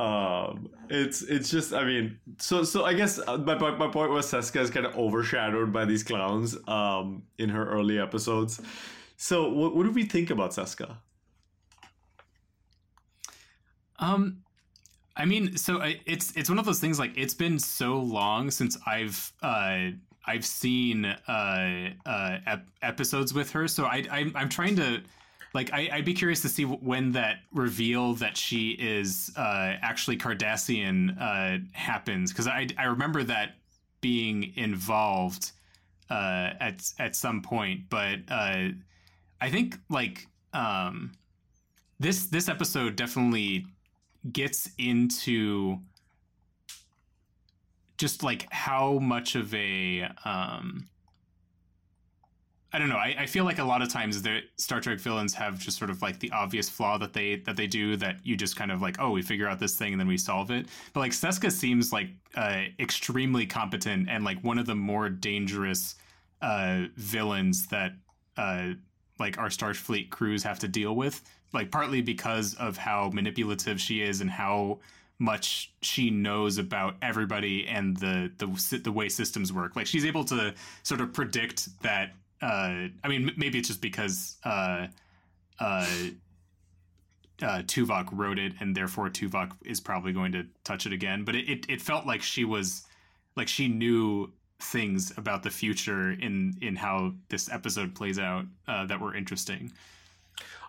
Um, 0.00 0.68
it's 0.88 1.22
it's 1.22 1.50
just 1.50 1.72
I 1.72 1.84
mean, 1.84 2.18
so 2.38 2.64
so 2.64 2.84
I 2.84 2.94
guess 2.94 3.18
uh, 3.18 3.36
my 3.38 3.56
my, 3.56 3.70
my 3.76 3.88
point 3.88 4.10
was 4.10 4.30
Seska 4.30 4.60
is 4.60 4.70
kind 4.70 4.86
of 4.86 4.96
overshadowed 4.96 5.72
by 5.72 5.84
these 5.84 6.02
clowns 6.02 6.56
um, 6.66 7.22
in 7.38 7.50
her 7.50 7.68
early 7.70 7.98
episodes. 7.98 8.60
So 9.22 9.48
what 9.48 9.76
what 9.76 9.84
do 9.84 9.92
we 9.92 10.04
think 10.04 10.30
about 10.30 10.50
Seska? 10.50 10.96
Um, 14.00 14.42
I 15.16 15.26
mean, 15.26 15.56
so 15.56 15.80
I, 15.80 16.00
it's 16.06 16.36
it's 16.36 16.48
one 16.48 16.58
of 16.58 16.64
those 16.64 16.80
things. 16.80 16.98
Like 16.98 17.12
it's 17.16 17.32
been 17.32 17.60
so 17.60 18.00
long 18.00 18.50
since 18.50 18.76
I've 18.84 19.32
uh 19.40 19.90
I've 20.26 20.44
seen 20.44 21.04
uh 21.04 21.90
uh 22.04 22.38
ep- 22.48 22.66
episodes 22.82 23.32
with 23.32 23.52
her. 23.52 23.68
So 23.68 23.84
I 23.84 24.04
I'm, 24.10 24.32
I'm 24.34 24.48
trying 24.48 24.74
to 24.76 25.02
like 25.54 25.72
I, 25.72 25.88
I'd 25.92 26.04
be 26.04 26.14
curious 26.14 26.42
to 26.42 26.48
see 26.48 26.64
when 26.64 27.12
that 27.12 27.42
reveal 27.52 28.14
that 28.14 28.36
she 28.36 28.70
is 28.70 29.30
uh 29.36 29.76
actually 29.82 30.16
Cardassian 30.16 31.16
uh 31.20 31.58
happens 31.74 32.32
because 32.32 32.48
I 32.48 32.66
I 32.76 32.86
remember 32.86 33.22
that 33.22 33.54
being 34.00 34.52
involved 34.56 35.52
uh 36.10 36.54
at 36.58 36.92
at 36.98 37.14
some 37.14 37.40
point, 37.40 37.82
but 37.88 38.18
uh 38.28 38.70
I 39.42 39.50
think 39.50 39.76
like 39.90 40.28
um 40.52 41.12
this 41.98 42.26
this 42.26 42.48
episode 42.48 42.94
definitely 42.94 43.66
gets 44.30 44.70
into 44.78 45.78
just 47.98 48.22
like 48.22 48.46
how 48.52 49.00
much 49.00 49.34
of 49.34 49.52
a 49.52 50.08
um 50.24 50.88
I 52.74 52.78
don't 52.78 52.88
know. 52.88 52.96
I, 52.96 53.14
I 53.18 53.26
feel 53.26 53.44
like 53.44 53.58
a 53.58 53.64
lot 53.64 53.82
of 53.82 53.90
times 53.90 54.22
the 54.22 54.40
Star 54.56 54.80
Trek 54.80 54.98
villains 54.98 55.34
have 55.34 55.58
just 55.58 55.76
sort 55.76 55.90
of 55.90 56.00
like 56.00 56.20
the 56.20 56.30
obvious 56.30 56.70
flaw 56.70 56.96
that 56.98 57.12
they 57.12 57.36
that 57.44 57.56
they 57.56 57.66
do 57.66 57.96
that 57.96 58.24
you 58.24 58.36
just 58.36 58.54
kind 58.54 58.70
of 58.70 58.80
like, 58.80 58.96
oh, 59.00 59.10
we 59.10 59.22
figure 59.22 59.48
out 59.48 59.58
this 59.58 59.74
thing 59.76 59.92
and 59.92 60.00
then 60.00 60.08
we 60.08 60.16
solve 60.16 60.52
it. 60.52 60.68
But 60.92 61.00
like 61.00 61.12
Seska 61.12 61.50
seems 61.50 61.92
like 61.92 62.10
uh, 62.36 62.62
extremely 62.78 63.44
competent 63.44 64.08
and 64.08 64.22
like 64.24 64.42
one 64.44 64.58
of 64.58 64.66
the 64.66 64.76
more 64.76 65.08
dangerous 65.08 65.96
uh, 66.40 66.84
villains 66.96 67.66
that 67.66 67.92
uh, 68.36 68.70
like 69.22 69.38
our 69.38 69.48
Starfleet 69.48 70.10
crews 70.10 70.42
have 70.42 70.58
to 70.58 70.68
deal 70.68 70.94
with. 70.94 71.22
Like 71.54 71.70
partly 71.70 72.02
because 72.02 72.54
of 72.56 72.76
how 72.76 73.10
manipulative 73.14 73.80
she 73.80 74.02
is 74.02 74.20
and 74.20 74.28
how 74.28 74.80
much 75.18 75.72
she 75.80 76.10
knows 76.10 76.58
about 76.58 76.96
everybody 77.00 77.68
and 77.68 77.96
the 77.96 78.30
the 78.38 78.78
the 78.78 78.90
way 78.90 79.08
systems 79.08 79.52
work. 79.52 79.76
Like 79.76 79.86
she's 79.86 80.04
able 80.04 80.24
to 80.26 80.54
sort 80.82 81.00
of 81.00 81.12
predict 81.12 81.68
that. 81.82 82.12
Uh, 82.42 82.88
I 83.04 83.08
mean, 83.08 83.30
maybe 83.36 83.58
it's 83.58 83.68
just 83.68 83.80
because 83.80 84.36
uh, 84.44 84.88
uh, 85.60 85.86
uh, 87.40 87.62
Tuvok 87.62 88.08
wrote 88.10 88.40
it, 88.40 88.54
and 88.58 88.76
therefore 88.76 89.08
Tuvok 89.08 89.52
is 89.64 89.80
probably 89.80 90.12
going 90.12 90.32
to 90.32 90.46
touch 90.64 90.86
it 90.86 90.92
again. 90.92 91.24
But 91.24 91.36
it, 91.36 91.48
it, 91.48 91.66
it 91.68 91.80
felt 91.80 92.04
like 92.04 92.22
she 92.22 92.44
was 92.44 92.82
like 93.36 93.46
she 93.46 93.68
knew 93.68 94.32
things 94.62 95.12
about 95.16 95.42
the 95.42 95.50
future 95.50 96.12
in 96.12 96.56
in 96.60 96.76
how 96.76 97.12
this 97.28 97.50
episode 97.50 97.94
plays 97.94 98.18
out 98.18 98.46
uh, 98.68 98.86
that 98.86 99.00
were 99.00 99.14
interesting. 99.14 99.72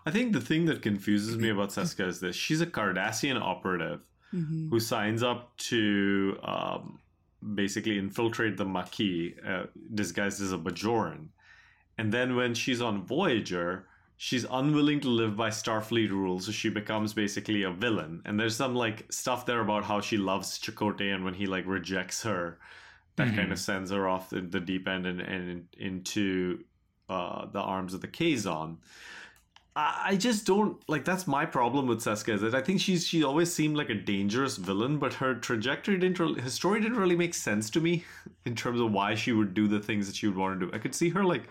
I 0.06 0.10
think 0.10 0.32
the 0.32 0.40
thing 0.40 0.66
that 0.66 0.82
confuses 0.82 1.36
me 1.36 1.48
about 1.50 1.70
Seska 1.70 2.06
is 2.06 2.20
this: 2.20 2.36
she's 2.36 2.60
a 2.60 2.66
Cardassian 2.66 3.40
operative 3.40 4.00
Mm-hmm. 4.34 4.68
who 4.68 4.80
signs 4.80 5.22
up 5.22 5.56
to 5.58 6.36
um, 6.42 6.98
basically 7.54 7.98
infiltrate 7.98 8.56
the 8.56 8.64
Maquis, 8.64 9.34
uh, 9.46 9.66
disguised 9.94 10.42
as 10.42 10.50
a 10.50 10.58
Bajoran. 10.58 11.28
And 11.98 12.12
then 12.12 12.34
when 12.34 12.52
she's 12.54 12.80
on 12.82 13.04
Voyager, 13.04 13.86
she's 14.16 14.44
unwilling 14.50 14.98
to 15.02 15.08
live 15.08 15.36
by 15.36 15.50
Starfleet 15.50 16.10
rules, 16.10 16.46
so 16.46 16.52
she 16.52 16.68
becomes 16.68 17.14
basically 17.14 17.62
a 17.62 17.70
villain. 17.70 18.22
And 18.24 18.40
there's 18.40 18.56
some 18.56 18.74
like 18.74 19.06
stuff 19.12 19.46
there 19.46 19.60
about 19.60 19.84
how 19.84 20.00
she 20.00 20.16
loves 20.16 20.58
Chakotay, 20.58 21.14
and 21.14 21.24
when 21.24 21.34
he 21.34 21.46
like 21.46 21.66
rejects 21.66 22.24
her, 22.24 22.58
that 23.16 23.28
Mhm. 23.28 23.36
kind 23.36 23.52
of 23.52 23.58
sends 23.58 23.90
her 23.90 24.08
off 24.08 24.30
the, 24.30 24.40
the 24.40 24.60
deep 24.60 24.88
end 24.88 25.06
and, 25.06 25.20
and 25.20 25.68
into 25.78 26.64
uh, 27.08 27.46
the 27.46 27.60
arms 27.60 27.94
of 27.94 28.00
the 28.00 28.08
Kazon. 28.08 28.78
I 29.76 30.02
I 30.12 30.16
just 30.16 30.46
don't 30.46 30.76
like. 30.88 31.04
That's 31.04 31.26
my 31.26 31.44
problem 31.46 31.86
with 31.86 31.98
Seska. 31.98 32.34
Is 32.34 32.40
that 32.42 32.54
I 32.54 32.60
think 32.62 32.80
she's 32.80 33.06
she 33.06 33.24
always 33.24 33.52
seemed 33.52 33.76
like 33.76 33.90
a 33.90 33.94
dangerous 33.94 34.56
villain, 34.56 34.98
but 34.98 35.14
her 35.14 35.34
trajectory 35.34 35.98
didn't. 35.98 36.18
Really, 36.18 36.40
her 36.40 36.50
story 36.50 36.80
didn't 36.80 36.98
really 36.98 37.16
make 37.16 37.34
sense 37.34 37.70
to 37.70 37.80
me 37.80 38.04
in 38.44 38.54
terms 38.54 38.80
of 38.80 38.92
why 38.92 39.14
she 39.14 39.32
would 39.32 39.52
do 39.54 39.66
the 39.68 39.80
things 39.80 40.06
that 40.06 40.16
she 40.16 40.26
would 40.28 40.36
want 40.36 40.60
to 40.60 40.66
do. 40.66 40.72
I 40.72 40.78
could 40.78 40.94
see 40.94 41.10
her 41.10 41.24
like 41.24 41.44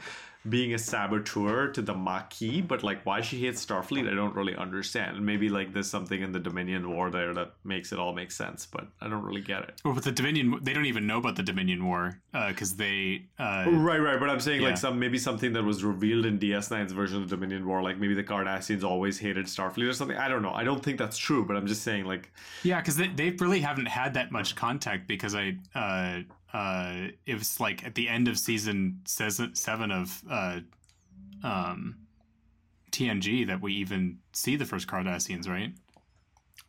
being 0.49 0.73
a 0.73 0.77
saboteur 0.77 1.67
to 1.69 1.82
the 1.82 1.93
Maquis, 1.93 2.62
but 2.62 2.84
like 2.84 3.06
why 3.06 3.21
she 3.21 3.39
hates 3.39 3.65
Starfleet, 3.65 4.12
I 4.12 4.13
don't 4.13 4.36
really 4.36 4.56
understand. 4.56 5.25
Maybe 5.25 5.47
like 5.49 5.73
there's 5.73 5.89
something 5.89 6.21
in 6.21 6.32
the 6.32 6.39
Dominion 6.39 6.89
War 6.89 7.10
there 7.10 7.34
that 7.34 7.53
makes 7.63 7.91
it 7.93 7.99
all 7.99 8.13
make 8.13 8.32
sense, 8.32 8.65
but 8.65 8.88
I 9.01 9.08
don't 9.08 9.23
really 9.23 9.41
get 9.41 9.63
it. 9.63 9.82
Well, 9.86 9.93
with 9.93 10.03
the 10.03 10.12
Dominion, 10.12 10.60
they 10.62 10.73
don't 10.73 10.86
even 10.86 11.08
know 11.08 11.17
about 11.17 11.36
the 11.38 11.43
Dominion 11.43 11.86
War 11.86 12.19
because 12.49 12.75
they. 12.75 13.25
Uh, 13.39 13.65
Right, 13.67 13.99
right, 13.99 14.19
but 14.19 14.29
I'm 14.29 14.39
saying 14.39 14.62
Yeah. 14.62 14.69
like 14.69 14.77
some 14.77 14.99
maybe 14.99 15.17
something 15.17 15.53
that 15.53 15.63
was 15.63 15.84
revealed 15.84 16.25
in 16.25 16.39
DS9's 16.39 16.91
version 16.91 17.21
of 17.21 17.29
the 17.29 17.36
Dominion 17.36 17.65
War, 17.67 17.82
like 17.82 17.97
maybe 17.97 18.13
the 18.13 18.23
Cardassians 18.23 18.84
always 18.84 19.17
hated 19.19 19.45
Starfleet 19.45 19.89
or 19.89 19.93
something. 19.93 20.17
I 20.17 20.27
don't 20.27 20.41
know. 20.41 20.53
I 20.53 20.63
don't 20.63 20.84
think 20.84 20.97
that's 20.97 21.17
true, 21.17 21.45
but 21.45 21.56
I'm 21.56 21.67
just 21.67 21.84
saying 21.84 22.06
like 22.06 22.32
Yeah, 22.63 22.79
because 22.82 22.97
they, 22.97 23.08
they 23.08 23.29
really 23.32 23.62
haven't 23.62 23.88
had 23.88 24.13
that 24.15 24.32
much 24.32 24.56
contact 24.56 25.08
because 25.08 25.36
I 25.36 25.58
uh 25.75 26.21
uh 26.54 27.08
it 27.26 27.34
was 27.36 27.60
like 27.60 27.84
at 27.86 27.96
the 27.96 28.08
end 28.08 28.28
of 28.28 28.38
season 28.38 29.02
season 29.06 29.56
seven 29.56 29.92
of 29.92 30.22
uh 30.30 30.60
um 31.44 31.96
TNG 32.92 33.48
that 33.48 33.62
we 33.62 33.74
even 33.74 34.20
see 34.34 34.56
the 34.56 34.66
first 34.66 34.88
Cardassians, 34.88 35.48
right? 35.50 35.74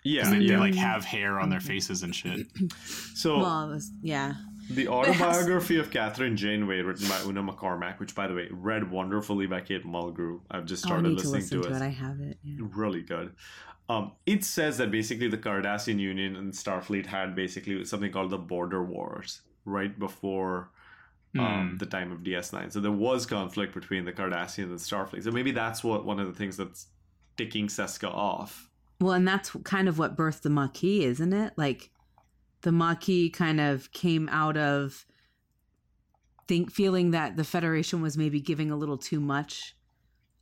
yeah, 0.03 0.23
'Cause 0.23 0.33
they, 0.33 0.47
they 0.47 0.57
like 0.57 0.75
have 0.75 1.05
hair 1.05 1.39
on 1.39 1.51
their 1.51 1.61
faces 1.61 2.03
and 2.03 2.15
shit. 2.15 2.47
so 3.15 3.39
Well, 3.39 3.69
was, 3.69 3.91
yeah. 4.03 4.35
the 4.71 4.89
autobiography 4.97 5.79
of 5.79 5.91
Kathryn 5.91 6.37
Janeway, 6.37 6.81
written 6.81 7.09
by 7.09 7.23
Una 7.27 7.43
McCormack, 7.43 7.99
which 8.01 8.15
by 8.15 8.27
the 8.27 8.35
way 8.35 8.49
read 8.51 8.91
wonderfully 8.91 9.47
by 9.47 9.61
Kate 9.61 9.85
Mulgrew. 9.85 10.41
I've 10.51 10.65
just 10.65 10.85
Oh, 10.87 10.89
I 10.89 10.91
started 10.93 11.09
need 11.11 11.19
to 11.19 11.29
listening 11.29 11.61
listen 11.61 11.63
to 11.63 11.69
it. 11.69 11.77
it. 11.77 11.83
I 11.83 11.89
have 11.89 12.21
it. 12.21 12.39
Yeah. 12.43 12.67
really 12.75 13.03
good. 13.03 13.35
Um, 13.91 14.13
it 14.25 14.45
says 14.45 14.79
that 14.79 14.91
basically 14.91 15.29
the 15.29 15.37
Cardassian 15.39 15.99
Union 15.99 16.37
and 16.37 16.53
Starfleet 16.55 17.05
had 17.05 17.35
basically 17.35 17.85
something 17.85 18.11
called 18.11 18.31
the 18.31 18.39
Border 18.39 18.83
Wars 18.83 19.43
right 19.65 19.99
before 19.99 20.71
um, 21.39 21.71
Hmm. 21.71 21.77
the 21.79 21.87
time 21.87 22.13
of 22.13 22.21
DS9. 22.21 22.73
So 22.73 22.79
there 22.81 22.93
was 22.93 23.27
conflict 23.27 23.75
between 23.75 24.05
the 24.05 24.13
Cardassians 24.13 24.67
and 24.71 24.79
Starfleet. 24.79 25.25
So 25.25 25.33
maybe 25.33 25.51
that's 25.51 25.83
what 25.83 26.05
one 26.05 26.21
of 26.21 26.27
the 26.29 26.33
things 26.33 26.57
that's 26.57 26.87
ticking 27.37 27.67
Seska 27.67 28.09
off. 28.09 28.71
Well, 29.01 29.15
and 29.15 29.27
that's 29.27 29.51
kind 29.65 29.89
of 29.89 29.99
what 29.99 30.17
birthed 30.17 30.43
the 30.43 30.51
Maquis, 30.51 31.05
isn't 31.07 31.33
it? 31.33 31.53
Like 31.57 31.91
the 32.61 32.71
Maquis 32.71 33.31
kind 33.33 33.61
of 33.61 33.91
came 33.91 34.29
out 34.31 34.57
of 34.57 35.05
think 36.47 36.71
feeling 36.71 37.11
that 37.13 37.37
the 37.37 37.45
Federation 37.45 38.01
was 38.03 38.17
maybe 38.17 38.41
giving 38.41 38.71
a 38.71 38.77
little 38.77 38.99
too 38.99 39.19
much 39.21 39.75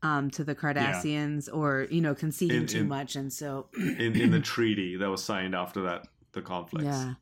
um, 0.03 0.31
to 0.33 0.45
the 0.45 0.55
Cardassians 0.55 1.49
or 1.53 1.87
you 1.91 2.01
know 2.01 2.15
conceding 2.15 2.63
In- 2.63 2.67
too 2.67 2.81
in- 2.81 2.89
much, 2.89 3.17
and 3.17 3.33
so 3.33 3.69
in 3.79 4.15
in 4.21 4.31
the 4.31 4.41
treaty 4.41 4.97
that 4.97 5.09
was 5.09 5.23
signed 5.25 5.55
after 5.55 5.83
that 5.83 6.07
the 6.33 6.43
conflicts. 6.53 6.85
yeah. 6.85 7.15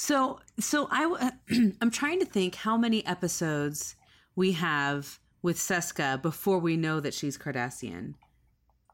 So 0.00 0.40
so 0.58 0.88
I 0.90 1.30
I'm 1.82 1.90
trying 1.90 2.20
to 2.20 2.24
think 2.24 2.54
how 2.54 2.78
many 2.78 3.04
episodes 3.04 3.96
we 4.34 4.52
have 4.52 5.18
with 5.42 5.58
Seska 5.58 6.22
before 6.22 6.58
we 6.58 6.78
know 6.78 7.00
that 7.00 7.12
she's 7.12 7.36
Cardassian. 7.36 8.14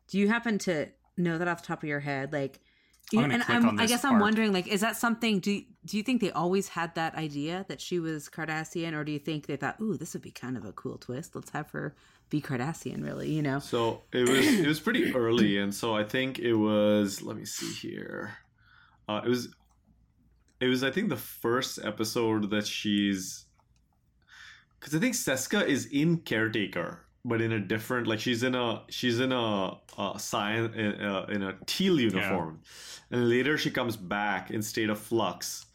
Do 0.08 0.18
you 0.18 0.26
happen 0.26 0.58
to 0.58 0.88
know 1.16 1.38
that 1.38 1.46
off 1.46 1.62
the 1.62 1.68
top 1.68 1.84
of 1.84 1.88
your 1.88 2.00
head? 2.00 2.32
Like, 2.32 2.58
you 3.12 3.20
know, 3.20 3.32
and 3.32 3.40
click 3.40 3.56
I'm, 3.56 3.68
on 3.68 3.80
I 3.80 3.86
guess 3.86 4.04
I'm 4.04 4.18
wondering, 4.18 4.52
like, 4.52 4.66
is 4.66 4.80
that 4.80 4.96
something? 4.96 5.38
Do 5.38 5.62
do 5.84 5.96
you 5.96 6.02
think 6.02 6.20
they 6.20 6.32
always 6.32 6.70
had 6.70 6.96
that 6.96 7.14
idea 7.14 7.64
that 7.68 7.80
she 7.80 8.00
was 8.00 8.28
Cardassian, 8.28 8.92
or 8.92 9.04
do 9.04 9.12
you 9.12 9.20
think 9.20 9.46
they 9.46 9.54
thought, 9.54 9.80
"Ooh, 9.80 9.96
this 9.96 10.12
would 10.12 10.22
be 10.22 10.32
kind 10.32 10.56
of 10.56 10.64
a 10.64 10.72
cool 10.72 10.98
twist. 10.98 11.36
Let's 11.36 11.50
have 11.50 11.70
her 11.70 11.94
be 12.30 12.42
Cardassian"? 12.42 13.04
Really, 13.04 13.30
you 13.30 13.42
know? 13.42 13.60
So 13.60 14.02
it 14.12 14.28
was 14.28 14.44
it 14.44 14.66
was 14.66 14.80
pretty 14.80 15.14
early, 15.14 15.58
and 15.58 15.72
so 15.72 15.94
I 15.94 16.02
think 16.02 16.40
it 16.40 16.54
was. 16.54 17.22
Let 17.22 17.36
me 17.36 17.44
see 17.44 17.72
here. 17.72 18.38
Uh, 19.08 19.20
it 19.24 19.28
was 19.28 19.54
it 20.60 20.66
was 20.68 20.82
I 20.82 20.90
think 20.90 21.08
the 21.08 21.16
first 21.16 21.78
episode 21.82 22.50
that 22.50 22.66
she's 22.66 23.44
because 24.78 24.94
I 24.94 24.98
think 24.98 25.14
Seska 25.14 25.66
is 25.66 25.86
in 25.86 26.18
Caretaker, 26.18 27.00
but 27.24 27.40
in 27.40 27.52
a 27.52 27.60
different 27.60 28.06
like 28.06 28.20
she's 28.20 28.42
in 28.42 28.54
a 28.54 28.82
she's 28.88 29.20
in 29.20 29.32
a, 29.32 29.76
a 29.98 30.18
science 30.18 30.74
in 30.74 31.00
a, 31.00 31.24
in 31.26 31.42
a 31.42 31.56
teal 31.66 32.00
uniform, 32.00 32.60
and 33.10 33.28
later 33.28 33.58
she 33.58 33.70
comes 33.70 33.96
back 33.96 34.50
in 34.50 34.62
State 34.62 34.90
of 34.90 34.98
Flux, 34.98 35.66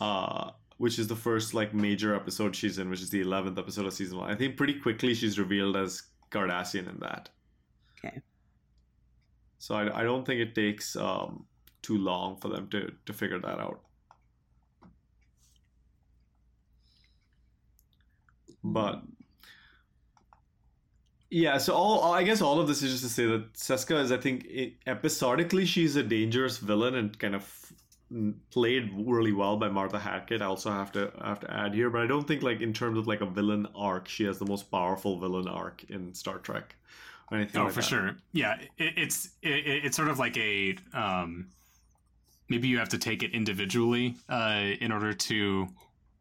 uh, 0.00 0.50
which 0.78 0.98
is 0.98 1.06
the 1.08 1.16
first 1.16 1.52
like 1.52 1.74
major 1.74 2.14
episode 2.14 2.56
she's 2.56 2.78
in, 2.78 2.88
which 2.88 3.02
is 3.02 3.10
the 3.10 3.20
eleventh 3.20 3.58
episode 3.58 3.86
of 3.86 3.92
season 3.92 4.18
one. 4.18 4.30
I 4.30 4.34
think 4.34 4.56
pretty 4.56 4.74
quickly 4.74 5.14
she's 5.14 5.38
revealed 5.38 5.76
as 5.76 6.02
Cardassian 6.30 6.88
in 6.88 6.98
that. 7.00 7.28
Okay. 7.98 8.20
So 9.58 9.74
I, 9.74 10.00
I 10.00 10.02
don't 10.02 10.24
think 10.24 10.40
it 10.40 10.54
takes 10.54 10.94
um, 10.96 11.46
too 11.82 11.98
long 11.98 12.36
for 12.36 12.48
them 12.48 12.68
to 12.68 12.92
to 13.04 13.12
figure 13.12 13.38
that 13.38 13.58
out. 13.58 13.80
But 18.64 19.02
yeah, 21.30 21.58
so 21.58 21.74
all 21.74 22.14
I 22.14 22.22
guess 22.22 22.40
all 22.40 22.60
of 22.60 22.66
this 22.66 22.82
is 22.82 22.92
just 22.92 23.04
to 23.04 23.10
say 23.10 23.26
that 23.26 23.52
Seska 23.52 24.00
is, 24.00 24.10
I 24.10 24.16
think, 24.16 24.46
i 24.56 24.72
episodically 24.86 25.66
she's 25.66 25.96
a 25.96 26.02
dangerous 26.02 26.58
villain 26.58 26.94
and 26.94 27.18
kind 27.18 27.34
of 27.34 27.72
mm, 28.10 28.34
played 28.50 28.90
really 28.96 29.32
well 29.32 29.58
by 29.58 29.68
Martha 29.68 29.98
Hackett. 29.98 30.40
I 30.40 30.46
also 30.46 30.70
have 30.70 30.92
to 30.92 31.12
have 31.22 31.40
to 31.40 31.52
add 31.52 31.74
here, 31.74 31.90
but 31.90 32.00
I 32.00 32.06
don't 32.06 32.26
think 32.26 32.42
like 32.42 32.60
in 32.60 32.72
terms 32.72 32.98
of 32.98 33.06
like 33.06 33.20
a 33.20 33.26
villain 33.26 33.68
arc, 33.74 34.08
she 34.08 34.24
has 34.24 34.38
the 34.38 34.46
most 34.46 34.70
powerful 34.70 35.18
villain 35.18 35.46
arc 35.46 35.84
in 35.90 36.14
Star 36.14 36.38
Trek 36.38 36.76
or 37.30 37.36
anything. 37.36 37.60
Oh, 37.60 37.64
like 37.64 37.74
for 37.74 37.80
that. 37.80 37.86
sure. 37.86 38.16
Yeah, 38.32 38.54
it, 38.78 38.94
it's 38.96 39.30
it, 39.42 39.84
it's 39.84 39.96
sort 39.96 40.08
of 40.08 40.18
like 40.18 40.36
a 40.38 40.76
um, 40.94 41.48
maybe 42.48 42.68
you 42.68 42.78
have 42.78 42.90
to 42.90 42.98
take 42.98 43.22
it 43.22 43.32
individually 43.32 44.16
uh, 44.28 44.70
in 44.80 44.92
order 44.92 45.12
to 45.12 45.68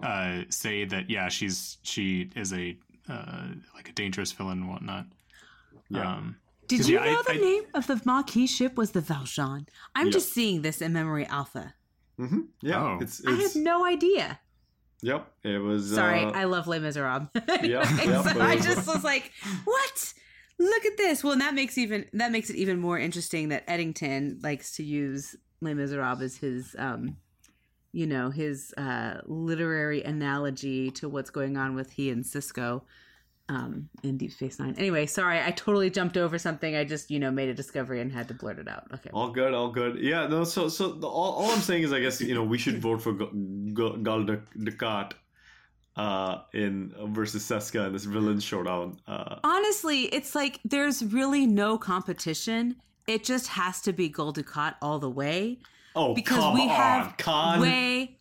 uh, 0.03 0.43
say 0.49 0.85
that 0.85 1.09
yeah, 1.09 1.29
she's 1.29 1.77
she 1.83 2.29
is 2.35 2.53
a 2.53 2.77
uh, 3.09 3.47
like 3.75 3.89
a 3.89 3.93
dangerous 3.93 4.31
villain 4.31 4.59
and 4.61 4.69
whatnot. 4.69 5.05
Yeah. 5.89 6.15
Um, 6.15 6.35
Did 6.67 6.79
'cause, 6.79 6.89
you 6.89 6.95
yeah, 6.95 7.03
I- 7.03 7.11
know 7.13 7.23
the 7.23 7.33
I- 7.33 7.37
name 7.37 7.63
of 7.73 7.87
the 7.87 8.01
Maquis 8.05 8.49
ship 8.55 8.75
was 8.77 8.91
the 8.91 9.01
Valjean? 9.01 9.65
I'm 9.95 10.07
Yeah. 10.07 10.11
just 10.11 10.33
seeing 10.33 10.61
this 10.61 10.81
in 10.81 10.93
Memory 10.93 11.25
Alpha. 11.25 11.73
Mm-hmm. 12.19 12.41
Yeah, 12.61 12.83
Oh. 12.83 12.97
it's, 13.01 13.25
I 13.25 13.33
it's 13.33 13.53
had 13.55 13.63
no 13.63 13.85
idea. 13.85 14.39
yep. 15.01 15.31
It 15.43 15.57
was 15.61 15.89
Sorry, 15.93 16.23
uh, 16.23 16.31
I 16.31 16.43
love 16.45 16.67
Les 16.67 16.79
Miserables. 16.79 17.29
yeah, 17.63 17.83
so 17.97 18.09
yeah, 18.11 18.21
but 18.23 18.39
I 18.41 18.55
just 18.57 18.87
was 18.93 19.03
like, 19.03 19.31
"What? 19.65 20.13
Look 20.59 20.85
at 20.85 20.95
this!" 20.97 21.23
Well, 21.23 21.33
and 21.33 21.41
that 21.41 21.53
makes 21.55 21.77
even 21.77 22.05
that 22.13 22.31
makes 22.31 22.49
it 22.49 22.55
even 22.55 22.79
more 22.79 22.97
interesting 22.99 23.49
that 23.49 23.63
Eddington 23.67 24.39
likes 24.43 24.75
to 24.77 24.83
use 24.83 25.35
Les 25.61 25.73
Miserables 25.73 26.21
as 26.21 26.37
his, 26.37 26.75
um, 26.77 27.17
you 27.93 28.07
know, 28.07 28.31
his 28.31 28.73
uh, 28.75 29.21
literary 29.25 30.03
analogy 30.03 30.91
to 30.91 31.07
what's 31.07 31.29
going 31.29 31.55
on 31.55 31.75
with 31.75 31.91
he 31.91 32.09
and 32.09 32.23
Sisko 32.25 32.81
um, 33.49 33.87
in 34.01 34.17
Deep 34.17 34.31
Space 34.31 34.59
Nine. 34.59 34.73
Anyway, 34.77 35.05
sorry, 35.05 35.39
I 35.39 35.51
totally 35.51 35.91
jumped 35.91 36.17
over 36.17 36.39
something. 36.39 36.75
I 36.75 36.85
just, 36.85 37.11
you 37.11 37.19
know, 37.19 37.29
made 37.29 37.49
a 37.49 37.53
discovery 37.53 38.01
and 38.01 38.11
had 38.11 38.27
to 38.29 38.33
blurt 38.33 38.57
it 38.57 38.67
out. 38.67 38.87
Okay. 38.93 39.11
All 39.13 39.29
good, 39.29 39.53
all 39.53 39.69
good. 39.69 39.99
Yeah, 39.99 40.25
no. 40.27 40.43
So, 40.43 40.69
so 40.69 40.93
the, 40.93 41.07
all, 41.07 41.33
all 41.33 41.51
I'm 41.51 41.59
saying 41.59 41.83
is, 41.83 41.93
I 41.93 41.99
guess 41.99 42.19
you 42.19 42.33
know 42.33 42.43
we 42.43 42.57
should 42.57 42.81
vote 42.81 43.01
for 43.01 43.13
Gu- 43.13 43.73
Gul 44.01 44.23
Duc- 44.23 44.53
Dukat 44.57 45.11
uh, 45.95 46.39
in 46.53 46.93
versus 47.09 47.43
Seska 47.43 47.87
in 47.87 47.93
this 47.93 48.05
villain 48.05 48.39
showdown. 48.39 48.97
Uh, 49.07 49.35
honestly, 49.43 50.05
it's 50.05 50.33
like 50.33 50.59
there's 50.65 51.03
really 51.05 51.45
no 51.45 51.77
competition. 51.77 52.77
It 53.05 53.23
just 53.23 53.47
has 53.47 53.81
to 53.81 53.93
be 53.93 54.09
Gul 54.09 54.33
Dukat 54.33 54.75
all 54.81 54.97
the 54.97 55.09
way 55.09 55.59
oh, 55.95 56.13
because 56.13 56.37
come 56.37 56.53
we 56.53 56.61
on, 56.63 56.69
have 56.69 57.17
Khan. 57.17 57.59
way. 57.61 58.17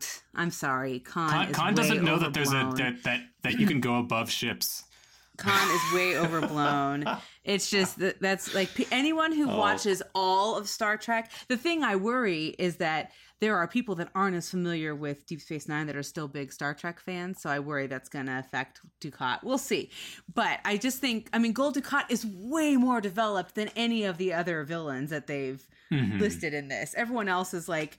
I'm 0.34 0.50
sorry, 0.50 1.00
Khan. 1.00 1.52
Khan, 1.52 1.72
is 1.72 1.76
doesn't 1.76 2.04
know 2.04 2.18
that 2.18 2.34
there's 2.34 2.52
a 2.52 2.72
that, 2.76 3.02
that 3.04 3.20
that 3.42 3.58
you 3.58 3.66
can 3.66 3.80
go 3.80 3.98
above 3.98 4.30
ships. 4.30 4.84
Khan 5.36 5.70
is 5.70 5.94
way 5.94 6.16
overblown. 6.16 7.04
It's 7.44 7.68
just 7.68 7.98
that 7.98 8.20
that's 8.20 8.54
like 8.54 8.70
anyone 8.90 9.32
who 9.32 9.50
Oh. 9.50 9.58
watches 9.58 10.02
all 10.14 10.56
of 10.56 10.68
Star 10.68 10.96
Trek. 10.96 11.30
The 11.48 11.56
thing 11.58 11.84
I 11.84 11.96
worry 11.96 12.54
is 12.58 12.76
that 12.76 13.12
there 13.40 13.56
are 13.56 13.68
people 13.68 13.94
that 13.96 14.08
aren't 14.14 14.34
as 14.36 14.50
familiar 14.50 14.94
with 14.94 15.26
Deep 15.26 15.40
Space 15.42 15.68
Nine 15.68 15.86
that 15.88 15.96
are 15.96 16.02
still 16.02 16.26
big 16.26 16.52
Star 16.52 16.72
Trek 16.72 16.98
fans. 17.00 17.40
So 17.42 17.50
I 17.50 17.58
worry 17.58 17.86
that's 17.86 18.08
going 18.08 18.26
to 18.26 18.38
affect 18.38 18.80
Dukat. 19.00 19.42
We'll 19.42 19.58
see. 19.58 19.90
But 20.34 20.60
I 20.64 20.78
just 20.78 20.98
think, 21.00 21.28
I 21.34 21.38
mean, 21.38 21.52
Gul 21.52 21.72
Dukat 21.72 22.04
is 22.10 22.24
way 22.24 22.76
more 22.76 23.00
developed 23.00 23.54
than 23.54 23.68
any 23.76 24.04
of 24.04 24.16
the 24.16 24.32
other 24.32 24.64
villains 24.64 25.10
that 25.10 25.26
they've 25.26 25.66
Mhm. 25.92 26.18
listed 26.18 26.54
in 26.54 26.68
this. 26.68 26.94
Everyone 26.96 27.28
else 27.28 27.52
is 27.52 27.68
like, 27.68 27.98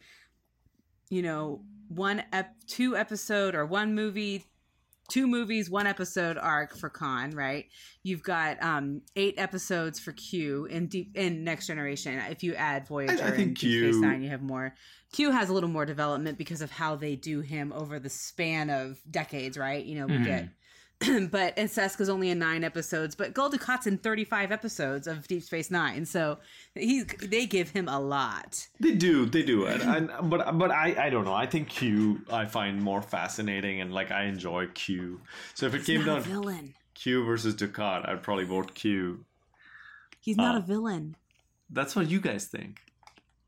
you 1.10 1.22
know, 1.22 1.64
one 1.88 2.24
ep- 2.34 2.56
two 2.66 2.98
episode 2.98 3.54
or 3.56 3.66
one 3.66 3.94
movie, 3.96 4.44
two 5.10 5.28
movies, 5.28 5.70
one 5.70 5.88
episode 5.88 6.38
arc 6.38 6.76
for 6.76 6.90
Khan, 6.90 7.32
right? 7.32 7.66
You've 8.04 8.24
got 8.24 8.62
um 8.62 9.02
eight 9.16 9.36
episodes 9.38 10.00
for 10.00 10.12
Q 10.12 10.66
in 10.66 10.88
deep 10.88 11.16
in 11.16 11.44
Next 11.44 11.68
Generation. 11.68 12.20
If 12.30 12.44
you 12.44 12.56
add 12.56 12.88
Voyager 12.88 13.24
I 13.24 13.32
think 13.32 13.40
and 13.40 13.56
Deep 13.58 13.82
Space 13.84 13.94
Q- 13.96 14.02
Nine, 14.02 14.22
you 14.24 14.30
have 14.30 14.42
more. 14.42 14.76
Q 15.14 15.32
has 15.32 15.50
a 15.50 15.54
little 15.54 15.70
more 15.70 15.86
development 15.86 16.38
because 16.38 16.62
of 16.62 16.70
how 16.72 16.96
they 16.96 17.16
do 17.16 17.40
him 17.40 17.72
over 17.74 18.00
the 18.00 18.10
span 18.10 18.70
of 18.70 19.00
decades, 19.10 19.58
right? 19.58 19.84
You 19.86 20.00
know, 20.00 20.08
we 20.08 20.18
Mhm. 20.18 20.26
get 20.26 20.50
but 21.30 21.54
and 21.58 21.70
Seska's 21.70 22.10
only 22.10 22.30
in 22.32 22.40
nine 22.40 22.64
episodes, 22.64 23.14
but 23.16 23.34
Gul 23.34 23.52
Dukat's 23.52 23.86
in 23.86 23.98
thirty 24.00 24.24
five 24.24 24.52
episodes 24.52 25.06
of 25.06 25.28
Deep 25.28 25.44
Space 25.44 25.70
Nine, 25.70 26.06
so 26.06 26.40
he 26.74 27.04
they 27.04 27.46
give 27.46 27.70
him 27.70 27.88
a 27.88 28.00
lot. 28.00 28.68
They 28.80 28.96
do, 28.96 29.26
they 29.28 29.44
do, 29.44 29.66
and, 29.68 29.82
and 29.84 30.30
but 30.30 30.58
but 30.58 30.72
I 30.72 31.06
I 31.06 31.10
don't 31.12 31.26
know. 31.26 31.34
I 31.36 31.46
think 31.46 31.70
Q 31.70 32.22
I 32.32 32.46
find 32.46 32.82
more 32.82 33.02
fascinating, 33.04 33.82
and 33.82 33.94
like 33.94 34.10
I 34.12 34.24
enjoy 34.24 34.68
Q. 34.74 35.22
So 35.54 35.68
if 35.68 35.76
it 35.76 35.80
He's 35.80 35.86
came 35.98 36.06
down 36.06 36.22
villain. 36.24 36.74
Q 36.96 37.24
versus 37.26 37.54
Dukat, 37.54 38.10
I'd 38.10 38.24
probably 38.24 38.46
vote 38.46 38.74
Q. 38.74 39.24
He's 40.20 40.36
not 40.38 40.56
Uh, 40.56 40.60
a 40.60 40.62
villain. 40.62 41.16
That's 41.70 41.96
what 41.96 42.10
you 42.10 42.20
guys 42.20 42.46
think. 42.46 42.80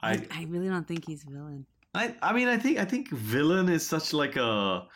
I, 0.01 0.11
I 0.11 0.27
I 0.31 0.43
really 0.49 0.69
don't 0.69 0.87
think 0.87 1.05
he's 1.05 1.23
a 1.25 1.31
villain. 1.31 1.65
I 1.95 2.13
I 2.21 2.31
mean 2.33 2.47
I 2.47 2.57
think 2.59 2.77
I 2.77 2.85
think 2.85 3.09
villain 3.09 3.69
is 3.69 3.85
such 3.85 4.13
like 4.13 4.35
a 4.35 4.87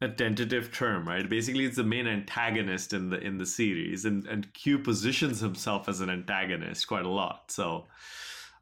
a 0.00 0.08
tentative 0.08 0.72
term, 0.72 1.08
right? 1.08 1.28
Basically, 1.28 1.64
it's 1.64 1.76
the 1.76 1.84
main 1.84 2.06
antagonist 2.06 2.92
in 2.92 3.10
the 3.10 3.18
in 3.18 3.38
the 3.38 3.46
series, 3.46 4.04
and 4.04 4.26
and 4.26 4.52
Q 4.52 4.78
positions 4.78 5.40
himself 5.40 5.88
as 5.88 6.00
an 6.00 6.10
antagonist 6.10 6.86
quite 6.86 7.06
a 7.06 7.10
lot. 7.10 7.50
So, 7.50 7.86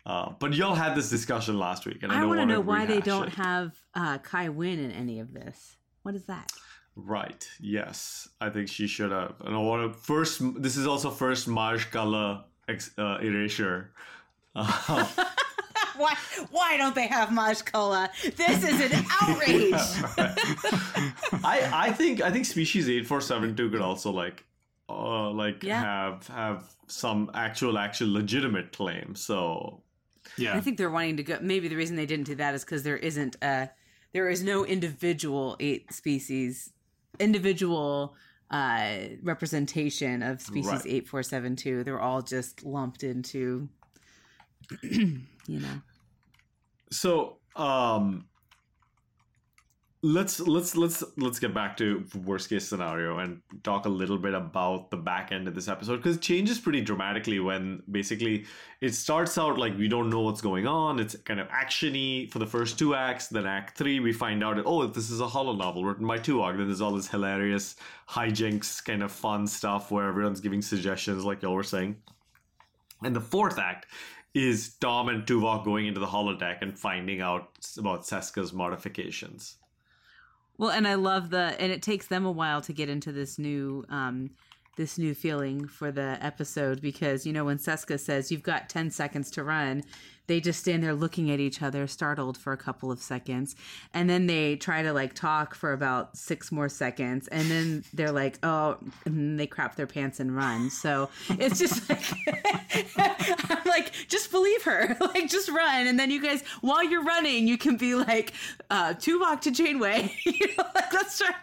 uh, 0.07 0.33
but 0.39 0.55
y'all 0.55 0.75
had 0.75 0.95
this 0.95 1.11
discussion 1.11 1.59
last 1.59 1.87
week, 1.87 2.03
and 2.03 2.13
I, 2.13 2.17
I 2.17 2.21
don't 2.21 2.29
want 2.29 2.41
to 2.41 2.47
know 2.47 2.61
why 2.61 2.87
they 2.87 3.01
don't 3.01 3.29
it. 3.29 3.35
have 3.35 3.75
uh, 3.95 4.19
Kai 4.19 4.49
Wynn 4.49 4.79
in 4.79 4.93
any 4.93 5.19
of 5.21 5.33
this. 5.33 5.77
What 6.03 6.15
is 6.15 6.25
that? 6.27 6.53
Right. 6.97 7.49
Yes, 7.61 8.29
I 8.41 8.51
think 8.51 8.69
she 8.69 8.87
should 8.87 9.11
have. 9.11 9.35
And 9.41 9.55
I 9.55 9.59
want 9.59 9.93
to 9.93 9.99
first. 9.99 10.41
This 10.63 10.77
is 10.77 10.87
also 10.87 11.11
first 11.11 11.49
Marsh 11.49 11.87
color 11.87 12.45
ex, 12.69 12.93
uh, 12.97 13.19
erasure. 13.21 13.91
Why 16.03 16.15
why 16.51 16.77
don't 16.77 16.95
they 16.95 17.07
have 17.07 17.31
Maje 17.33 17.63
Culluh? 17.65 18.09
This 18.37 18.65
is 18.65 18.81
an 18.93 19.05
outrage. 19.23 19.73
I 21.45 21.71
I 21.73 21.93
think 21.93 22.21
I 22.21 22.31
think 22.31 22.47
species 22.47 22.89
eight 22.89 23.07
four 23.07 23.21
seven 23.21 23.55
two 23.57 23.71
could 23.71 23.81
also 23.81 24.11
like 24.11 24.45
uh 24.89 25.31
like 25.31 25.63
Yeah. 25.63 25.81
have 25.81 26.27
have 26.29 26.75
some 26.89 27.31
actual 27.35 27.79
actual 27.79 28.13
legitimate 28.13 28.73
claim. 28.73 29.15
So 29.15 29.83
Yeah. 30.37 30.57
I 30.57 30.61
think 30.61 30.79
they're 30.79 30.91
wanting 30.91 31.17
to 31.19 31.23
go. 31.23 31.39
Maybe 31.41 31.69
the 31.69 31.77
reason 31.77 31.97
they 31.97 32.07
didn't 32.07 32.27
do 32.27 32.35
that 32.37 32.55
is 32.55 32.65
because 32.65 32.83
there 32.83 32.97
isn't 32.97 33.37
a, 33.43 33.71
there 34.13 34.29
is 34.29 34.43
no 34.43 34.65
individual 34.65 35.57
eight 35.61 35.93
species, 35.93 36.73
individual 37.21 38.15
uh 38.51 38.95
representation 39.23 40.23
of 40.23 40.41
species 40.41 40.71
Right. 40.71 40.87
eight 40.87 41.09
four 41.09 41.23
seven 41.23 41.57
two. 41.57 41.83
They're 41.85 42.01
all 42.01 42.21
just 42.23 42.65
lumped 42.65 43.03
into, 43.03 43.69
you 44.83 45.21
know. 45.49 45.81
so 46.91 47.39
um 47.57 48.27
let's 50.05 50.39
let's 50.41 50.77
let's 50.77 51.03
let's 51.17 51.39
get 51.39 51.55
back 51.55 51.79
to 51.79 52.05
worst 52.27 52.51
case 52.51 52.69
scenario 52.69 53.21
and 53.21 53.41
talk 53.63 53.87
a 53.87 53.89
little 53.89 54.19
bit 54.19 54.35
about 54.35 54.91
the 54.91 54.97
back 54.99 55.33
end 55.33 55.49
of 55.49 55.55
this 55.55 55.67
episode 55.67 55.97
because 55.97 56.17
it 56.17 56.21
changes 56.21 56.59
pretty 56.59 56.83
dramatically 56.83 57.41
when 57.41 57.83
basically 57.91 58.45
it 58.83 58.95
starts 58.95 59.39
out 59.39 59.59
like 59.59 59.75
we 59.79 59.89
don't 59.89 60.11
know 60.11 60.21
what's 60.21 60.43
going 60.43 60.67
on. 60.67 61.01
It's 61.01 61.17
kind 61.17 61.41
of 61.41 61.49
actiony 61.49 62.31
for 62.31 62.39
the 62.39 62.47
first 62.47 62.79
two 62.79 62.95
acts. 62.95 63.29
Then 63.29 63.47
act 63.47 63.79
three 63.79 63.99
we 63.99 64.13
find 64.13 64.45
out 64.45 64.61
oh 64.67 64.87
this 64.87 65.09
is 65.09 65.21
a 65.21 65.27
holo 65.27 65.55
novel 65.55 65.87
written 65.87 66.07
by 66.07 66.19
Tuvok 66.19 66.59
then 66.59 66.67
there's 66.67 66.83
all 66.83 66.93
this 66.93 67.09
hilarious 67.09 67.77
hijinks 68.11 68.85
kind 68.85 69.03
of 69.03 69.11
fun 69.11 69.47
stuff 69.47 69.91
where 69.91 70.07
everyone's 70.07 70.41
giving 70.43 70.61
suggestions 70.61 71.25
like 71.25 71.41
y'all 71.41 71.55
were 71.55 71.63
saying. 71.63 71.97
And 73.03 73.17
the 73.17 73.23
fourth 73.23 73.59
act 73.59 73.87
is 74.35 74.75
Tom 74.81 75.09
and 75.09 75.25
Tuvok 75.25 75.65
going 75.65 75.87
into 75.87 76.01
the 76.01 76.07
holodeck 76.07 76.59
and 76.61 76.79
finding 76.79 77.21
out 77.21 77.51
about 77.79 78.03
Seska's 78.03 78.53
modifications. 78.53 79.57
Well, 80.59 80.71
and 80.71 80.87
I 80.87 80.95
love 80.95 81.31
the, 81.31 81.57
and 81.59 81.73
it 81.73 81.83
takes 81.83 82.07
them 82.07 82.27
a 82.27 82.31
while 82.31 82.61
to 82.63 82.73
get 82.73 82.89
into 82.89 83.13
this 83.13 83.39
new, 83.39 83.85
um, 83.89 84.31
this 84.77 84.99
new 84.99 85.15
feeling 85.15 85.67
for 85.67 85.93
the 85.93 86.19
episode 86.21 86.81
because 86.81 87.25
you 87.25 87.33
know 87.33 87.45
when 87.45 87.59
Seska 87.59 87.99
says 87.99 88.33
you've 88.33 88.43
got 88.43 88.69
ten 88.69 88.91
seconds 88.91 89.31
to 89.33 89.45
run, 89.45 89.85
they 90.27 90.41
just 90.41 90.61
stand 90.61 90.83
there 90.83 90.95
looking 90.95 91.31
at 91.31 91.41
each 91.41 91.61
other, 91.61 91.87
startled 91.87 92.39
for 92.39 92.53
a 92.53 92.57
couple 92.57 92.91
of 92.91 93.01
seconds, 93.01 93.55
and 93.93 94.09
then 94.09 94.27
they 94.27 94.57
try 94.57 94.83
to 94.83 94.93
like 94.93 95.15
talk 95.15 95.55
for 95.55 95.73
about 95.73 96.17
six 96.17 96.51
more 96.51 96.69
seconds, 96.69 97.29
and 97.29 97.51
then 97.51 97.85
they're 97.93 98.13
like, 98.13 98.39
oh, 98.43 98.79
and 99.05 99.39
they 99.39 99.47
crap 99.47 99.77
their 99.77 99.87
pants 99.87 100.21
and 100.21 100.35
run. 100.35 100.71
So 100.71 101.11
it's 101.31 101.59
just 101.59 101.89
like, 101.91 102.05
I'm 103.51 103.65
like, 103.67 103.93
just 104.09 104.31
believe 104.31 104.63
her, 104.63 104.97
like 105.01 105.29
just 105.29 105.51
run, 105.51 105.87
and 105.87 105.99
then 105.99 106.11
you 106.11 106.23
guys, 106.23 106.43
while 106.63 106.83
you're 106.83 107.05
running, 107.05 107.47
you 107.47 107.59
can 107.59 107.77
be 107.77 107.95
like, 107.95 108.33
uh, 108.71 108.95
Tuvok 108.95 109.43
to 109.43 109.51
Janeway, 109.51 110.11
you 110.25 110.47
know, 110.57 110.65
like 110.75 110.93
let's 110.93 111.15
start 111.15 111.35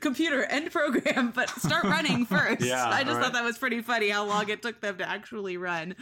computer 0.00 0.44
end 0.44 0.70
program, 0.70 1.32
but 1.34 1.48
start 1.50 1.84
running 1.84 2.26
first. 2.26 2.62
Yeah, 2.62 2.88
I 2.88 3.02
just 3.02 3.16
right. 3.16 3.24
thought 3.24 3.32
that 3.32 3.44
was 3.44 3.58
pretty 3.58 3.82
funny 3.82 4.08
how 4.08 4.24
long 4.24 4.48
it 4.48 4.62
took 4.62 4.80
them 4.80 4.98
to 4.98 5.08
actually 5.08 5.56
run. 5.56 5.96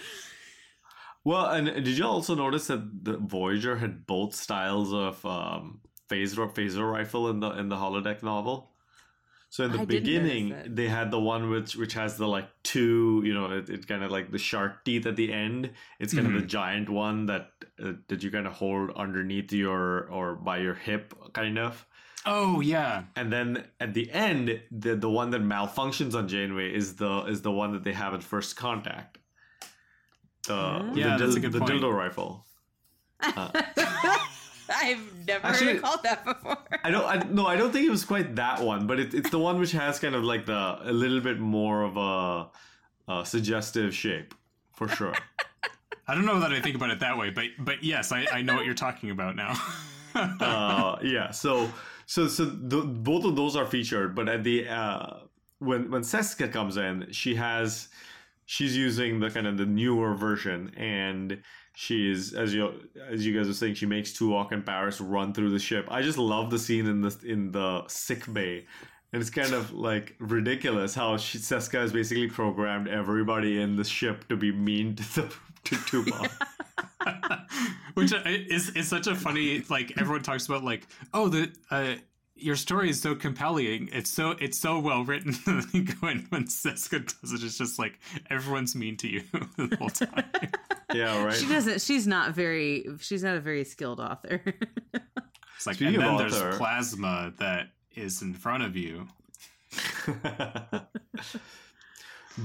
Well, 1.29 1.45
and 1.51 1.67
did 1.67 1.99
you 1.99 2.07
also 2.07 2.35
notice 2.35 2.69
that 2.69 3.05
the 3.05 3.19
Voyager 3.19 3.77
had 3.77 4.07
both 4.07 4.35
styles 4.35 4.95
of 4.95 5.23
um, 5.27 5.83
phaser 6.09 6.51
phaser 6.51 6.91
rifle 6.91 7.29
in 7.29 7.41
the 7.41 7.51
in 7.51 7.69
the 7.69 7.77
holodeck 7.77 8.23
novel? 8.23 8.71
So 9.51 9.65
in 9.65 9.73
the 9.73 9.81
I 9.81 9.85
beginning, 9.85 10.57
they 10.65 10.89
had 10.89 11.11
the 11.11 11.21
one 11.21 11.51
which 11.51 11.77
which 11.77 11.93
has 11.93 12.17
the 12.17 12.27
like 12.27 12.49
two, 12.63 13.21
you 13.27 13.35
know, 13.35 13.53
it, 13.59 13.69
it 13.69 13.87
kind 13.87 14.03
of 14.03 14.11
like 14.11 14.33
the 14.33 14.39
shark 14.39 14.87
teeth 14.87 15.05
at 15.05 15.17
the 15.17 15.31
end. 15.31 15.73
It's 16.01 16.15
kind 16.15 16.27
of 16.27 16.33
the 16.33 16.47
giant 16.47 16.89
one 16.89 17.27
that 17.27 17.51
uh, 17.79 17.93
that 18.09 18.23
you 18.23 18.31
kind 18.31 18.47
of 18.47 18.55
hold 18.55 18.93
underneath 18.97 19.53
your 19.53 20.09
or 20.11 20.35
by 20.35 20.57
your 20.61 20.77
hip, 20.77 21.13
kind 21.35 21.59
of. 21.59 21.85
Oh 22.25 22.63
yeah. 22.63 23.03
And 23.17 23.31
then 23.31 23.67
at 23.81 23.93
the 23.93 24.11
end, 24.13 24.63
the 24.71 24.97
the 24.97 25.11
one 25.11 25.29
that 25.33 25.43
malfunctions 25.43 26.15
on 26.15 26.27
Janeway 26.27 26.75
is 26.75 26.97
the 26.97 27.25
is 27.25 27.43
the 27.43 27.53
one 27.53 27.75
that 27.75 27.85
they 27.85 27.93
have 27.93 28.15
at 28.15 28.23
first 28.23 28.57
contact. 28.57 29.19
The, 30.47 30.93
Yeah, 30.95 31.17
the, 31.17 31.25
that's 31.25 31.37
a 31.37 31.41
good 31.41 31.53
the 31.53 31.59
point. 31.61 31.73
dildo 31.73 31.93
rifle. 31.95 32.45
I've 34.71 35.01
never 35.27 35.47
Actually- 35.47 35.67
heard 35.67 35.77
it 35.77 35.83
called 35.83 36.03
that 36.05 36.25
before. 36.25 36.57
I 36.85 36.91
don't. 36.91 37.05
I, 37.05 37.27
no, 37.31 37.47
I 37.47 37.57
don't 37.57 37.73
think 37.73 37.87
it 37.87 37.91
was 37.91 38.05
quite 38.05 38.37
that 38.37 38.61
one, 38.63 38.87
but 38.87 39.01
it, 39.01 39.15
it's 39.15 39.31
the 39.31 39.39
one 39.39 39.59
which 39.59 39.73
has 39.73 39.99
kind 39.99 40.15
of 40.15 40.23
like 40.25 40.47
the 40.47 40.79
a 40.83 40.93
little 40.93 41.21
bit 41.21 41.39
more 41.41 41.83
of 41.83 41.97
a, 41.97 43.13
a 43.13 43.25
suggestive 43.27 43.95
shape, 43.95 44.35
for 44.75 44.89
sure. 44.89 45.15
I 46.07 46.15
don't 46.15 46.25
know 46.27 46.41
that 46.41 46.53
I 46.53 46.61
think 46.61 46.77
about 46.77 46.91
it 46.91 47.01
that 47.01 47.17
way, 47.19 47.31
but 47.31 47.47
but 47.59 47.83
yes, 47.83 48.13
I, 48.13 48.27
I 48.33 48.43
know 48.43 48.55
what 48.55 48.65
you're 48.67 48.75
talking 48.75 49.11
about 49.11 49.37
now. 49.37 49.55
uh, 50.15 50.97
yeah. 51.03 51.31
So 51.31 51.71
so 52.07 52.29
so 52.29 52.45
the, 52.45 52.83
both 52.83 53.25
of 53.25 53.37
those 53.37 53.57
are 53.57 53.67
featured, 53.67 54.15
but 54.15 54.29
at 54.29 54.45
the 54.45 54.69
uh, 54.69 55.17
when 55.61 55.91
when 55.91 56.03
Seska 56.03 56.53
comes 56.53 56.77
in, 56.77 57.09
she 57.11 57.35
has 57.37 57.89
she's 58.49 58.75
using 58.75 59.21
the 59.21 59.29
kind 59.29 59.47
of 59.47 59.59
the 59.59 59.67
newer 59.67 60.15
version, 60.15 60.73
and 60.77 61.41
she's 61.75 62.33
as 62.33 62.55
you 62.55 62.73
as 63.09 63.25
you 63.25 63.37
guys 63.37 63.47
were 63.47 63.53
saying, 63.53 63.75
she 63.75 63.87
makes 63.87 64.13
Tuvok 64.13 64.53
and 64.53 64.65
Paris 64.65 65.01
run 65.01 65.35
through 65.35 65.51
the 65.51 65.59
ship. 65.59 65.87
I 65.91 66.01
just 66.01 66.19
love 66.19 66.51
the 66.51 66.59
scene 66.59 66.87
in 66.87 67.03
the 67.03 67.17
in 67.25 67.53
the 67.53 67.87
sick 67.87 68.31
bay. 68.33 68.67
And 69.13 69.23
it's 69.23 69.31
kind 69.31 69.53
of 69.53 69.73
like 69.73 70.15
ridiculous 70.19 70.95
how 70.95 71.17
she, 71.17 71.39
Seska 71.39 71.81
has 71.81 71.93
basically 71.93 72.29
programmed 72.29 72.89
everybody 72.89 73.61
in 73.61 73.77
the 73.77 73.85
ship 73.85 74.29
to 74.29 74.37
be 74.37 74.53
mean 74.53 74.97
to 74.97 75.03
the 75.15 75.35
to 75.65 75.75
Tuvok. 75.77 76.31
Which 77.95 78.13
uh, 78.13 78.23
is 78.25 78.71
is 78.71 78.89
such 78.89 79.07
a 79.07 79.15
funny 79.15 79.63
like 79.69 79.93
everyone 79.99 80.23
talks 80.23 80.47
about 80.47 80.65
like 80.65 80.87
oh 81.13 81.29
the 81.29 81.53
uh, 81.71 81.95
your 82.39 82.57
story 82.57 82.91
is 82.91 83.01
so 83.01 83.15
compelling 83.15 83.89
it's 83.93 84.11
so 84.11 84.31
it's 84.41 84.59
so 84.59 84.79
well 84.79 85.05
written 85.05 85.35
and 85.47 85.63
then 85.63 85.71
you 85.73 85.85
go 85.85 86.09
in 86.09 86.27
when 86.31 86.45
Seska 86.45 87.05
does 87.21 87.33
it 87.33 87.43
it's 87.43 87.59
just 87.59 87.79
like 87.79 87.99
everyone's 88.31 88.75
mean 88.75 88.97
to 88.99 89.09
you 89.09 89.23
the 89.57 89.77
whole 89.79 89.91
time. 89.91 90.25
yeah, 90.95 91.25
right. 91.25 91.35
She 91.35 91.49
doesn't. 91.49 91.81
She's 91.81 92.07
not 92.07 92.33
very. 92.33 92.87
She's 93.01 93.23
not 93.23 93.37
a 93.37 93.41
very 93.41 93.65
skilled 93.65 94.01
author. 94.01 94.43
It's 95.57 95.67
like 95.67 95.77
Speaking 95.77 95.97
and 95.97 96.05
then 96.05 96.27
of 96.27 96.33
there's 96.33 96.57
plasma 96.57 97.33
that 97.39 97.71
is 97.95 98.23
in 98.23 98.33
front 98.33 98.63
of 98.63 98.77
you. 98.77 99.09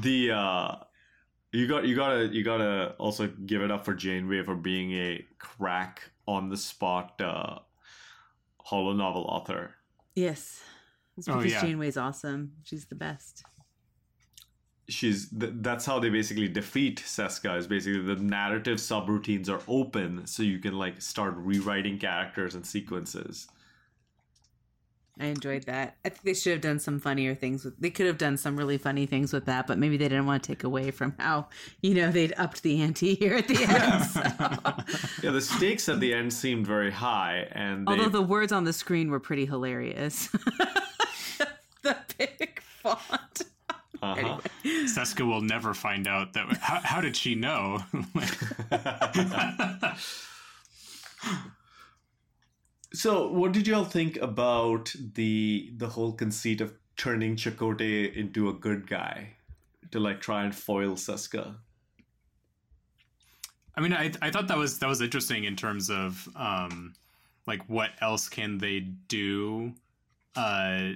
the 0.02 0.32
uh 0.32 0.76
you 1.52 1.68
got 1.68 1.86
you 1.86 1.96
gotta 1.96 2.28
you 2.34 2.44
gotta 2.44 2.96
also 2.98 3.32
give 3.46 3.62
it 3.62 3.70
up 3.72 3.86
for 3.86 3.94
Janeway 3.94 4.44
for 4.44 4.56
being 4.56 4.92
a 4.94 5.24
crack 5.38 6.10
on 6.28 6.50
the 6.50 6.58
spot 6.58 7.22
uh 7.22 7.60
holo 8.58 8.94
novel 8.94 9.26
author. 9.26 9.76
Yes, 10.16 10.62
it's 11.18 11.28
Oh, 11.28 11.38
because 11.38 11.52
yeah. 11.52 11.62
Janeway's 11.62 11.98
awesome. 11.98 12.54
She's 12.64 12.86
the 12.86 12.96
best. 12.96 13.44
She's 14.90 15.30
th- 15.30 15.54
that's 15.58 15.86
how 15.86 16.00
they 16.00 16.10
basically 16.10 16.50
defeat 16.50 17.02
Seska 17.06 17.58
is 17.58 17.68
basically 17.68 18.02
the 18.02 18.22
narrative 18.22 18.80
subroutines 18.80 19.48
are 19.50 19.62
open 19.68 20.28
so 20.28 20.44
you 20.44 20.60
can 20.60 20.74
like 20.78 21.02
start 21.02 21.36
rewriting 21.38 21.98
characters 21.98 22.54
and 22.56 22.66
sequences. 22.66 23.48
I 25.20 25.26
enjoyed 25.26 25.66
that. 25.66 25.96
I 26.04 26.10
think 26.10 26.24
they 26.24 26.34
should 26.34 26.54
have 26.54 26.62
done 26.62 26.80
some 26.80 27.00
funnier 27.00 27.36
things 27.36 27.64
with. 27.64 27.78
They 27.80 27.92
could 27.92 28.08
have 28.08 28.18
done 28.18 28.36
some 28.36 28.58
really 28.58 28.80
funny 28.80 29.06
things 29.06 29.32
with 29.32 29.46
that, 29.46 29.68
but 29.68 29.78
maybe 29.78 29.96
they 29.96 30.10
didn't 30.10 30.26
want 30.26 30.42
to 30.42 30.48
take 30.48 30.64
away 30.64 30.90
from 30.90 31.14
how 31.20 31.50
you 31.82 31.94
know 31.94 32.12
they'd 32.12 32.34
upped 32.38 32.64
the 32.64 32.82
ante 32.82 33.14
here 33.14 33.36
at 33.36 33.48
the 33.48 33.64
end. 33.64 34.06
so. 34.06 34.22
Yeah, 35.24 35.30
the 35.32 35.42
stakes 35.42 35.88
at 35.88 36.00
the 36.00 36.14
end 36.14 36.34
seemed 36.34 36.66
very 36.66 36.90
high 36.92 37.48
and 37.52 37.88
they 37.88 37.92
Although 37.92 38.10
the 38.10 38.24
words 38.24 38.52
on 38.52 38.64
the 38.64 38.74
screen 38.74 39.12
were 39.12 39.20
pretty 39.20 39.46
hilarious. 39.46 40.28
the 41.84 41.96
big 42.18 42.60
font. 42.82 43.44
uh-huh. 44.02 44.40
Seska 44.64 45.28
will 45.28 45.42
never 45.42 45.76
find 45.76 46.08
out 46.08 46.34
that. 46.34 46.58
How, 46.58 46.80
how 46.84 47.02
did 47.02 47.16
she 47.16 47.36
know? 47.36 47.84
So, 52.96 53.28
what 53.28 53.54
did 53.54 53.68
y'all 53.68 53.86
think 53.86 54.18
about 54.18 54.94
the 55.16 55.72
the 55.78 55.88
whole 55.90 56.14
conceit 56.14 56.62
of 56.62 56.74
turning 56.96 57.36
Chakotay 57.36 58.16
into 58.16 58.50
a 58.50 58.54
good 58.54 58.88
guy 58.88 59.30
to 59.92 60.00
like 60.00 60.22
try 60.22 60.44
and 60.44 60.54
foil 60.54 60.94
Seska? 60.94 61.56
I 63.76 63.82
mean, 63.82 63.94
I 63.94 64.12
I 64.22 64.30
thought 64.30 64.48
that 64.48 64.58
was 64.58 64.78
that 64.80 64.88
was 64.88 65.02
interesting 65.02 65.46
in 65.46 65.56
terms 65.56 65.90
of 65.90 66.30
um, 66.36 66.94
like 67.48 67.68
what 67.68 67.90
else 68.00 68.30
can 68.30 68.60
they 68.60 68.82
do? 69.08 69.74
Uh, 70.36 70.92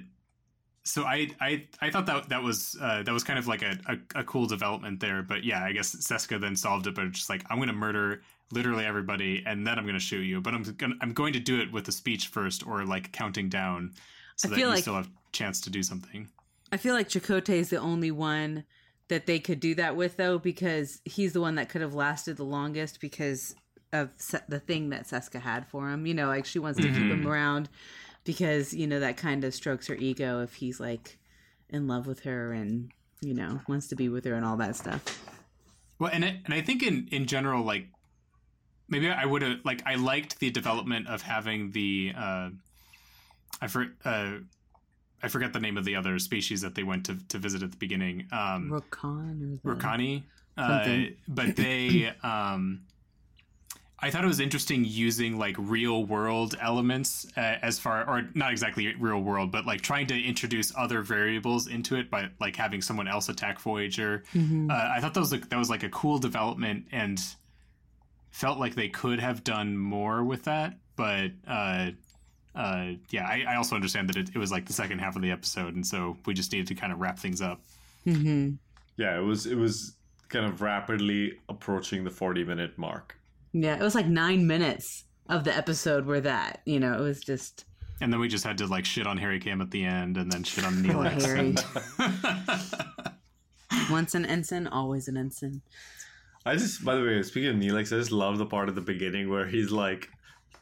so 0.84 1.02
I 1.02 1.30
I 1.40 1.66
I 1.80 1.90
thought 1.90 2.06
that 2.06 2.28
that 2.28 2.44
was 2.44 2.76
uh, 2.80 3.02
that 3.02 3.12
was 3.12 3.24
kind 3.24 3.40
of 3.40 3.48
like 3.48 3.62
a, 3.62 3.76
a 3.86 4.20
a 4.20 4.24
cool 4.24 4.46
development 4.46 5.00
there. 5.00 5.22
But 5.24 5.42
yeah, 5.42 5.64
I 5.64 5.72
guess 5.72 5.96
Seska 5.96 6.40
then 6.40 6.54
solved 6.54 6.86
it, 6.86 6.94
but 6.94 7.10
just 7.10 7.28
like 7.28 7.42
I'm 7.50 7.58
gonna 7.58 7.72
murder 7.72 8.22
literally 8.52 8.84
everybody 8.84 9.42
and 9.46 9.66
then 9.66 9.78
I'm 9.78 9.86
gonna 9.86 10.00
shoot 10.00 10.22
you, 10.22 10.40
but 10.40 10.54
I'm 10.54 10.62
gonna 10.62 10.94
I'm 11.00 11.12
going 11.12 11.32
to 11.34 11.40
do 11.40 11.60
it 11.60 11.72
with 11.72 11.88
a 11.88 11.92
speech 11.92 12.28
first 12.28 12.66
or 12.66 12.84
like 12.84 13.12
counting 13.12 13.48
down 13.48 13.94
so 14.36 14.48
I 14.48 14.50
that 14.50 14.58
you 14.58 14.66
like- 14.66 14.82
still 14.82 14.94
have 14.94 15.10
chance 15.32 15.60
to 15.62 15.70
do 15.70 15.82
something. 15.82 16.28
I 16.70 16.76
feel 16.76 16.94
like 16.94 17.08
Chakotay 17.08 17.54
is 17.54 17.70
the 17.70 17.78
only 17.78 18.10
one 18.10 18.64
that 19.08 19.26
they 19.26 19.38
could 19.38 19.60
do 19.60 19.74
that 19.76 19.96
with, 19.96 20.16
though, 20.16 20.38
because 20.38 21.00
he's 21.04 21.32
the 21.32 21.40
one 21.40 21.54
that 21.54 21.68
could 21.68 21.80
have 21.80 21.94
lasted 21.94 22.36
the 22.36 22.44
longest 22.44 23.00
because 23.00 23.54
of 23.92 24.12
the 24.48 24.60
thing 24.60 24.90
that 24.90 25.06
Seska 25.06 25.40
had 25.40 25.66
for 25.66 25.88
him. 25.90 26.06
You 26.06 26.14
know, 26.14 26.26
like 26.26 26.44
she 26.44 26.58
wants 26.58 26.78
to 26.78 26.86
keep 26.86 26.94
him 26.94 27.20
mm-hmm. 27.20 27.28
around 27.28 27.68
because 28.24 28.74
you 28.74 28.86
know 28.86 29.00
that 29.00 29.16
kind 29.16 29.44
of 29.44 29.54
strokes 29.54 29.86
her 29.86 29.94
ego 29.94 30.42
if 30.42 30.54
he's 30.54 30.78
like 30.78 31.18
in 31.70 31.86
love 31.86 32.06
with 32.06 32.20
her 32.20 32.52
and 32.52 32.90
you 33.22 33.32
know 33.32 33.60
wants 33.66 33.88
to 33.88 33.96
be 33.96 34.08
with 34.08 34.24
her 34.26 34.34
and 34.34 34.44
all 34.44 34.56
that 34.58 34.76
stuff. 34.76 35.24
Well, 35.98 36.10
and 36.12 36.22
it, 36.22 36.36
and 36.44 36.52
I 36.52 36.60
think 36.60 36.82
in 36.82 37.08
in 37.10 37.26
general, 37.26 37.64
like 37.64 37.86
maybe 38.88 39.08
I 39.08 39.24
would 39.24 39.42
have 39.42 39.58
like 39.64 39.82
I 39.86 39.94
liked 39.96 40.38
the 40.40 40.50
development 40.50 41.08
of 41.08 41.22
having 41.22 41.70
the 41.70 42.12
uh, 42.16 42.50
I 43.60 43.66
for 43.66 43.86
uh, 44.04 44.32
I 45.22 45.28
forget 45.28 45.52
the 45.52 45.60
name 45.60 45.76
of 45.76 45.84
the 45.84 45.96
other 45.96 46.18
species 46.18 46.60
that 46.62 46.74
they 46.74 46.82
went 46.82 47.06
to 47.06 47.16
to 47.28 47.38
visit 47.38 47.62
at 47.62 47.70
the 47.70 47.76
beginning. 47.76 48.26
Um, 48.32 48.70
Rokan 48.70 49.58
or 49.64 49.74
the... 49.74 49.80
Rokani, 49.80 50.22
uh, 50.56 51.12
but 51.28 51.56
they 51.56 52.12
um, 52.22 52.82
I 54.00 54.10
thought 54.10 54.22
it 54.22 54.28
was 54.28 54.38
interesting 54.38 54.84
using 54.84 55.38
like 55.38 55.56
real 55.58 56.04
world 56.04 56.56
elements 56.60 57.26
uh, 57.36 57.56
as 57.62 57.80
far, 57.80 58.08
or 58.08 58.28
not 58.34 58.52
exactly 58.52 58.94
real 58.94 59.20
world, 59.20 59.50
but 59.50 59.66
like 59.66 59.80
trying 59.80 60.06
to 60.08 60.20
introduce 60.20 60.72
other 60.76 61.02
variables 61.02 61.66
into 61.66 61.96
it 61.96 62.08
by 62.08 62.28
like 62.40 62.54
having 62.54 62.80
someone 62.80 63.08
else 63.08 63.28
attack 63.28 63.58
Voyager. 63.58 64.22
Mhm. 64.34 64.70
Uh, 64.70 64.92
I 64.94 65.00
thought 65.00 65.14
that 65.14 65.20
was 65.20 65.32
like, 65.32 65.48
that 65.48 65.58
was 65.58 65.68
like 65.68 65.82
a 65.82 65.88
cool 65.88 66.18
development 66.18 66.86
and 66.92 67.20
felt 68.30 68.58
like 68.58 68.74
they 68.74 68.88
could 68.88 69.20
have 69.20 69.44
done 69.44 69.76
more 69.76 70.22
with 70.24 70.44
that. 70.44 70.74
But 70.96 71.32
uh, 71.46 71.90
uh, 72.54 72.92
yeah, 73.10 73.26
I, 73.26 73.44
I 73.48 73.56
also 73.56 73.74
understand 73.74 74.08
that 74.08 74.16
it, 74.16 74.30
it 74.34 74.38
was 74.38 74.50
like 74.50 74.66
the 74.66 74.72
second 74.72 74.98
half 74.98 75.16
of 75.16 75.22
the 75.22 75.30
episode, 75.30 75.74
and 75.74 75.86
so 75.86 76.16
we 76.26 76.34
just 76.34 76.52
needed 76.52 76.66
to 76.68 76.74
kind 76.74 76.92
of 76.92 77.00
wrap 77.00 77.18
things 77.18 77.40
up. 77.40 77.60
Mm-hmm. 78.06 78.54
Yeah, 78.96 79.18
it 79.18 79.22
was 79.22 79.46
it 79.46 79.56
was 79.56 79.94
kind 80.28 80.44
of 80.44 80.60
rapidly 80.60 81.38
approaching 81.48 82.04
the 82.04 82.10
40 82.10 82.44
minute 82.44 82.76
mark. 82.76 83.16
Yeah, 83.52 83.76
it 83.76 83.82
was 83.82 83.94
like 83.94 84.06
nine 84.06 84.46
minutes 84.46 85.04
of 85.28 85.44
the 85.44 85.56
episode 85.56 86.04
were 86.04 86.20
that. 86.20 86.62
You 86.64 86.80
know, 86.80 86.94
it 86.98 87.00
was 87.00 87.20
just 87.20 87.64
And 88.00 88.12
then 88.12 88.20
we 88.20 88.28
just 88.28 88.44
had 88.44 88.58
to 88.58 88.66
like 88.66 88.84
shit 88.84 89.06
on 89.06 89.18
Harry 89.18 89.38
Kim 89.40 89.60
at 89.60 89.70
the 89.70 89.84
end, 89.84 90.16
and 90.16 90.30
then 90.30 90.42
shit 90.42 90.64
on 90.64 90.84
Poor 90.84 91.04
Neelix. 91.04 91.24
Harry. 91.24 93.14
once 93.90 94.14
an 94.14 94.26
ensign, 94.26 94.66
always 94.66 95.08
an 95.08 95.16
ensign. 95.16 95.62
I 96.46 96.56
just, 96.56 96.84
by 96.84 96.94
the 96.94 97.02
way, 97.02 97.22
speaking 97.22 97.50
of 97.50 97.56
Neelix, 97.56 97.92
I 97.92 97.98
just 97.98 98.12
love 98.12 98.38
the 98.38 98.46
part 98.46 98.68
at 98.68 98.74
the 98.74 98.80
beginning 98.80 99.28
where 99.28 99.46
he's 99.46 99.70
like 99.70 100.08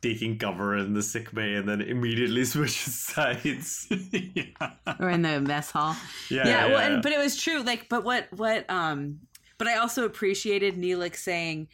taking 0.02 0.38
cover 0.38 0.76
in 0.76 0.94
the 0.94 1.02
sick 1.02 1.32
bay 1.32 1.54
and 1.54 1.68
then 1.68 1.80
immediately 1.80 2.44
switches 2.52 2.94
sides. 2.94 3.86
or 5.00 5.10
in 5.10 5.22
the 5.22 5.40
mess 5.40 5.70
hall. 5.70 5.96
Yeah, 6.30 6.46
yeah. 6.46 6.66
yeah, 6.66 6.66
well, 6.68 6.92
and- 6.94 7.02
but 7.02 7.12
it 7.12 7.18
was 7.18 7.36
true. 7.36 7.62
Like, 7.62 7.88
but 7.88 8.04
what, 8.04 8.26
what, 8.32 8.68
um, 8.70 9.20
but 9.58 9.68
I 9.68 9.76
also 9.76 10.04
appreciated 10.04 10.74
Neelix 10.76 11.16
saying, 11.16 11.68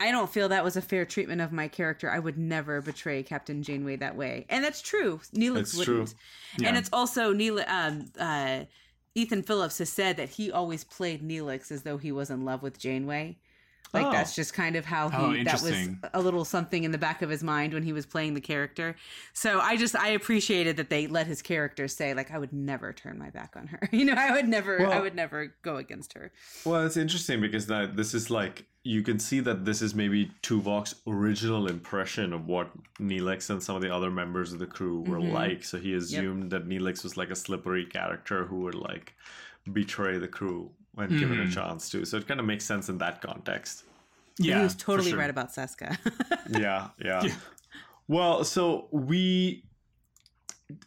"I 0.00 0.10
don't 0.12 0.30
feel 0.32 0.48
that 0.48 0.64
was 0.64 0.76
a 0.78 0.82
fair 0.82 1.04
treatment 1.04 1.40
of 1.42 1.52
my 1.52 1.68
character. 1.68 2.10
I 2.10 2.18
would 2.18 2.38
never 2.38 2.80
betray 2.80 3.22
Captain 3.22 3.62
Janeway 3.62 3.96
that 3.96 4.16
way." 4.16 4.46
And 4.48 4.64
that's 4.64 4.80
true. 4.80 5.20
Neelix 5.34 5.58
It's 5.60 5.76
wouldn't. 5.76 6.14
true. 6.56 6.66
And 6.66 6.76
it's 6.76 6.88
also 6.92 7.34
Neelix, 7.34 7.68
Um, 7.68 8.06
uh, 8.18 8.64
Ethan 9.18 9.42
Phillips 9.42 9.78
has 9.78 9.90
said 9.90 10.16
that 10.16 10.28
he 10.28 10.52
always 10.52 10.84
played 10.84 11.26
Neelix 11.26 11.72
as 11.72 11.82
though 11.82 11.98
he 11.98 12.12
was 12.12 12.30
in 12.30 12.44
love 12.44 12.62
with 12.62 12.78
Janeway. 12.78 13.36
Like 13.94 14.06
Oh. 14.06 14.12
that's 14.12 14.34
just 14.34 14.52
kind 14.54 14.76
of 14.76 14.84
how 14.84 15.08
he 15.08 15.16
Oh, 15.40 15.44
that 15.44 15.62
was 15.62 15.88
a 16.12 16.20
little 16.20 16.44
something 16.44 16.84
in 16.84 16.90
the 16.90 16.98
back 16.98 17.22
of 17.22 17.30
his 17.30 17.42
mind 17.42 17.72
when 17.74 17.82
he 17.82 17.92
was 17.92 18.04
playing 18.06 18.34
the 18.34 18.40
character. 18.40 18.96
So 19.32 19.60
I 19.60 19.76
just 19.76 19.96
I 19.96 20.08
appreciated 20.08 20.76
that 20.76 20.90
they 20.90 21.06
let 21.06 21.26
his 21.26 21.40
character 21.42 21.88
say 21.88 22.12
like 22.14 22.30
I 22.30 22.38
would 22.38 22.52
never 22.52 22.92
turn 22.92 23.18
my 23.18 23.30
back 23.30 23.54
on 23.56 23.66
her. 23.68 23.88
You 23.98 24.04
know, 24.04 24.14
I 24.16 24.32
would 24.32 24.46
never 24.48 24.86
I 24.86 25.00
would 25.00 25.14
never 25.14 25.54
go 25.62 25.76
against 25.76 26.12
her. 26.12 26.30
Well, 26.64 26.84
it's 26.86 26.96
interesting 26.96 27.40
because 27.40 27.66
that 27.68 27.96
this 27.96 28.14
is 28.14 28.30
like 28.30 28.64
you 28.84 29.02
can 29.02 29.18
see 29.18 29.40
that 29.40 29.64
this 29.64 29.82
is 29.82 29.94
maybe 29.94 30.30
Tuvok's 30.42 30.94
original 31.06 31.66
impression 31.66 32.32
of 32.32 32.46
what 32.46 32.70
Neelix 33.00 33.50
and 33.50 33.62
some 33.62 33.76
of 33.76 33.82
the 33.82 33.94
other 33.94 34.10
members 34.10 34.52
of 34.52 34.58
the 34.60 34.66
crew 34.66 35.00
were 35.02 35.18
Mhm. 35.18 35.32
like. 35.32 35.64
So 35.64 35.78
he 35.78 35.94
assumed 35.94 36.50
that 36.52 36.66
Neelix 36.68 37.02
was 37.02 37.16
like 37.16 37.30
a 37.30 37.36
slippery 37.36 37.84
character 37.84 38.44
who 38.46 38.60
would 38.60 38.74
like 38.76 39.14
betray 39.72 40.18
the 40.18 40.28
crew 40.28 40.70
when 40.98 41.18
given 41.18 41.40
a 41.40 41.44
Mhm. 41.44 41.52
chance 41.54 41.88
to. 41.90 42.04
So 42.04 42.16
it 42.16 42.26
kind 42.26 42.40
of 42.40 42.46
makes 42.46 42.64
sense 42.64 42.88
in 42.88 42.98
that 42.98 43.20
context. 43.22 43.84
Yeah, 44.38 44.58
he 44.58 44.62
was 44.64 44.74
totally 44.74 45.10
sure. 45.10 45.18
right 45.18 45.30
about 45.30 45.50
Seska. 45.52 45.96
yeah, 46.50 46.88
yeah. 47.04 47.22
Well, 48.08 48.44
so 48.44 48.88
we 48.90 49.64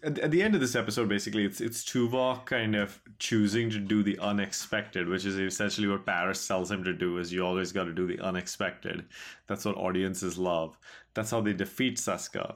at, 0.04 0.20
at 0.20 0.30
the 0.32 0.44
end 0.44 0.54
of 0.54 0.62
this 0.62 0.76
episode, 0.76 1.10
basically, 1.10 1.44
it's 1.46 1.60
it's 1.60 1.84
Tuvok 1.84 2.46
kind 2.46 2.76
of 2.76 3.00
choosing 3.20 3.70
to 3.72 3.80
do 3.80 4.04
the 4.04 4.18
unexpected, 4.20 5.08
which 5.08 5.26
is 5.26 5.38
essentially 5.38 5.88
what 5.88 6.06
Paris 6.06 6.48
tells 6.48 6.70
him 6.72 6.84
to 6.84 6.94
do. 6.94 7.18
Is 7.18 7.32
you 7.34 7.46
always 7.46 7.72
got 7.72 7.86
to 7.86 7.94
do 7.94 8.06
the 8.08 8.20
unexpected. 8.20 9.06
That's 9.48 9.66
what 9.66 9.76
audiences 9.78 10.38
love. 10.38 10.78
That's 11.14 11.32
how 11.32 11.42
they 11.42 11.54
defeat 11.54 11.98
Seska. 11.98 12.56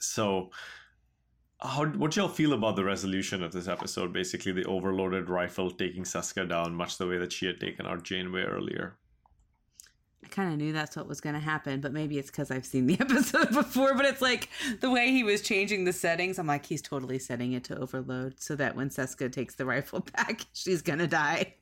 So, 0.00 0.50
how 1.60 1.86
what 1.86 2.16
y'all 2.16 2.28
feel 2.28 2.52
about 2.52 2.76
the 2.76 2.84
resolution 2.84 3.42
of 3.42 3.52
this 3.52 3.68
episode? 3.68 4.12
Basically, 4.12 4.52
the 4.52 4.64
overloaded 4.64 5.30
rifle 5.30 5.70
taking 5.70 6.04
Seska 6.04 6.48
down, 6.48 6.74
much 6.74 6.98
the 6.98 7.06
way 7.06 7.18
that 7.18 7.32
she 7.32 7.46
had 7.46 7.60
taken 7.60 7.86
out 7.86 8.02
Janeway 8.02 8.42
earlier. 8.42 8.96
I 10.22 10.28
kind 10.28 10.52
of 10.52 10.58
knew 10.58 10.72
that's 10.72 10.96
what 10.96 11.06
was 11.06 11.20
going 11.20 11.34
to 11.34 11.40
happen, 11.40 11.80
but 11.80 11.92
maybe 11.92 12.18
it's 12.18 12.30
because 12.30 12.50
I've 12.50 12.66
seen 12.66 12.86
the 12.86 12.94
episode 13.00 13.52
before. 13.52 13.94
But 13.94 14.06
it's 14.06 14.20
like 14.20 14.50
the 14.80 14.90
way 14.90 15.12
he 15.12 15.22
was 15.22 15.40
changing 15.40 15.84
the 15.84 15.92
settings. 15.92 16.38
I'm 16.38 16.46
like, 16.46 16.66
he's 16.66 16.82
totally 16.82 17.18
setting 17.18 17.52
it 17.52 17.64
to 17.64 17.78
overload 17.78 18.40
so 18.40 18.56
that 18.56 18.76
when 18.76 18.90
Seska 18.90 19.32
takes 19.32 19.54
the 19.54 19.64
rifle 19.64 20.00
back, 20.16 20.42
she's 20.52 20.82
gonna 20.82 21.06
die. 21.06 21.54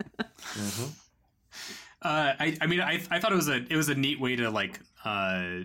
Uh, 2.02 2.34
I, 2.38 2.56
I 2.60 2.66
mean, 2.66 2.80
I, 2.80 3.00
I 3.10 3.20
thought 3.20 3.32
it 3.32 3.36
was 3.36 3.48
a 3.48 3.64
it 3.70 3.76
was 3.76 3.88
a 3.88 3.94
neat 3.94 4.18
way 4.20 4.34
to 4.36 4.50
like 4.50 4.80
uh, 5.04 5.60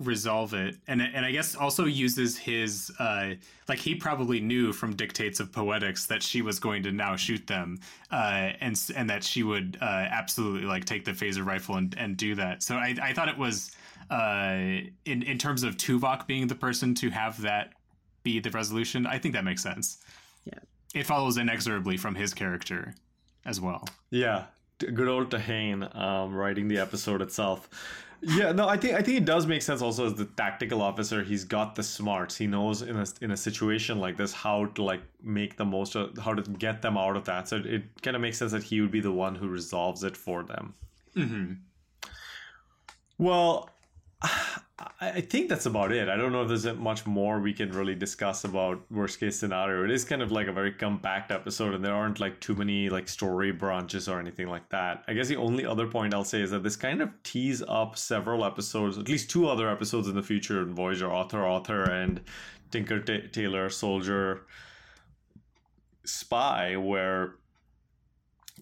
resolve 0.00 0.54
it, 0.54 0.76
and 0.86 1.02
and 1.02 1.24
I 1.24 1.32
guess 1.32 1.56
also 1.56 1.84
uses 1.84 2.38
his 2.38 2.92
uh, 2.98 3.34
like 3.68 3.78
he 3.78 3.94
probably 3.94 4.40
knew 4.40 4.72
from 4.72 4.94
dictates 4.94 5.40
of 5.40 5.52
poetics 5.52 6.06
that 6.06 6.22
she 6.22 6.40
was 6.42 6.60
going 6.60 6.82
to 6.84 6.92
now 6.92 7.16
shoot 7.16 7.46
them, 7.46 7.80
uh, 8.12 8.52
and 8.60 8.80
and 8.94 9.10
that 9.10 9.24
she 9.24 9.42
would 9.42 9.76
uh, 9.80 9.84
absolutely 9.84 10.66
like 10.66 10.84
take 10.84 11.04
the 11.04 11.12
phaser 11.12 11.44
rifle 11.44 11.76
and, 11.76 11.96
and 11.98 12.16
do 12.16 12.34
that. 12.36 12.62
So 12.62 12.76
I, 12.76 12.94
I 13.02 13.12
thought 13.12 13.28
it 13.28 13.38
was 13.38 13.74
uh, 14.10 14.82
in 15.04 15.22
in 15.22 15.38
terms 15.38 15.64
of 15.64 15.76
Tuvok 15.76 16.26
being 16.26 16.46
the 16.46 16.54
person 16.54 16.94
to 16.96 17.10
have 17.10 17.40
that 17.42 17.72
be 18.22 18.38
the 18.38 18.50
resolution. 18.50 19.06
I 19.06 19.18
think 19.18 19.34
that 19.34 19.44
makes 19.44 19.62
sense. 19.62 19.98
Yeah, 20.44 20.60
it 20.94 21.06
follows 21.06 21.38
inexorably 21.38 21.96
from 21.96 22.14
his 22.14 22.34
character 22.34 22.94
as 23.44 23.60
well. 23.60 23.88
Yeah, 24.10 24.44
good 24.78 25.08
old 25.08 25.30
Tahane 25.30 25.94
um, 25.96 26.34
writing 26.34 26.68
the 26.68 26.78
episode 26.78 27.20
itself. 27.20 27.68
Yeah, 28.20 28.52
no, 28.52 28.68
I 28.68 28.76
think 28.76 28.94
I 28.94 29.02
think 29.02 29.18
it 29.18 29.24
does 29.24 29.46
make 29.46 29.62
sense. 29.62 29.80
Also, 29.80 30.06
as 30.06 30.14
the 30.14 30.24
tactical 30.24 30.82
officer, 30.82 31.22
he's 31.22 31.44
got 31.44 31.76
the 31.76 31.82
smarts. 31.82 32.36
He 32.36 32.46
knows 32.46 32.82
in 32.82 32.96
a 32.96 33.06
in 33.20 33.30
a 33.30 33.36
situation 33.36 34.00
like 34.00 34.16
this 34.16 34.32
how 34.32 34.66
to 34.66 34.82
like 34.82 35.02
make 35.22 35.56
the 35.56 35.64
most 35.64 35.94
of 35.94 36.18
how 36.18 36.34
to 36.34 36.42
get 36.42 36.82
them 36.82 36.98
out 36.98 37.16
of 37.16 37.24
that. 37.26 37.48
So 37.48 37.56
it, 37.56 37.66
it 37.66 38.02
kind 38.02 38.16
of 38.16 38.22
makes 38.22 38.38
sense 38.38 38.52
that 38.52 38.64
he 38.64 38.80
would 38.80 38.90
be 38.90 39.00
the 39.00 39.12
one 39.12 39.36
who 39.36 39.48
resolves 39.48 40.02
it 40.02 40.16
for 40.16 40.42
them. 40.42 40.74
Mm-hmm. 41.16 41.52
Well, 43.18 43.70
I 45.00 45.22
think 45.22 45.48
that's 45.48 45.66
about 45.66 45.90
it. 45.90 46.08
I 46.08 46.16
don't 46.16 46.30
know 46.30 46.42
if 46.42 46.48
there's 46.48 46.64
much 46.76 47.04
more 47.04 47.40
we 47.40 47.52
can 47.52 47.72
really 47.72 47.96
discuss 47.96 48.44
about 48.44 48.80
worst 48.92 49.18
case 49.18 49.36
scenario. 49.36 49.84
It 49.84 49.90
is 49.90 50.04
kind 50.04 50.22
of 50.22 50.30
like 50.30 50.46
a 50.46 50.52
very 50.52 50.72
compact 50.72 51.32
episode, 51.32 51.74
and 51.74 51.84
there 51.84 51.94
aren't 51.94 52.20
like 52.20 52.38
too 52.38 52.54
many 52.54 52.88
like 52.88 53.08
story 53.08 53.50
branches 53.50 54.08
or 54.08 54.20
anything 54.20 54.46
like 54.46 54.68
that. 54.68 55.02
I 55.08 55.14
guess 55.14 55.26
the 55.26 55.36
only 55.36 55.66
other 55.66 55.88
point 55.88 56.14
I'll 56.14 56.22
say 56.22 56.42
is 56.42 56.52
that 56.52 56.62
this 56.62 56.76
kind 56.76 57.02
of 57.02 57.10
tees 57.24 57.60
up 57.66 57.98
several 57.98 58.44
episodes, 58.44 58.98
at 58.98 59.08
least 59.08 59.30
two 59.30 59.48
other 59.48 59.68
episodes 59.68 60.06
in 60.06 60.14
the 60.14 60.22
future 60.22 60.62
in 60.62 60.74
Voyager, 60.74 61.10
Author, 61.10 61.44
Author, 61.44 61.82
and 61.90 62.20
Tinker 62.70 63.00
Ta 63.00 63.14
Tailor, 63.32 63.70
Soldier, 63.70 64.46
Spy, 66.04 66.76
where 66.76 67.34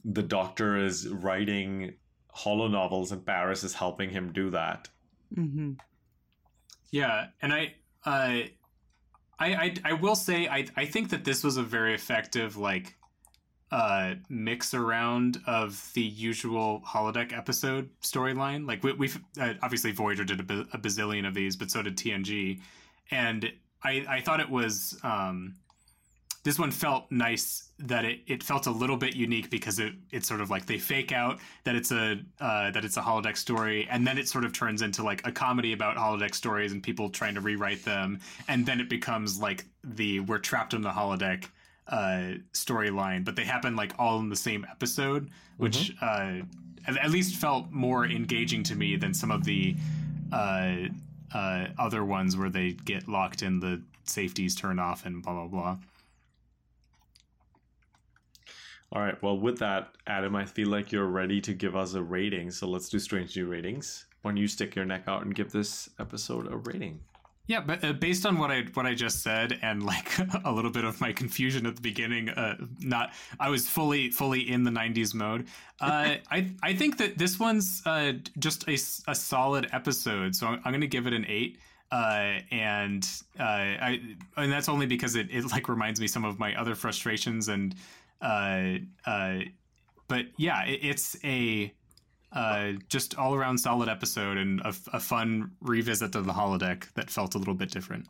the 0.03 0.23
Doctor 0.23 0.83
is 0.83 1.09
writing 1.09 1.93
holo 2.29 2.69
novels 2.69 3.13
and 3.13 3.25
Paris 3.27 3.65
is 3.65 3.75
helping 3.75 4.09
him 4.09 4.33
do 4.33 4.49
that. 4.51 4.89
Mm-hmm. 5.37 5.73
Yeah, 6.91 7.27
and 7.43 7.53
I, 7.53 7.75
uh, 8.05 8.49
I, 9.39 9.55
I, 9.55 9.75
I 9.85 9.93
will 9.95 10.15
say 10.15 10.49
I, 10.49 10.67
I 10.77 10.87
think 10.87 11.11
that 11.11 11.25
this 11.25 11.45
was 11.45 11.57
a 11.57 11.63
very 11.63 11.95
effective 11.95 12.57
like, 12.57 12.95
uh, 13.73 14.15
mix 14.29 14.75
around 14.75 15.39
of 15.47 15.91
the 15.95 16.03
usual 16.03 16.83
holodeck 16.87 17.37
episode 17.37 17.91
storyline. 18.01 18.67
Like 18.67 18.83
we, 18.85 18.93
we've 18.93 19.21
uh, 19.41 19.55
obviously 19.63 19.91
Voyager 19.91 20.25
did 20.25 20.41
a, 20.41 20.45
bazillion 20.79 21.27
of 21.27 21.35
these, 21.35 21.57
but 21.57 21.71
so 21.71 21.83
did 21.83 21.97
TNG, 21.97 22.61
and 23.11 23.53
I, 23.83 24.05
I 24.09 24.21
thought 24.21 24.41
it 24.41 24.49
was 24.49 24.99
um, 25.03 25.57
this 26.47 26.61
one 26.61 26.71
felt 26.71 27.11
nice 27.11 27.71
that 27.81 28.05
it, 28.05 28.21
it 28.29 28.41
felt 28.41 28.69
a 28.69 28.71
little 28.71 28.97
bit 28.97 29.17
unique 29.17 29.51
because 29.51 29.81
it 29.81 29.95
it's 30.13 30.29
sort 30.29 30.41
of 30.41 30.49
like 30.49 30.65
they 30.65 30.79
fake 30.79 31.11
out 31.11 31.41
that 31.65 31.75
it's 31.75 31.91
a 31.91 32.21
uh, 32.41 32.71
that 32.71 32.85
it's 32.85 32.97
a 32.97 33.01
holodeck 33.01 33.37
story 33.37 33.89
and 33.91 34.07
then 34.07 34.17
it 34.17 34.29
sort 34.29 34.45
of 34.45 34.53
turns 34.53 34.81
into 34.81 35.03
like 35.03 35.27
a 35.27 35.33
comedy 35.33 35.73
about 35.73 35.97
holodeck 35.97 36.37
stories 36.37 36.71
and 36.71 36.85
people 36.85 37.11
trying 37.11 37.35
to 37.35 37.41
rewrite 37.41 37.85
them 37.85 38.21
and 38.47 38.65
then 38.65 38.79
it 38.79 38.89
becomes 38.89 39.41
like 39.41 39.65
the 39.83 40.21
we're 40.21 40.39
trapped 40.39 40.73
in 40.73 40.83
the 40.83 40.89
holodeck 40.89 41.47
uh, 41.89 42.35
storyline. 42.53 43.25
But 43.25 43.35
they 43.35 43.45
happen 43.45 43.75
like 43.75 43.95
all 43.99 44.21
in 44.21 44.29
the 44.29 44.37
same 44.37 44.65
episode 44.71 45.29
which 45.57 45.97
uh, 46.01 46.43
at, 46.87 46.97
at 46.97 47.11
least 47.11 47.35
felt 47.35 47.73
more 47.73 48.07
engaging 48.07 48.63
to 48.63 48.77
me 48.77 48.95
than 48.95 49.13
some 49.15 49.33
of 49.33 49.43
the 49.43 49.75
uh, 50.31 50.77
uh, 51.35 51.67
other 51.77 52.05
ones 52.05 52.37
where 52.37 52.51
they 52.51 52.71
get 52.71 53.09
locked 53.09 53.43
in 53.43 53.59
the 53.59 53.83
safeties 54.05 54.55
turn 54.55 54.79
off 54.79 55.05
and 55.05 55.25
blah 55.25 55.33
blah 55.33 55.49
blah 55.49 55.77
All 58.93 59.03
right. 59.03 59.21
Well, 59.23 59.39
with 59.39 59.59
that, 59.59 59.91
Adam, 60.07 60.37
I 60.37 60.45
feel 60.45 60.69
like 60.69 60.93
you're 60.93 61.07
ready 61.07 61.41
to 61.43 61.55
give 61.55 61.75
us 61.75 61.95
a 61.95 62.03
rating. 62.03 62.51
So 62.51 62.69
let's 62.69 62.89
do 62.89 62.99
Strange 62.99 63.37
New 63.37 63.47
Ratings. 63.47 64.07
Why 64.23 64.31
don't 64.31 64.39
you 64.39 64.49
stick 64.49 64.75
your 64.75 64.85
neck 64.85 65.05
out 65.07 65.25
and 65.25 65.35
give 65.35 65.53
this 65.53 65.91
episode 65.99 66.51
a 66.53 66.57
rating? 66.57 67.01
Yeah, 67.49 67.61
but 67.61 67.85
uh, 67.85 67.93
based 67.93 68.27
on 68.27 68.39
what 68.39 68.51
I 68.51 68.65
what 68.75 68.87
I 68.87 68.95
just 68.95 69.23
said 69.23 69.59
and 69.63 69.85
like 69.85 70.11
a 70.45 70.51
little 70.51 70.71
bit 70.71 70.85
of 70.85 71.01
my 71.01 71.13
confusion 71.13 71.65
at 71.67 71.77
the 71.77 71.83
beginning, 71.83 72.29
uh, 72.31 72.57
not 72.81 73.13
I 73.39 73.51
was 73.51 73.69
fully 73.69 74.11
fully 74.11 74.51
in 74.51 74.65
the 74.65 74.71
'90s 74.71 75.15
mode. 75.15 75.47
Uh, 75.81 76.17
I 76.31 76.51
I 76.63 76.75
think 76.75 76.99
that 76.99 77.19
this 77.19 77.39
one's 77.39 77.83
uh, 77.87 78.15
just 78.39 78.69
a, 78.69 78.75
a 79.09 79.15
solid 79.15 79.69
episode, 79.73 80.35
so 80.35 80.49
I'm, 80.49 80.61
I'm 80.65 80.73
going 80.73 80.81
to 80.81 80.89
give 80.89 81.07
it 81.07 81.13
an 81.13 81.25
eight. 81.29 81.59
Uh, 81.93 82.41
and 82.51 83.09
uh, 83.39 83.43
I 83.43 84.01
and 84.37 84.51
that's 84.51 84.69
only 84.69 84.87
because 84.87 85.15
it, 85.15 85.29
it 85.31 85.49
like 85.53 85.69
reminds 85.69 86.01
me 86.01 86.09
some 86.09 86.25
of 86.25 86.41
my 86.41 86.59
other 86.61 86.75
frustrations 86.75 87.47
and 87.47 87.77
uh, 88.21 88.75
uh, 89.07 89.41
but 90.09 90.27
yeah, 90.37 90.65
it, 90.65 90.81
it's 90.83 91.17
a 91.25 91.73
uh, 92.33 92.73
just 92.89 93.17
all 93.17 93.35
around 93.35 93.59
solid 93.59 93.89
episode 93.89 94.37
and 94.37 94.61
a, 94.61 94.75
a 94.93 95.01
fun 95.01 95.53
revisit 95.61 96.13
to 96.13 96.23
the 96.23 96.33
holodeck 96.33 96.93
that 96.95 97.11
felt 97.11 97.35
a 97.35 97.39
little 97.39 97.55
bit 97.55 97.71
different. 97.71 98.07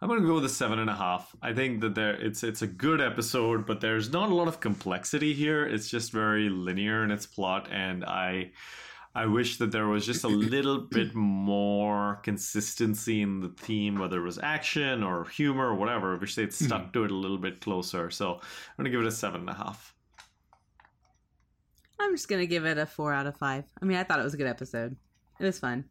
I'm 0.00 0.08
gonna 0.08 0.26
go 0.26 0.34
with 0.34 0.44
a 0.44 0.48
seven 0.50 0.78
and 0.78 0.90
a 0.90 0.94
half. 0.94 1.34
I 1.40 1.54
think 1.54 1.80
that 1.80 1.94
there 1.94 2.14
it's 2.14 2.42
it's 2.42 2.62
a 2.62 2.66
good 2.66 3.00
episode, 3.00 3.66
but 3.66 3.80
there's 3.80 4.10
not 4.10 4.30
a 4.30 4.34
lot 4.34 4.48
of 4.48 4.60
complexity 4.60 5.32
here. 5.32 5.66
It's 5.66 5.88
just 5.88 6.12
very 6.12 6.50
linear 6.50 7.02
in 7.02 7.10
its 7.10 7.24
plot, 7.24 7.68
and 7.70 8.04
I 8.04 8.50
I 9.16 9.24
wish 9.24 9.56
that 9.56 9.72
there 9.72 9.86
was 9.86 10.04
just 10.04 10.24
a 10.24 10.28
little 10.28 10.78
bit 10.78 11.14
more 11.14 12.16
consistency 12.22 13.22
in 13.22 13.40
the 13.40 13.48
theme, 13.48 13.98
whether 13.98 14.18
it 14.18 14.22
was 14.22 14.38
action 14.42 15.02
or 15.02 15.24
humor 15.24 15.68
or 15.68 15.74
whatever. 15.74 16.14
I 16.14 16.18
wish 16.18 16.34
they'd 16.34 16.52
stuck 16.52 16.92
to 16.92 17.04
it 17.04 17.10
a 17.10 17.14
little 17.14 17.38
bit 17.38 17.62
closer. 17.62 18.10
So 18.10 18.34
I'm 18.34 18.76
gonna 18.76 18.90
give 18.90 19.00
it 19.00 19.06
a 19.06 19.10
seven 19.10 19.40
and 19.40 19.48
a 19.48 19.54
half. 19.54 19.94
I'm 21.98 22.12
just 22.12 22.28
gonna 22.28 22.44
give 22.44 22.66
it 22.66 22.76
a 22.76 22.84
four 22.84 23.14
out 23.14 23.26
of 23.26 23.38
five. 23.38 23.64
I 23.80 23.86
mean, 23.86 23.96
I 23.96 24.04
thought 24.04 24.20
it 24.20 24.22
was 24.22 24.34
a 24.34 24.36
good 24.36 24.46
episode. 24.46 24.94
It 25.40 25.44
was 25.44 25.58
fun. 25.58 25.86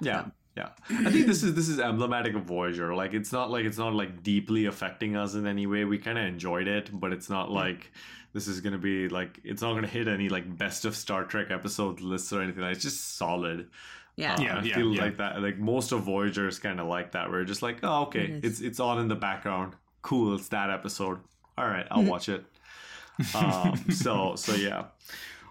Yeah. 0.00 0.24
Yeah. 0.56 0.68
I 0.88 1.10
think 1.10 1.26
this 1.26 1.42
is 1.42 1.54
this 1.54 1.68
is 1.68 1.80
emblematic 1.80 2.34
of 2.34 2.42
Voyager. 2.44 2.94
Like 2.94 3.12
it's 3.12 3.32
not 3.32 3.50
like 3.50 3.64
it's 3.64 3.78
not 3.78 3.92
like 3.94 4.22
deeply 4.22 4.66
affecting 4.66 5.16
us 5.16 5.34
in 5.34 5.46
any 5.46 5.66
way. 5.66 5.84
We 5.84 5.98
kind 5.98 6.16
of 6.18 6.24
enjoyed 6.26 6.68
it, 6.68 6.90
but 6.92 7.12
it's 7.12 7.28
not 7.28 7.50
like 7.50 7.90
this 8.34 8.46
is 8.46 8.60
gonna 8.60 8.78
be 8.78 9.08
like 9.08 9.40
it's 9.42 9.62
not 9.62 9.74
gonna 9.74 9.88
hit 9.88 10.06
any 10.06 10.28
like 10.28 10.56
best 10.56 10.84
of 10.84 10.94
Star 10.94 11.24
Trek 11.24 11.48
episode 11.50 12.00
lists 12.00 12.32
or 12.32 12.40
anything. 12.40 12.62
Like, 12.62 12.74
it's 12.74 12.82
just 12.82 13.16
solid. 13.16 13.68
Yeah. 14.16 14.34
Uh, 14.34 14.40
Yeah, 14.42 14.58
I 14.58 14.62
feel 14.62 14.94
yeah. 14.94 15.02
like 15.02 15.16
that. 15.16 15.42
Like 15.42 15.58
most 15.58 15.90
of 15.90 16.02
Voyager 16.02 16.46
is 16.46 16.60
kind 16.60 16.78
of 16.78 16.86
like 16.86 17.12
that, 17.12 17.28
where 17.30 17.40
you're 17.40 17.46
just 17.46 17.62
like, 17.62 17.78
oh, 17.82 18.02
okay, 18.04 18.24
It 18.24 18.30
is. 18.44 18.44
it's 18.44 18.60
it's 18.60 18.80
on 18.80 19.00
in 19.00 19.08
the 19.08 19.16
background. 19.16 19.74
Cool, 20.02 20.36
it's 20.36 20.48
that 20.48 20.70
episode. 20.70 21.18
All 21.58 21.66
right, 21.66 21.86
I'll 21.90 22.04
watch 22.04 22.28
it. 22.28 22.44
um, 23.34 23.76
so 23.90 24.36
so 24.36 24.54
yeah. 24.54 24.84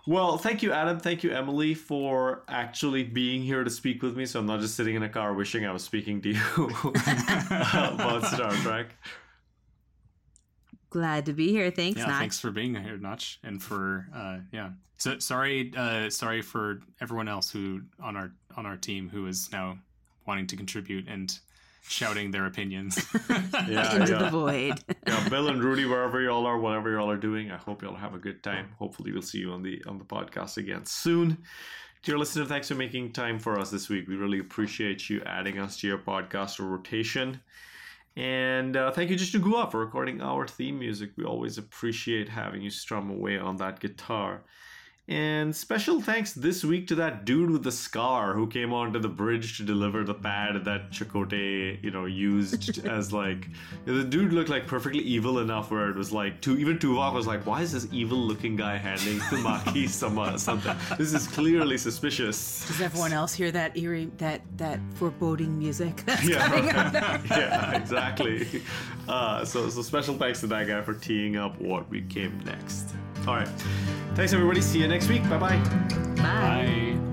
Well, 0.06 0.38
thank 0.38 0.62
you, 0.62 0.74
Adam. 0.74 1.00
Thank 1.00 1.24
you, 1.24 1.32
Emily, 1.32 1.74
for 1.74 2.44
actually 2.50 3.04
being 3.04 3.42
here 3.42 3.64
to 3.64 3.70
speak 3.70 4.04
with 4.04 4.18
me. 4.18 4.26
So 4.26 4.40
I'm 4.40 4.46
not 4.46 4.60
just 4.60 4.76
sitting 4.76 4.96
in 4.96 5.04
a 5.04 5.10
car 5.10 5.34
wishing 5.34 5.66
I 5.66 5.72
was 5.72 5.84
speaking 5.84 6.22
to 6.24 6.30
you 6.30 6.42
about 6.58 8.26
Star 8.34 8.52
Trek. 8.58 8.88
Glad 10.90 11.26
to 11.28 11.34
be 11.34 11.50
here. 11.50 11.72
Thanks, 11.72 12.00
yeah, 12.00 12.08
Notch. 12.08 12.20
thanks 12.20 12.40
for 12.40 12.52
being 12.52 12.76
here, 12.76 12.98
Notch, 12.98 13.40
and 13.44 13.64
for 13.64 14.08
uh, 14.14 14.40
yeah. 14.52 14.72
So 14.98 15.18
sorry, 15.20 15.72
uh, 15.76 16.10
sorry 16.10 16.42
for 16.42 16.82
everyone 17.02 17.28
else 17.28 17.50
who 17.50 17.82
on 18.02 18.16
our 18.16 18.32
on 18.56 18.66
our 18.66 18.78
team 18.78 19.10
who 19.10 19.26
is 19.26 19.52
now 19.52 19.80
wanting 20.28 20.48
to 20.48 20.56
contribute 20.56 21.08
and 21.08 21.38
shouting 21.88 22.32
their 22.32 22.46
opinions. 22.46 22.98
Yeah, 23.68 23.96
Into 23.96 24.12
yeah. 24.14 24.18
the 24.20 24.30
void. 24.30 24.80
yeah, 25.08 25.30
Bill 25.30 25.48
and 25.48 25.64
Rudy, 25.64 25.86
wherever 25.86 26.20
y'all 26.22 26.46
are, 26.46 26.60
whatever 26.60 26.92
y'all 26.92 27.10
are 27.10 27.18
doing, 27.18 27.50
I 27.52 27.58
hope 27.58 27.82
y'all 27.82 27.96
have 27.96 28.14
a 28.14 28.18
good 28.20 28.44
time. 28.44 28.70
Hopefully, 28.78 29.12
we'll 29.14 29.22
see 29.22 29.38
you 29.40 29.52
on 29.52 29.64
the 29.64 29.82
on 29.88 29.98
the 29.98 30.04
podcast 30.04 30.58
again 30.58 30.86
soon. 30.86 31.38
Dear 32.04 32.18
listener, 32.18 32.44
thanks 32.46 32.68
for 32.68 32.76
making 32.76 33.14
time 33.14 33.40
for 33.40 33.58
us 33.58 33.72
this 33.72 33.88
week. 33.88 34.08
We 34.10 34.16
really 34.18 34.40
appreciate 34.40 35.10
you 35.10 35.22
adding 35.26 35.58
us 35.60 35.78
to 35.80 35.88
your 35.88 35.98
podcast 36.00 36.60
rotation. 36.60 37.40
And 38.18 38.76
uh, 38.76 38.92
thank 38.92 39.10
you, 39.10 39.16
Just 39.16 39.32
to 39.32 39.40
Go 39.40 39.56
Up, 39.56 39.72
for 39.72 39.80
recording 39.80 40.22
our 40.22 40.46
theme 40.46 40.78
music. 40.78 41.12
We 41.16 41.24
always 41.24 41.58
appreciate 41.58 42.28
having 42.28 42.62
you 42.62 42.70
strum 42.70 43.10
away 43.10 43.38
on 43.40 43.56
that 43.58 43.80
guitar. 43.80 44.44
And 45.10 45.54
special 45.54 46.00
thanks 46.00 46.32
this 46.32 46.64
week 46.64 46.88
to 46.88 46.96
that 46.96 47.26
dude 47.26 47.50
with 47.50 47.64
the 47.64 47.74
scar 47.74 48.34
who 48.34 48.48
came 48.48 48.72
onto 48.72 49.00
the 49.00 49.10
bridge 49.10 49.58
to 49.58 49.64
deliver 49.64 50.06
the 50.06 50.14
pad 50.14 50.64
that 50.64 50.92
Chakotay, 50.92 51.84
you 51.84 51.92
know, 51.92 52.06
used 52.06 52.86
as 52.88 53.12
like 53.12 53.50
the 53.84 54.06
dude 54.06 54.32
looked 54.32 54.50
like 54.50 54.66
perfectly 54.66 55.02
evil 55.02 55.40
enough 55.40 55.72
where 55.72 55.90
it 55.90 55.98
was 55.98 56.14
like 56.14 56.40
to 56.44 56.58
even 56.58 56.80
Tuvok 56.80 57.14
was 57.14 57.28
like, 57.28 57.46
why 57.46 57.62
is 57.62 57.74
this 57.74 57.86
evil 57.92 58.18
looking 58.18 58.56
guy 58.56 58.78
handing 58.78 59.18
the 59.30 59.40
Maquis 59.44 59.90
some 59.94 60.18
uh, 60.18 60.38
something? 60.38 60.74
This 60.98 61.14
is 61.14 61.28
clearly 61.28 61.78
suspicious. 61.78 62.66
Does 62.68 62.80
everyone 62.80 63.12
else 63.12 63.34
hear 63.34 63.52
that 63.52 63.76
eerie, 63.78 64.10
that 64.20 64.42
that 64.56 64.80
foreboding 64.94 65.60
music? 65.60 66.02
That's 66.06 66.24
Yeah, 66.24 66.48
there? 66.48 67.22
yeah, 67.38 67.76
exactly. 67.76 68.62
Uh, 69.10 69.44
so, 69.44 69.70
so 69.70 69.82
special 69.82 70.16
thanks 70.16 70.40
to 70.40 70.48
that 70.48 70.66
guy 70.66 70.82
for 70.82 70.94
teeing 70.94 71.36
up 71.36 71.60
what 71.60 71.90
we 71.90 72.04
came 72.04 72.40
next. 72.46 72.96
All 73.28 73.36
right, 73.36 73.48
thanks 74.16 74.34
everybody. 74.34 74.62
See 74.62 74.80
you 74.80 74.88
next 74.88 75.08
week. 75.10 75.24
Bye 75.30 75.38
bye. 75.38 75.58
Bye. 76.18 76.96
Bye. 76.96 77.13